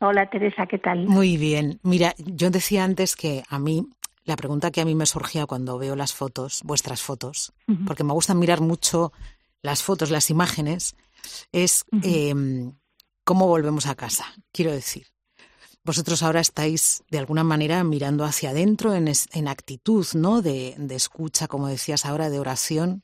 Hola, 0.00 0.28
Teresa, 0.28 0.66
¿qué 0.66 0.78
tal? 0.78 1.06
Muy 1.06 1.36
bien. 1.36 1.80
Mira, 1.82 2.14
yo 2.18 2.50
decía 2.50 2.84
antes 2.84 3.16
que 3.16 3.42
a 3.48 3.58
mí, 3.58 3.88
la 4.24 4.36
pregunta 4.36 4.70
que 4.70 4.80
a 4.80 4.84
mí 4.84 4.94
me 4.94 5.06
surgía 5.06 5.46
cuando 5.46 5.78
veo 5.78 5.96
las 5.96 6.12
fotos, 6.12 6.60
vuestras 6.64 7.00
fotos, 7.00 7.52
porque 7.86 8.04
me 8.04 8.12
gusta 8.12 8.34
mirar 8.34 8.60
mucho 8.60 9.12
las 9.62 9.82
fotos, 9.82 10.10
las 10.10 10.28
imágenes, 10.28 10.94
es 11.52 11.86
em, 12.02 12.72
cómo 13.24 13.46
volvemos 13.46 13.86
a 13.86 13.94
casa, 13.94 14.26
quiero 14.52 14.72
decir. 14.72 15.06
Vosotros 15.84 16.22
ahora 16.22 16.40
estáis 16.40 17.02
de 17.10 17.18
alguna 17.18 17.44
manera 17.44 17.82
mirando 17.84 18.24
hacia 18.24 18.50
adentro 18.50 18.94
en, 18.94 19.10
en 19.32 19.48
actitud, 19.48 20.06
¿no? 20.14 20.42
De, 20.42 20.74
de, 20.78 20.94
escucha, 20.94 21.46
como 21.46 21.68
decías 21.68 22.04
ahora, 22.06 22.30
de 22.30 22.38
oración. 22.38 23.02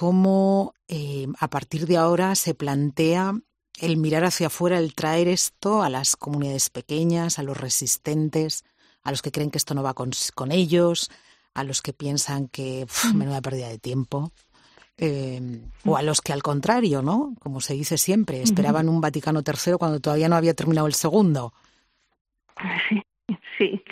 ¿Cómo 0.00 0.72
eh, 0.88 1.26
a 1.38 1.50
partir 1.50 1.86
de 1.86 1.98
ahora 1.98 2.34
se 2.34 2.54
plantea 2.54 3.34
el 3.82 3.98
mirar 3.98 4.24
hacia 4.24 4.46
afuera, 4.46 4.78
el 4.78 4.94
traer 4.94 5.28
esto 5.28 5.82
a 5.82 5.90
las 5.90 6.16
comunidades 6.16 6.70
pequeñas, 6.70 7.38
a 7.38 7.42
los 7.42 7.58
resistentes, 7.58 8.64
a 9.02 9.10
los 9.10 9.20
que 9.20 9.30
creen 9.30 9.50
que 9.50 9.58
esto 9.58 9.74
no 9.74 9.82
va 9.82 9.92
con, 9.92 10.12
con 10.34 10.52
ellos, 10.52 11.10
a 11.52 11.64
los 11.64 11.82
que 11.82 11.92
piensan 11.92 12.48
que 12.48 12.84
uf, 12.84 13.12
menuda 13.12 13.42
pérdida 13.42 13.68
de 13.68 13.76
tiempo? 13.76 14.32
Eh, 14.96 15.60
o 15.84 15.98
a 15.98 16.02
los 16.02 16.22
que 16.22 16.32
al 16.32 16.42
contrario, 16.42 17.02
¿no? 17.02 17.34
Como 17.38 17.60
se 17.60 17.74
dice 17.74 17.98
siempre, 17.98 18.40
esperaban 18.40 18.88
un 18.88 19.02
Vaticano 19.02 19.42
III 19.46 19.74
cuando 19.74 20.00
todavía 20.00 20.30
no 20.30 20.36
había 20.36 20.54
terminado 20.54 20.86
el 20.86 20.94
segundo. 20.94 21.52
Sí, 22.88 23.02
sí. 23.58 23.84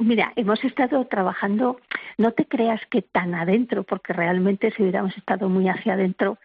Mira, 0.00 0.32
hemos 0.36 0.62
estado 0.64 1.04
trabajando, 1.06 1.80
no 2.18 2.32
te 2.32 2.46
creas 2.46 2.80
que 2.90 3.02
tan 3.02 3.34
adentro, 3.34 3.84
porque 3.84 4.12
realmente 4.12 4.70
si 4.72 4.82
hubiéramos 4.82 5.16
estado 5.16 5.48
muy 5.48 5.68
hacia 5.68 5.94
adentro, 5.94 6.38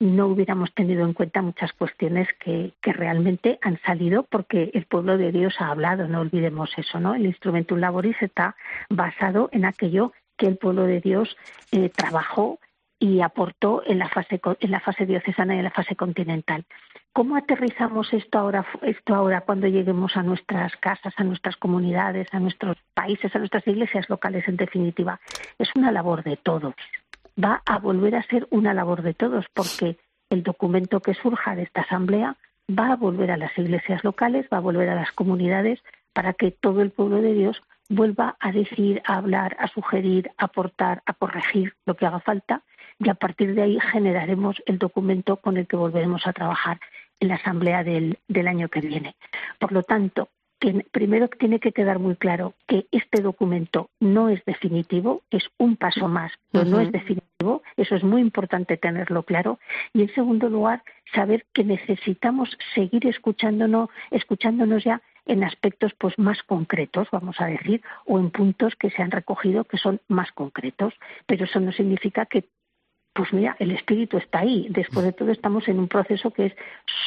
no 0.00 0.28
hubiéramos 0.28 0.72
tenido 0.74 1.04
en 1.04 1.12
cuenta 1.12 1.42
muchas 1.42 1.72
cuestiones 1.72 2.28
que, 2.38 2.72
que, 2.80 2.92
realmente 2.92 3.58
han 3.62 3.80
salido 3.80 4.22
porque 4.22 4.70
el 4.74 4.84
pueblo 4.86 5.18
de 5.18 5.32
Dios 5.32 5.56
ha 5.58 5.68
hablado, 5.68 6.06
no 6.06 6.20
olvidemos 6.20 6.70
eso, 6.76 7.00
¿no? 7.00 7.14
El 7.14 7.26
instrumento 7.26 7.76
laboris 7.76 8.16
está 8.20 8.54
basado 8.88 9.48
en 9.52 9.64
aquello 9.64 10.12
que 10.36 10.46
el 10.46 10.56
pueblo 10.56 10.84
de 10.84 11.00
Dios 11.00 11.36
eh, 11.72 11.90
trabajó 11.90 12.60
y 12.98 13.20
aportó 13.20 13.82
en 13.86 13.98
la 13.98 14.08
fase 14.08 14.40
en 14.60 14.70
la 14.70 14.80
fase 14.80 15.06
diocesana 15.06 15.54
y 15.54 15.58
en 15.58 15.64
la 15.64 15.70
fase 15.70 15.94
continental. 15.94 16.64
¿Cómo 17.12 17.36
aterrizamos 17.36 18.12
esto 18.12 18.38
ahora 18.38 18.66
esto 18.82 19.14
ahora 19.14 19.40
cuando 19.42 19.66
lleguemos 19.66 20.16
a 20.16 20.22
nuestras 20.22 20.76
casas, 20.76 21.14
a 21.16 21.24
nuestras 21.24 21.56
comunidades, 21.56 22.28
a 22.32 22.40
nuestros 22.40 22.76
países, 22.94 23.34
a 23.34 23.38
nuestras 23.38 23.66
iglesias 23.66 24.08
locales 24.08 24.46
en 24.48 24.56
definitiva? 24.56 25.20
Es 25.58 25.68
una 25.76 25.92
labor 25.92 26.22
de 26.24 26.36
todos. 26.36 26.74
Va 27.42 27.62
a 27.66 27.78
volver 27.78 28.16
a 28.16 28.22
ser 28.24 28.46
una 28.50 28.74
labor 28.74 29.02
de 29.02 29.14
todos 29.14 29.46
porque 29.54 29.96
el 30.30 30.42
documento 30.42 31.00
que 31.00 31.14
surja 31.14 31.54
de 31.54 31.62
esta 31.62 31.82
asamblea 31.82 32.36
va 32.68 32.92
a 32.92 32.96
volver 32.96 33.30
a 33.30 33.36
las 33.36 33.56
iglesias 33.56 34.04
locales, 34.04 34.46
va 34.52 34.58
a 34.58 34.60
volver 34.60 34.88
a 34.88 34.96
las 34.96 35.12
comunidades 35.12 35.80
para 36.12 36.32
que 36.32 36.50
todo 36.50 36.82
el 36.82 36.90
pueblo 36.90 37.22
de 37.22 37.32
Dios 37.32 37.62
vuelva 37.88 38.36
a 38.40 38.52
decir, 38.52 39.00
a 39.06 39.16
hablar, 39.16 39.56
a 39.60 39.68
sugerir, 39.68 40.30
a 40.36 40.46
aportar, 40.46 41.02
a 41.06 41.14
corregir 41.14 41.74
lo 41.86 41.94
que 41.94 42.06
haga 42.06 42.20
falta 42.20 42.62
y 42.98 43.08
a 43.08 43.14
partir 43.14 43.54
de 43.54 43.62
ahí 43.62 43.78
generaremos 43.92 44.62
el 44.66 44.78
documento 44.78 45.36
con 45.36 45.56
el 45.56 45.66
que 45.66 45.76
volveremos 45.76 46.26
a 46.26 46.32
trabajar 46.32 46.80
en 47.20 47.28
la 47.28 47.36
asamblea 47.36 47.84
del, 47.84 48.18
del 48.28 48.48
año 48.48 48.68
que 48.68 48.80
viene. 48.80 49.14
Por 49.58 49.72
lo 49.72 49.82
tanto, 49.82 50.28
primero 50.90 51.28
tiene 51.28 51.60
que 51.60 51.72
quedar 51.72 51.98
muy 51.98 52.16
claro 52.16 52.54
que 52.66 52.86
este 52.90 53.22
documento 53.22 53.90
no 54.00 54.28
es 54.28 54.44
definitivo, 54.44 55.22
es 55.30 55.44
un 55.58 55.76
paso 55.76 56.08
más, 56.08 56.32
pero 56.50 56.64
no 56.64 56.80
es 56.80 56.90
definitivo, 56.90 57.62
eso 57.76 57.94
es 57.94 58.02
muy 58.02 58.20
importante 58.20 58.76
tenerlo 58.76 59.22
claro. 59.22 59.58
Y 59.92 60.02
en 60.02 60.14
segundo 60.14 60.48
lugar, 60.48 60.82
saber 61.14 61.46
que 61.52 61.64
necesitamos 61.64 62.56
seguir 62.74 63.06
escuchándonos, 63.06 63.88
escuchándonos 64.10 64.82
ya 64.82 65.00
en 65.26 65.44
aspectos 65.44 65.92
pues 65.98 66.18
más 66.18 66.42
concretos, 66.42 67.06
vamos 67.12 67.36
a 67.40 67.46
decir, 67.46 67.82
o 68.06 68.18
en 68.18 68.30
puntos 68.30 68.74
que 68.76 68.90
se 68.90 69.02
han 69.02 69.10
recogido 69.10 69.64
que 69.64 69.76
son 69.76 70.00
más 70.08 70.32
concretos, 70.32 70.94
pero 71.26 71.44
eso 71.44 71.60
no 71.60 71.70
significa 71.70 72.26
que 72.26 72.44
pues 73.18 73.32
mira, 73.32 73.56
el 73.58 73.72
espíritu 73.72 74.16
está 74.16 74.38
ahí. 74.38 74.68
Después 74.70 75.04
de 75.04 75.12
todo 75.12 75.32
estamos 75.32 75.66
en 75.66 75.80
un 75.80 75.88
proceso 75.88 76.30
que 76.30 76.46
es 76.46 76.52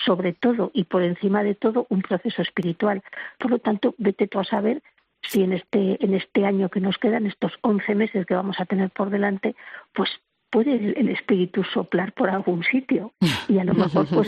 sobre 0.06 0.34
todo 0.34 0.70
y 0.74 0.84
por 0.84 1.04
encima 1.04 1.42
de 1.42 1.56
todo 1.56 1.88
un 1.88 2.02
proceso 2.02 2.42
espiritual. 2.42 3.02
Por 3.40 3.50
lo 3.50 3.60
tanto, 3.60 3.96
vete 3.98 4.28
tú 4.28 4.38
a 4.38 4.44
saber 4.44 4.84
si 5.22 5.42
en 5.42 5.54
este, 5.54 6.04
en 6.04 6.14
este 6.14 6.46
año 6.46 6.68
que 6.68 6.82
nos 6.82 6.98
quedan, 6.98 7.28
estos 7.28 7.54
11 7.62 7.96
meses 7.96 8.26
que 8.26 8.34
vamos 8.34 8.60
a 8.60 8.66
tener 8.66 8.90
por 8.90 9.10
delante, 9.10 9.56
pues 9.94 10.10
puede 10.50 11.00
el, 11.00 11.08
espíritu 11.08 11.64
soplar 11.64 12.12
por 12.12 12.30
algún 12.30 12.62
sitio. 12.66 13.14
Y 13.48 13.60
a 13.60 13.64
lo 13.64 13.74
mejor, 13.74 14.06
pues, 14.14 14.28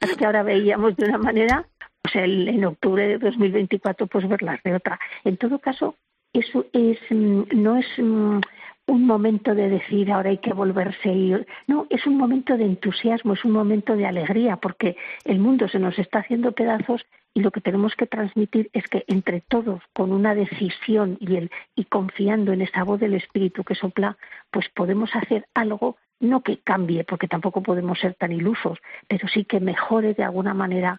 es 0.00 0.16
que 0.16 0.24
ahora 0.24 0.42
veíamos 0.42 0.96
de 0.96 1.10
una 1.10 1.18
manera, 1.18 1.68
pues 2.00 2.16
el, 2.16 2.48
en 2.48 2.64
octubre 2.64 3.06
de 3.06 3.18
2024, 3.18 4.06
pues 4.06 4.26
verlas 4.26 4.62
de 4.62 4.76
otra. 4.76 4.98
En 5.24 5.36
todo 5.36 5.58
caso, 5.58 5.94
eso 6.32 6.64
es, 6.72 6.98
mm, 7.10 7.42
no 7.52 7.76
es 7.76 7.86
mm, 7.98 8.40
un 8.88 9.06
momento 9.06 9.54
de 9.54 9.68
decir 9.68 10.10
ahora 10.10 10.30
hay 10.30 10.38
que 10.38 10.52
volverse 10.52 11.12
ir. 11.12 11.46
No, 11.66 11.86
es 11.90 12.06
un 12.06 12.16
momento 12.16 12.56
de 12.56 12.64
entusiasmo, 12.64 13.34
es 13.34 13.44
un 13.44 13.52
momento 13.52 13.94
de 13.96 14.06
alegría, 14.06 14.56
porque 14.56 14.96
el 15.24 15.38
mundo 15.38 15.68
se 15.68 15.78
nos 15.78 15.98
está 15.98 16.20
haciendo 16.20 16.52
pedazos 16.52 17.06
y 17.34 17.40
lo 17.40 17.50
que 17.50 17.60
tenemos 17.60 17.94
que 17.94 18.06
transmitir 18.06 18.70
es 18.72 18.88
que 18.88 19.04
entre 19.06 19.42
todos, 19.42 19.82
con 19.92 20.10
una 20.10 20.34
decisión 20.34 21.18
y, 21.20 21.36
el, 21.36 21.50
y 21.76 21.84
confiando 21.84 22.52
en 22.52 22.62
esa 22.62 22.82
voz 22.82 22.98
del 22.98 23.14
Espíritu 23.14 23.62
que 23.62 23.74
sopla, 23.74 24.16
pues 24.50 24.68
podemos 24.70 25.14
hacer 25.14 25.46
algo, 25.54 25.98
no 26.18 26.42
que 26.42 26.58
cambie, 26.58 27.04
porque 27.04 27.28
tampoco 27.28 27.62
podemos 27.62 28.00
ser 28.00 28.14
tan 28.14 28.32
ilusos, 28.32 28.78
pero 29.06 29.28
sí 29.28 29.44
que 29.44 29.60
mejore 29.60 30.14
de 30.14 30.24
alguna 30.24 30.54
manera 30.54 30.98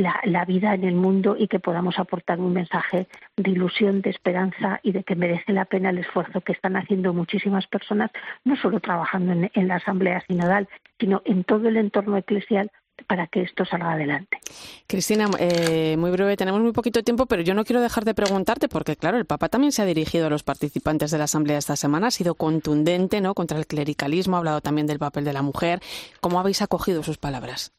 la, 0.00 0.44
vida 0.44 0.74
en 0.74 0.84
el 0.84 0.94
mundo 0.94 1.36
y 1.38 1.48
que 1.48 1.60
podamos 1.60 1.98
aportar 1.98 2.40
un 2.40 2.52
mensaje 2.52 3.06
de 3.36 3.50
ilusión, 3.50 4.00
de 4.00 4.10
esperanza 4.10 4.80
y 4.82 4.92
de 4.92 5.04
que 5.04 5.14
merece 5.14 5.52
la 5.52 5.64
pena 5.64 5.90
el 5.90 5.98
esfuerzo 5.98 6.40
que 6.40 6.52
están 6.52 6.76
haciendo 6.76 7.12
muchísimas 7.12 7.66
personas, 7.66 8.10
no 8.44 8.56
solo 8.56 8.80
trabajando 8.80 9.32
en, 9.32 9.68
la 9.68 9.76
Asamblea 9.76 10.22
Sinodal, 10.26 10.68
sino 10.98 11.22
en 11.24 11.44
todo 11.44 11.68
el 11.68 11.76
entorno 11.76 12.16
eclesial 12.16 12.70
para 13.06 13.26
que 13.26 13.42
esto 13.42 13.64
salga 13.64 13.92
adelante. 13.92 14.38
Cristina, 14.86 15.26
eh, 15.38 15.96
muy 15.96 16.10
breve, 16.10 16.36
tenemos 16.36 16.60
muy 16.60 16.72
poquito 16.72 17.02
tiempo, 17.02 17.26
pero 17.26 17.42
yo 17.42 17.54
no 17.54 17.64
quiero 17.64 17.80
dejar 17.80 18.04
de 18.04 18.14
preguntarte, 18.14 18.68
porque 18.68 18.96
claro, 18.96 19.16
el 19.16 19.24
Papa 19.24 19.48
también 19.48 19.72
se 19.72 19.82
ha 19.82 19.86
dirigido 19.86 20.26
a 20.26 20.30
los 20.30 20.42
participantes 20.42 21.10
de 21.10 21.18
la 21.18 21.24
Asamblea 21.24 21.58
esta 21.58 21.76
semana, 21.76 22.08
ha 22.08 22.10
sido 22.10 22.34
contundente 22.34 23.20
¿no? 23.20 23.34
contra 23.34 23.58
el 23.58 23.66
clericalismo, 23.66 24.36
ha 24.36 24.38
hablado 24.40 24.60
también 24.60 24.86
del 24.86 24.98
papel 24.98 25.24
de 25.24 25.32
la 25.32 25.42
mujer. 25.42 25.80
¿Cómo 26.20 26.40
habéis 26.40 26.60
acogido 26.60 27.02
sus 27.02 27.16
palabras? 27.16 27.72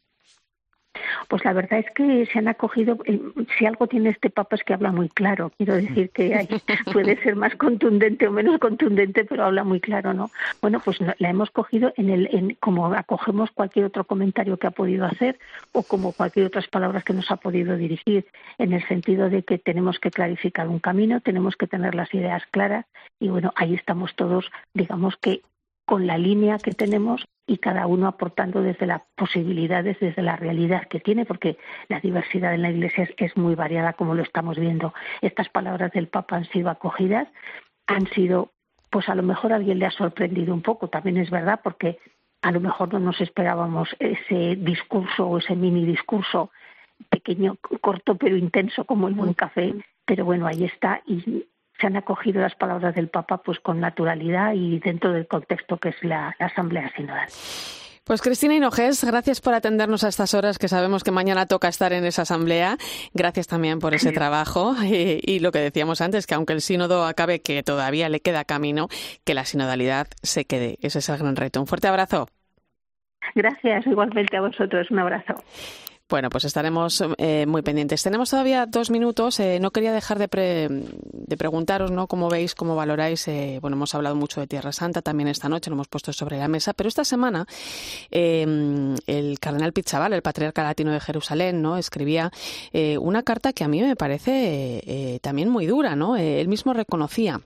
Pues 1.28 1.44
la 1.46 1.54
verdad 1.54 1.80
es 1.80 1.92
que 1.92 2.26
se 2.26 2.40
han 2.40 2.48
acogido, 2.48 2.98
eh, 3.06 3.20
si 3.58 3.66
algo 3.66 3.88
tiene 3.88 4.10
este 4.10 4.30
Papa 4.30 4.56
es 4.56 4.64
que 4.64 4.74
habla 4.74 4.92
muy 4.92 5.10
claro, 5.10 5.52
quiero 5.58 5.76
decir 5.76 6.10
que 6.12 6.36
hay, 6.36 6.48
puede 6.94 7.22
ser 7.24 7.36
más 7.36 7.56
contundente 7.56 8.28
o 8.28 8.32
menos 8.32 8.60
contundente, 8.60 9.26
pero 9.26 9.46
habla 9.46 9.64
muy 9.64 9.80
claro, 9.80 10.14
¿no? 10.14 10.32
Bueno, 10.62 10.82
pues 10.84 11.00
la 11.00 11.30
hemos 11.30 11.52
cogido 11.52 11.94
en 11.98 12.10
el, 12.10 12.30
en, 12.32 12.58
como 12.60 12.94
acogemos 12.94 13.52
cualquier 13.52 13.86
otro 13.86 14.04
comentario 14.04 14.58
que 14.58 14.68
ha 14.68 14.72
podido 14.72 15.06
hacer 15.06 15.40
o 15.72 15.84
como 15.84 16.12
cualquier 16.14 16.48
otras 16.48 16.68
palabras 16.68 17.04
que 17.04 17.14
nos 17.14 17.30
ha 17.32 17.38
podido 17.38 17.78
dirigir, 17.78 18.26
en 18.58 18.74
el 18.74 18.88
sentido 18.88 19.30
de 19.30 19.44
que 19.44 19.58
tenemos 19.58 20.00
que 20.00 20.12
clarificar 20.12 20.68
un 20.68 20.80
camino, 20.80 21.22
tenemos 21.22 21.56
que 21.56 21.68
tener 21.68 21.96
las 21.96 22.14
ideas 22.14 22.44
claras 22.52 22.86
y 23.20 23.30
bueno, 23.30 23.54
ahí 23.56 23.74
estamos 23.74 24.16
todos, 24.16 24.52
digamos 24.74 25.18
que 25.18 25.42
con 25.86 26.08
la 26.08 26.18
línea 26.18 26.58
que 26.58 26.72
tenemos 26.72 27.26
y 27.52 27.58
cada 27.58 27.86
uno 27.86 28.08
aportando 28.08 28.62
desde 28.62 28.86
las 28.86 29.02
posibilidades, 29.16 30.00
desde 30.00 30.22
la 30.22 30.38
realidad 30.38 30.88
que 30.88 31.02
tiene, 31.02 31.26
porque 31.26 31.58
la 31.90 32.00
diversidad 32.00 32.54
en 32.54 32.62
la 32.62 32.72
Iglesia 32.72 33.10
es, 33.18 33.36
muy 33.36 33.56
variada, 33.56 33.92
como 33.92 34.16
lo 34.16 34.24
estamos 34.24 34.58
viendo. 34.58 34.94
Estas 35.22 35.50
palabras 35.50 35.92
del 35.92 36.08
Papa 36.08 36.38
han 36.38 36.46
sido 36.46 36.70
acogidas, 36.70 37.28
han 37.88 38.08
sido, 38.08 38.54
pues 38.90 39.10
a 39.10 39.16
lo 39.16 39.24
mejor 39.24 39.52
a 39.52 39.58
alguien 39.58 39.80
le 39.80 39.86
ha 39.86 39.92
sorprendido 39.92 40.54
un 40.54 40.62
poco, 40.62 40.88
también 40.88 41.18
es 41.18 41.30
verdad, 41.30 41.60
porque 41.62 42.00
a 42.42 42.54
lo 42.54 42.62
mejor 42.62 42.94
no 42.94 43.00
nos 43.00 43.20
esperábamos 43.20 43.90
ese 44.00 44.56
discurso 44.56 45.28
o 45.28 45.38
ese 45.40 45.54
mini 45.54 45.86
discurso 45.86 46.52
pequeño, 47.10 47.58
corto 47.82 48.16
pero 48.16 48.38
intenso 48.38 48.86
como 48.86 49.10
el 49.10 49.14
buen 49.14 49.34
café, 49.34 49.74
pero 50.06 50.24
bueno, 50.24 50.48
ahí 50.48 50.64
está 50.64 51.02
y 51.06 51.48
se 51.82 51.88
han 51.88 51.98
acogido 51.98 52.40
las 52.40 52.56
palabras 52.56 52.96
del 52.96 53.10
Papa 53.10 53.40
pues 53.40 53.60
con 53.60 53.80
naturalidad 53.80 54.54
y 54.54 54.80
dentro 54.80 55.12
del 55.12 55.28
contexto 55.28 55.78
que 55.78 55.90
es 55.90 56.04
la, 56.04 56.36
Asamblea 56.40 56.92
Sinodal. 56.96 57.28
Pues 58.04 58.22
Cristina 58.22 58.56
Hinojés, 58.56 59.04
gracias 59.04 59.42
por 59.42 59.54
atendernos 59.54 60.04
a 60.04 60.08
estas 60.08 60.34
horas 60.34 60.58
que 60.58 60.68
sabemos 60.68 61.04
que 61.04 61.12
mañana 61.12 61.46
toca 61.46 61.68
estar 61.68 61.94
en 61.94 62.04
esa 62.06 62.24
asamblea. 62.24 62.78
Gracias 63.14 63.48
también 63.48 63.80
por 63.80 63.94
ese 63.94 64.12
trabajo 64.12 64.76
y, 64.84 65.20
y, 65.24 65.40
lo 65.40 65.52
que 65.52 65.60
decíamos 65.60 66.02
antes, 66.02 66.26
que 66.26 66.34
aunque 66.34 66.54
el 66.54 66.62
sínodo 66.62 67.06
acabe, 67.06 67.42
que 67.42 67.62
todavía 67.64 68.10
le 68.10 68.20
queda 68.20 68.44
camino, 68.44 68.88
que 69.24 69.34
la 69.34 69.46
sinodalidad 69.46 70.08
se 70.24 70.46
quede. 70.46 70.78
Ese 70.82 71.00
es 71.00 71.10
el 71.10 71.18
gran 71.18 71.36
reto. 71.36 71.62
Un 71.62 71.68
fuerte 71.68 71.88
abrazo. 71.88 72.28
Gracias, 73.36 73.86
igualmente 73.86 74.36
a 74.36 74.42
vosotros. 74.42 74.90
Un 74.92 75.00
abrazo. 75.00 75.36
Bueno, 76.12 76.30
pues 76.30 76.44
estaremos 76.44 77.02
eh, 77.20 77.46
muy 77.46 77.62
pendientes. 77.62 78.04
Tenemos 78.04 78.30
todavía 78.30 78.66
dos 78.66 78.90
minutos. 78.92 79.40
Eh, 79.40 79.60
no 79.62 79.72
quería 79.72 79.94
dejar 79.94 80.20
de, 80.20 80.28
de, 80.28 81.38
preguntaros, 81.38 81.90
¿no? 81.90 82.08
Cómo 82.08 82.28
veis, 82.28 82.54
cómo 82.54 82.76
valoráis. 82.76 83.30
Eh, 83.30 83.60
bueno, 83.62 83.78
hemos 83.78 83.96
hablado 83.96 84.18
mucho 84.18 84.42
de 84.42 84.48
Tierra 84.48 84.74
Santa 84.74 85.02
también 85.02 85.30
esta 85.30 85.48
noche, 85.48 85.70
lo 85.70 85.76
hemos 85.76 85.88
puesto 85.88 86.12
sobre 86.12 86.38
la 86.38 86.50
mesa. 86.50 86.74
Pero 86.74 86.90
esta 86.90 87.06
semana 87.06 87.48
el 88.12 89.38
cardenal 89.40 89.72
Pizzabal, 89.72 90.12
el 90.12 90.22
patriarca 90.22 90.64
latino 90.64 90.92
de 90.92 91.00
Jerusalén, 91.00 91.62
¿no? 91.62 91.78
Escribía 91.78 92.30
una 93.00 93.24
carta 93.24 93.54
que 93.54 93.64
a 93.64 93.70
mí 93.70 93.82
me 93.82 93.96
parece 93.96 95.18
también 95.22 95.48
muy 95.48 95.66
dura, 95.66 95.96
¿no? 95.96 96.18
él 96.18 96.50
mismo 96.50 96.74
reconocía 96.74 97.40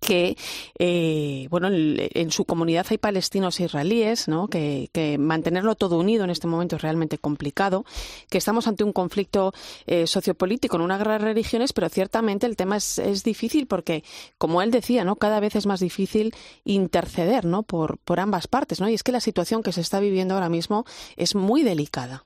que 0.00 0.36
eh, 0.78 1.46
bueno 1.50 1.68
en 1.72 2.30
su 2.30 2.44
comunidad 2.44 2.86
hay 2.90 2.98
palestinos 2.98 3.58
e 3.60 3.64
israelíes 3.64 4.28
¿no? 4.28 4.48
que, 4.48 4.88
mantenerlo 5.18 5.74
todo 5.74 5.98
unido 5.98 6.24
en 6.24 6.30
este 6.30 6.46
momento 6.46 6.76
es 6.76 6.82
realmente 6.82 7.18
complicado 7.18 7.84
que 8.30 8.38
estamos 8.38 8.66
ante 8.66 8.84
un 8.84 8.92
conflicto 8.92 9.52
eh, 9.86 10.06
sociopolítico 10.06 10.76
en 10.76 10.82
una 10.82 10.98
guerra 10.98 11.14
de 11.14 11.26
religiones 11.26 11.72
pero 11.72 11.88
ciertamente 11.88 12.46
el 12.46 12.56
tema 12.56 12.76
es, 12.76 12.98
es, 12.98 13.22
difícil 13.22 13.66
porque 13.66 14.02
como 14.38 14.62
él 14.62 14.70
decía 14.70 15.04
no 15.04 15.16
cada 15.16 15.40
vez 15.40 15.56
es 15.56 15.66
más 15.66 15.80
difícil 15.80 16.34
interceder 16.64 17.44
no 17.44 17.62
por, 17.62 17.98
por 17.98 18.20
ambas 18.20 18.48
partes 18.48 18.80
no 18.80 18.88
y 18.88 18.94
es 18.94 19.02
que 19.02 19.12
la 19.12 19.20
situación 19.20 19.62
que 19.62 19.72
se 19.72 19.80
está 19.80 20.00
viviendo 20.00 20.34
ahora 20.34 20.48
mismo 20.48 20.84
es 21.16 21.34
muy 21.34 21.62
delicada. 21.62 22.24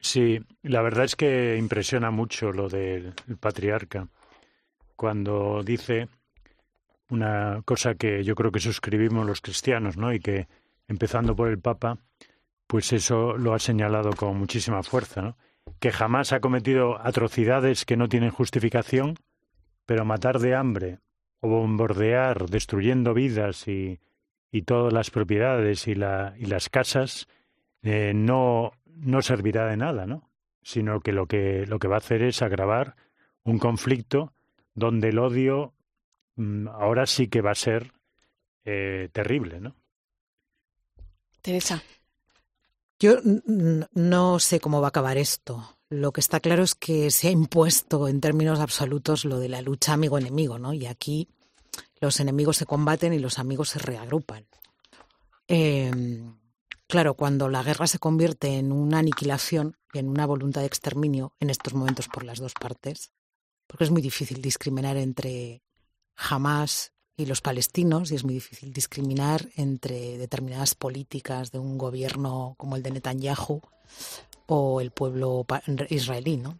Sí, 0.00 0.38
la 0.62 0.82
verdad 0.82 1.04
es 1.04 1.16
que 1.16 1.56
impresiona 1.56 2.10
mucho 2.10 2.52
lo 2.52 2.68
del 2.68 3.14
patriarca 3.40 4.08
cuando 4.96 5.62
dice 5.64 6.08
una 7.10 7.62
cosa 7.64 7.94
que 7.94 8.24
yo 8.24 8.34
creo 8.34 8.50
que 8.50 8.60
suscribimos 8.60 9.26
los 9.26 9.40
cristianos, 9.40 9.96
¿no? 9.96 10.12
Y 10.12 10.20
que, 10.20 10.48
empezando 10.88 11.36
por 11.36 11.48
el 11.48 11.58
Papa, 11.58 11.98
pues 12.66 12.92
eso 12.92 13.36
lo 13.36 13.54
ha 13.54 13.58
señalado 13.58 14.10
con 14.12 14.36
muchísima 14.36 14.82
fuerza, 14.82 15.22
¿no? 15.22 15.36
Que 15.80 15.92
jamás 15.92 16.32
ha 16.32 16.40
cometido 16.40 17.00
atrocidades 17.00 17.84
que 17.84 17.96
no 17.96 18.08
tienen 18.08 18.30
justificación, 18.30 19.16
pero 19.86 20.04
matar 20.04 20.38
de 20.38 20.54
hambre 20.54 20.98
o 21.40 21.48
bombardear, 21.48 22.48
destruyendo 22.48 23.14
vidas 23.14 23.68
y, 23.68 24.00
y 24.50 24.62
todas 24.62 24.92
las 24.92 25.10
propiedades 25.10 25.86
y, 25.88 25.94
la, 25.94 26.34
y 26.38 26.46
las 26.46 26.68
casas, 26.68 27.28
eh, 27.82 28.12
no, 28.14 28.72
no 28.86 29.20
servirá 29.20 29.66
de 29.66 29.76
nada, 29.76 30.06
¿no? 30.06 30.30
Sino 30.62 31.00
que 31.00 31.12
lo, 31.12 31.26
que 31.26 31.66
lo 31.66 31.78
que 31.78 31.88
va 31.88 31.96
a 31.96 31.98
hacer 31.98 32.22
es 32.22 32.40
agravar 32.40 32.96
un 33.42 33.58
conflicto 33.58 34.33
donde 34.74 35.08
el 35.08 35.18
odio 35.18 35.74
mm, 36.36 36.68
ahora 36.68 37.06
sí 37.06 37.28
que 37.28 37.40
va 37.40 37.52
a 37.52 37.56
ser 37.56 37.92
eh, 38.64 39.08
terrible, 39.12 39.60
¿no? 39.60 39.76
Teresa. 41.42 41.82
Yo 42.98 43.18
no 43.22 44.38
sé 44.38 44.60
cómo 44.60 44.80
va 44.80 44.86
a 44.86 44.88
acabar 44.88 45.18
esto. 45.18 45.78
Lo 45.90 46.12
que 46.12 46.20
está 46.20 46.40
claro 46.40 46.62
es 46.62 46.74
que 46.74 47.10
se 47.10 47.28
ha 47.28 47.30
impuesto 47.30 48.08
en 48.08 48.20
términos 48.20 48.60
absolutos 48.60 49.24
lo 49.24 49.38
de 49.38 49.48
la 49.48 49.60
lucha 49.60 49.92
amigo-enemigo, 49.92 50.58
¿no? 50.58 50.72
Y 50.72 50.86
aquí 50.86 51.28
los 52.00 52.20
enemigos 52.20 52.56
se 52.56 52.66
combaten 52.66 53.12
y 53.12 53.18
los 53.18 53.38
amigos 53.38 53.70
se 53.70 53.78
reagrupan. 53.78 54.46
Em, 55.46 56.36
claro, 56.86 57.14
cuando 57.14 57.48
la 57.48 57.62
guerra 57.62 57.86
se 57.86 57.98
convierte 57.98 58.56
en 58.56 58.72
una 58.72 58.98
aniquilación 59.00 59.76
y 59.92 59.98
en 59.98 60.08
una 60.08 60.26
voluntad 60.26 60.62
de 60.62 60.66
exterminio, 60.66 61.34
en 61.40 61.50
estos 61.50 61.74
momentos 61.74 62.08
por 62.08 62.24
las 62.24 62.38
dos 62.38 62.54
partes, 62.54 63.12
porque 63.66 63.84
es 63.84 63.90
muy 63.90 64.02
difícil 64.02 64.40
discriminar 64.40 64.96
entre 64.96 65.62
Hamas 66.16 66.92
y 67.16 67.26
los 67.26 67.40
palestinos 67.40 68.10
y 68.10 68.16
es 68.16 68.24
muy 68.24 68.34
difícil 68.34 68.72
discriminar 68.72 69.48
entre 69.56 70.18
determinadas 70.18 70.74
políticas 70.74 71.52
de 71.52 71.58
un 71.58 71.78
gobierno 71.78 72.54
como 72.58 72.76
el 72.76 72.82
de 72.82 72.90
Netanyahu 72.90 73.60
o 74.46 74.80
el 74.80 74.90
pueblo 74.90 75.46
israelí, 75.88 76.36
¿no? 76.36 76.58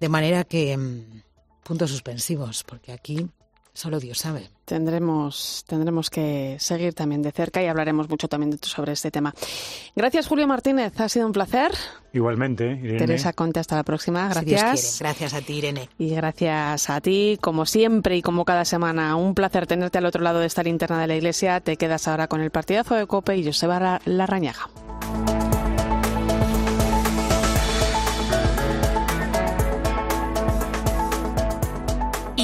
De 0.00 0.08
manera 0.08 0.44
que 0.44 0.76
mm, 0.76 1.22
puntos 1.62 1.90
suspensivos, 1.90 2.64
porque 2.64 2.92
aquí 2.92 3.28
Solo 3.72 4.00
Dios 4.00 4.18
sabe. 4.18 4.50
Tendremos, 4.64 5.64
tendremos 5.66 6.10
que 6.10 6.56
seguir 6.60 6.94
también 6.94 7.22
de 7.22 7.32
cerca 7.32 7.62
y 7.62 7.66
hablaremos 7.66 8.08
mucho 8.08 8.28
también 8.28 8.58
sobre 8.62 8.92
este 8.92 9.10
tema. 9.10 9.34
Gracias, 9.96 10.26
Julio 10.26 10.46
Martínez. 10.46 10.98
Ha 11.00 11.08
sido 11.08 11.26
un 11.26 11.32
placer. 11.32 11.72
Igualmente, 12.12 12.72
Irene. 12.72 12.98
Teresa 12.98 13.32
Conte, 13.32 13.60
hasta 13.60 13.76
la 13.76 13.84
próxima. 13.84 14.28
Gracias. 14.28 14.98
Gracias 15.00 15.34
a 15.34 15.40
ti, 15.40 15.54
Irene. 15.54 15.88
Y 15.98 16.10
gracias 16.14 16.90
a 16.90 17.00
ti, 17.00 17.38
como 17.40 17.66
siempre 17.66 18.16
y 18.16 18.22
como 18.22 18.44
cada 18.44 18.64
semana. 18.64 19.16
Un 19.16 19.34
placer 19.34 19.66
tenerte 19.66 19.98
al 19.98 20.06
otro 20.06 20.22
lado 20.22 20.40
de 20.40 20.46
esta 20.46 20.62
linterna 20.62 21.00
de 21.00 21.06
la 21.06 21.16
iglesia. 21.16 21.60
Te 21.60 21.76
quedas 21.76 22.06
ahora 22.08 22.28
con 22.28 22.40
el 22.40 22.50
partidazo 22.50 22.94
de 22.94 23.06
Cope 23.06 23.36
y 23.36 23.44
Joseba 23.44 24.00
Larrañaga. 24.04 24.68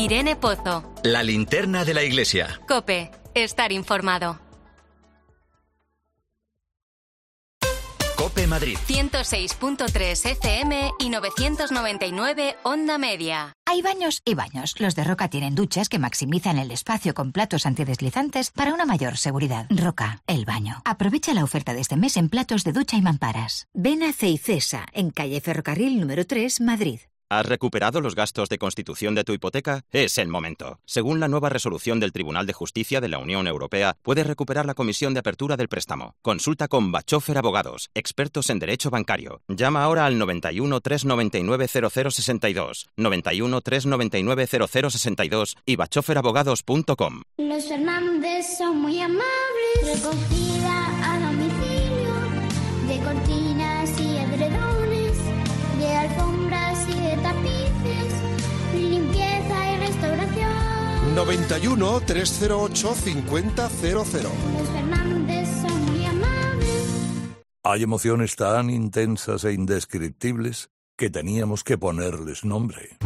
Irene 0.07 0.37
Pozo. 0.37 0.85
La 1.03 1.25
linterna 1.25 1.85
de 1.85 1.93
la 1.93 2.05
iglesia. 2.05 2.61
Cope, 2.69 3.11
estar 3.35 3.73
informado. 3.73 4.39
Cope 8.17 8.47
Madrid. 8.47 8.79
106.3 8.87 10.31
FM 10.31 10.93
y 11.01 11.09
999 11.09 12.55
Onda 12.63 12.99
Media. 12.99 13.53
Hay 13.67 13.83
baños 13.83 14.23
y 14.25 14.35
baños. 14.35 14.77
Los 14.79 14.95
de 14.95 15.03
Roca 15.03 15.29
tienen 15.29 15.57
duchas 15.57 15.89
que 15.89 15.99
maximizan 15.99 16.61
el 16.61 16.71
espacio 16.71 17.13
con 17.13 17.33
platos 17.33 17.67
antideslizantes 17.67 18.53
para 18.53 18.73
una 18.75 18.87
mayor 18.87 19.17
seguridad. 19.17 19.67
Roca, 19.71 20.23
el 20.29 20.45
baño. 20.45 20.83
Aprovecha 20.85 21.35
la 21.35 21.43
oferta 21.43 21.75
de 21.75 21.81
este 21.81 21.97
mes 21.97 22.17
en 22.17 22.29
platos 22.29 22.63
de 22.63 22.71
ducha 22.71 22.97
y 22.97 23.03
mamparas. 23.03 23.67
Ven 23.75 24.05
a 24.05 24.13
Ceicesa, 24.13 24.87
en 24.93 25.11
calle 25.11 25.41
Ferrocarril 25.41 25.99
número 25.99 26.25
3, 26.29 26.61
Madrid. 26.61 27.01
¿Has 27.29 27.45
recuperado 27.45 28.01
los 28.01 28.15
gastos 28.15 28.49
de 28.49 28.57
constitución 28.57 29.17
de 29.17 29.25
tu 29.25 29.33
hipoteca? 29.33 29.83
Es 29.91 30.17
el 30.19 30.29
momento. 30.29 30.79
Según 30.85 31.19
la 31.19 31.27
nueva 31.27 31.49
resolución 31.49 31.99
del 31.99 32.13
Tribunal 32.13 32.47
de 32.47 32.53
Justicia 32.53 33.01
de 33.01 33.09
la 33.09 33.19
Unión 33.19 33.49
Europea, 33.49 33.97
puedes 34.03 34.25
recuperar 34.25 34.65
la 34.65 34.75
comisión 34.75 35.13
de 35.13 35.19
apertura 35.21 35.57
del 35.57 35.67
préstamo. 35.67 36.15
Consulta 36.23 36.69
con 36.69 36.93
Bachofer 36.93 37.37
Abogados, 37.37 37.91
expertos 37.95 38.49
en 38.49 38.61
derecho 38.61 38.91
bancario. 38.91 39.43
Llama 39.49 39.83
ahora 39.83 40.07
al 40.07 40.19
91 40.19 40.81
399 40.81 41.67
0062, 41.67 42.87
91 42.97 43.61
399 43.61 44.47
0062 44.47 45.57
y 45.67 45.75
bachoferabogados.com. 45.75 47.23
Los 47.39 47.69
Fernández 47.69 48.57
son 48.57 48.83
muy 48.83 49.01
amables. 49.01 49.25
Recogida 49.83 51.13
a 51.13 51.19
domicilio 51.19 52.15
de 52.87 52.99
cortinas 53.03 53.56
91 61.17 62.01
308 62.03 62.95
5000. 62.95 63.95
Los 63.95 64.09
Fernández 64.09 65.49
son 65.63 65.85
muy 65.87 66.05
amables. 66.05 66.69
Hay 67.65 67.83
emociones 67.83 68.37
tan 68.37 68.69
intensas 68.69 69.45
e 69.45 69.55
indescriptibles 69.55 70.69
que 70.95 71.09
teníamos 71.09 71.65
que 71.65 71.79
ponerles 71.79 72.45
nombre. 72.45 72.99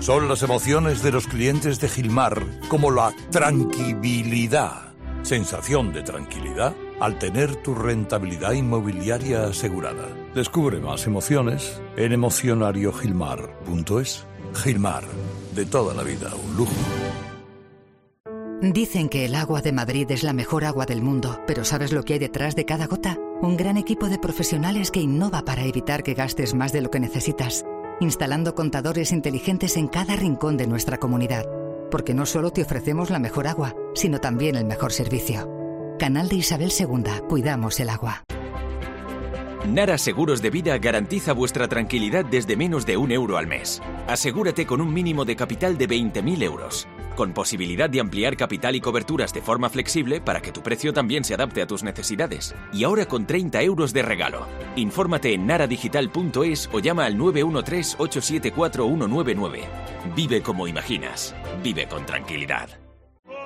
Son 0.00 0.28
las 0.28 0.42
emociones 0.42 1.02
de 1.02 1.12
los 1.12 1.26
clientes 1.26 1.80
de 1.80 1.88
Gilmar, 1.88 2.44
como 2.68 2.90
la 2.90 3.14
tranquilidad, 3.30 4.92
sensación 5.22 5.94
de 5.94 6.02
tranquilidad 6.02 6.74
al 7.00 7.18
tener 7.18 7.56
tu 7.62 7.74
rentabilidad 7.74 8.52
inmobiliaria 8.52 9.44
asegurada. 9.44 10.14
Descubre 10.34 10.78
más 10.78 11.06
emociones 11.06 11.80
en 11.96 12.12
emocionariogilmar.es. 12.12 14.26
Gilmar, 14.62 15.04
de 15.54 15.64
toda 15.64 15.94
la 15.94 16.02
vida, 16.02 16.34
un 16.34 16.56
lujo. 16.56 17.03
Dicen 18.72 19.10
que 19.10 19.26
el 19.26 19.34
agua 19.34 19.60
de 19.60 19.72
Madrid 19.72 20.10
es 20.10 20.22
la 20.22 20.32
mejor 20.32 20.64
agua 20.64 20.86
del 20.86 21.02
mundo, 21.02 21.38
pero 21.46 21.64
¿sabes 21.64 21.92
lo 21.92 22.02
que 22.02 22.14
hay 22.14 22.18
detrás 22.18 22.56
de 22.56 22.64
cada 22.64 22.86
gota? 22.86 23.18
Un 23.42 23.58
gran 23.58 23.76
equipo 23.76 24.08
de 24.08 24.18
profesionales 24.18 24.90
que 24.90 25.00
innova 25.00 25.44
para 25.44 25.64
evitar 25.64 26.02
que 26.02 26.14
gastes 26.14 26.54
más 26.54 26.72
de 26.72 26.80
lo 26.80 26.90
que 26.90 26.98
necesitas, 26.98 27.66
instalando 28.00 28.54
contadores 28.54 29.12
inteligentes 29.12 29.76
en 29.76 29.86
cada 29.86 30.16
rincón 30.16 30.56
de 30.56 30.66
nuestra 30.66 30.96
comunidad, 30.96 31.44
porque 31.90 32.14
no 32.14 32.24
solo 32.24 32.52
te 32.52 32.62
ofrecemos 32.62 33.10
la 33.10 33.18
mejor 33.18 33.48
agua, 33.48 33.74
sino 33.94 34.18
también 34.18 34.56
el 34.56 34.64
mejor 34.64 34.92
servicio. 34.92 35.46
Canal 35.98 36.30
de 36.30 36.36
Isabel 36.36 36.72
II, 36.72 37.26
cuidamos 37.28 37.78
el 37.80 37.90
agua. 37.90 38.24
Nara 39.68 39.96
Seguros 39.96 40.42
de 40.42 40.50
Vida 40.50 40.76
garantiza 40.78 41.32
vuestra 41.32 41.68
tranquilidad 41.68 42.24
desde 42.24 42.56
menos 42.56 42.84
de 42.84 42.96
un 42.96 43.12
euro 43.12 43.36
al 43.36 43.46
mes. 43.46 43.82
Asegúrate 44.06 44.66
con 44.66 44.80
un 44.80 44.92
mínimo 44.92 45.24
de 45.24 45.36
capital 45.36 45.78
de 45.78 45.88
20.000 45.88 46.42
euros, 46.42 46.86
con 47.14 47.32
posibilidad 47.32 47.88
de 47.88 48.00
ampliar 48.00 48.36
capital 48.36 48.74
y 48.76 48.80
coberturas 48.80 49.32
de 49.32 49.42
forma 49.42 49.70
flexible 49.70 50.20
para 50.20 50.42
que 50.42 50.52
tu 50.52 50.62
precio 50.62 50.92
también 50.92 51.24
se 51.24 51.34
adapte 51.34 51.62
a 51.62 51.66
tus 51.66 51.82
necesidades. 51.82 52.54
Y 52.72 52.84
ahora 52.84 53.06
con 53.06 53.26
30 53.26 53.60
euros 53.62 53.92
de 53.92 54.02
regalo. 54.02 54.46
Infórmate 54.76 55.34
en 55.34 55.46
naradigital.es 55.46 56.70
o 56.72 56.78
llama 56.80 57.06
al 57.06 57.16
913-874-199. 57.16 59.60
Vive 60.14 60.42
como 60.42 60.68
imaginas. 60.68 61.34
Vive 61.62 61.88
con 61.88 62.04
tranquilidad. 62.06 62.83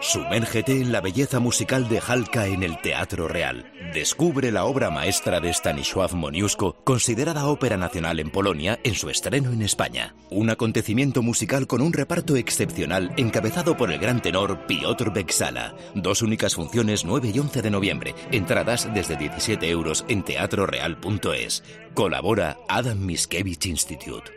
Sumérgete 0.01 0.81
en 0.81 0.93
la 0.93 1.01
belleza 1.01 1.41
musical 1.41 1.89
de 1.89 1.99
Halka 1.99 2.47
en 2.47 2.63
el 2.63 2.81
Teatro 2.81 3.27
Real. 3.27 3.73
Descubre 3.93 4.53
la 4.53 4.65
obra 4.65 4.91
maestra 4.91 5.41
de 5.41 5.53
Stanisław 5.53 6.15
Moniuszko, 6.15 6.77
considerada 6.85 7.47
ópera 7.47 7.77
nacional 7.77 8.21
en 8.21 8.31
Polonia, 8.31 8.79
en 8.85 8.95
su 8.95 9.11
estreno 9.11 9.51
en 9.51 9.63
España. 9.63 10.15
Un 10.31 10.51
acontecimiento 10.51 11.21
musical 11.21 11.67
con 11.67 11.83
un 11.83 11.93
reparto 11.93 12.37
excepcional 12.37 13.13
encabezado 13.17 13.77
por 13.77 13.91
el 13.91 13.99
gran 13.99 14.23
tenor 14.23 14.67
Piotr 14.67 15.13
Beksala. 15.13 15.75
Dos 15.97 16.23
únicas 16.23 16.55
funciones 16.55 17.05
9 17.05 17.33
y 17.35 17.39
11 17.41 17.61
de 17.61 17.71
noviembre. 17.71 18.15
Entradas 18.31 18.89
desde 18.95 19.17
17 19.17 19.69
euros 19.69 20.05
en 20.09 20.23
teatroreal.es. 20.23 21.65
Colabora 21.95 22.57
Adam 22.69 23.01
Miskevich 23.01 23.67
Institute. 23.67 24.31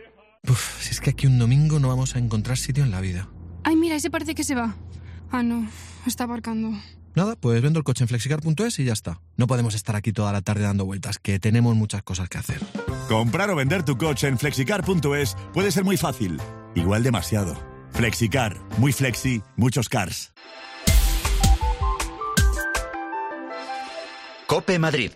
Uf, 0.48 0.82
si 0.82 0.90
es 0.90 1.00
que 1.00 1.10
aquí 1.10 1.28
un 1.28 1.38
domingo 1.38 1.78
no 1.78 1.86
vamos 1.86 2.16
a 2.16 2.18
encontrar 2.18 2.58
sitio 2.58 2.82
en 2.82 2.90
la 2.90 3.00
vida. 3.00 3.28
Ay, 3.62 3.76
mira, 3.76 3.94
ese 3.94 4.10
parece 4.10 4.34
que 4.34 4.42
se 4.42 4.56
va. 4.56 4.74
Ah, 5.32 5.42
no, 5.42 5.66
está 6.06 6.24
aparcando. 6.24 6.70
Nada, 7.14 7.36
pues 7.36 7.60
vendo 7.60 7.78
el 7.78 7.84
coche 7.84 8.04
en 8.04 8.08
flexicar.es 8.08 8.78
y 8.78 8.84
ya 8.84 8.92
está. 8.92 9.20
No 9.36 9.46
podemos 9.46 9.74
estar 9.74 9.96
aquí 9.96 10.12
toda 10.12 10.32
la 10.32 10.42
tarde 10.42 10.62
dando 10.62 10.84
vueltas, 10.84 11.18
que 11.18 11.38
tenemos 11.38 11.74
muchas 11.74 12.02
cosas 12.02 12.28
que 12.28 12.38
hacer. 12.38 12.60
Comprar 13.08 13.50
o 13.50 13.56
vender 13.56 13.82
tu 13.82 13.98
coche 13.98 14.28
en 14.28 14.38
flexicar.es 14.38 15.36
puede 15.52 15.72
ser 15.72 15.84
muy 15.84 15.96
fácil, 15.96 16.40
igual 16.74 17.02
demasiado. 17.02 17.56
Flexicar, 17.92 18.58
muy 18.78 18.92
flexi, 18.92 19.42
muchos 19.56 19.88
cars. 19.88 20.32
Cope 24.46 24.78
Madrid. 24.78 25.12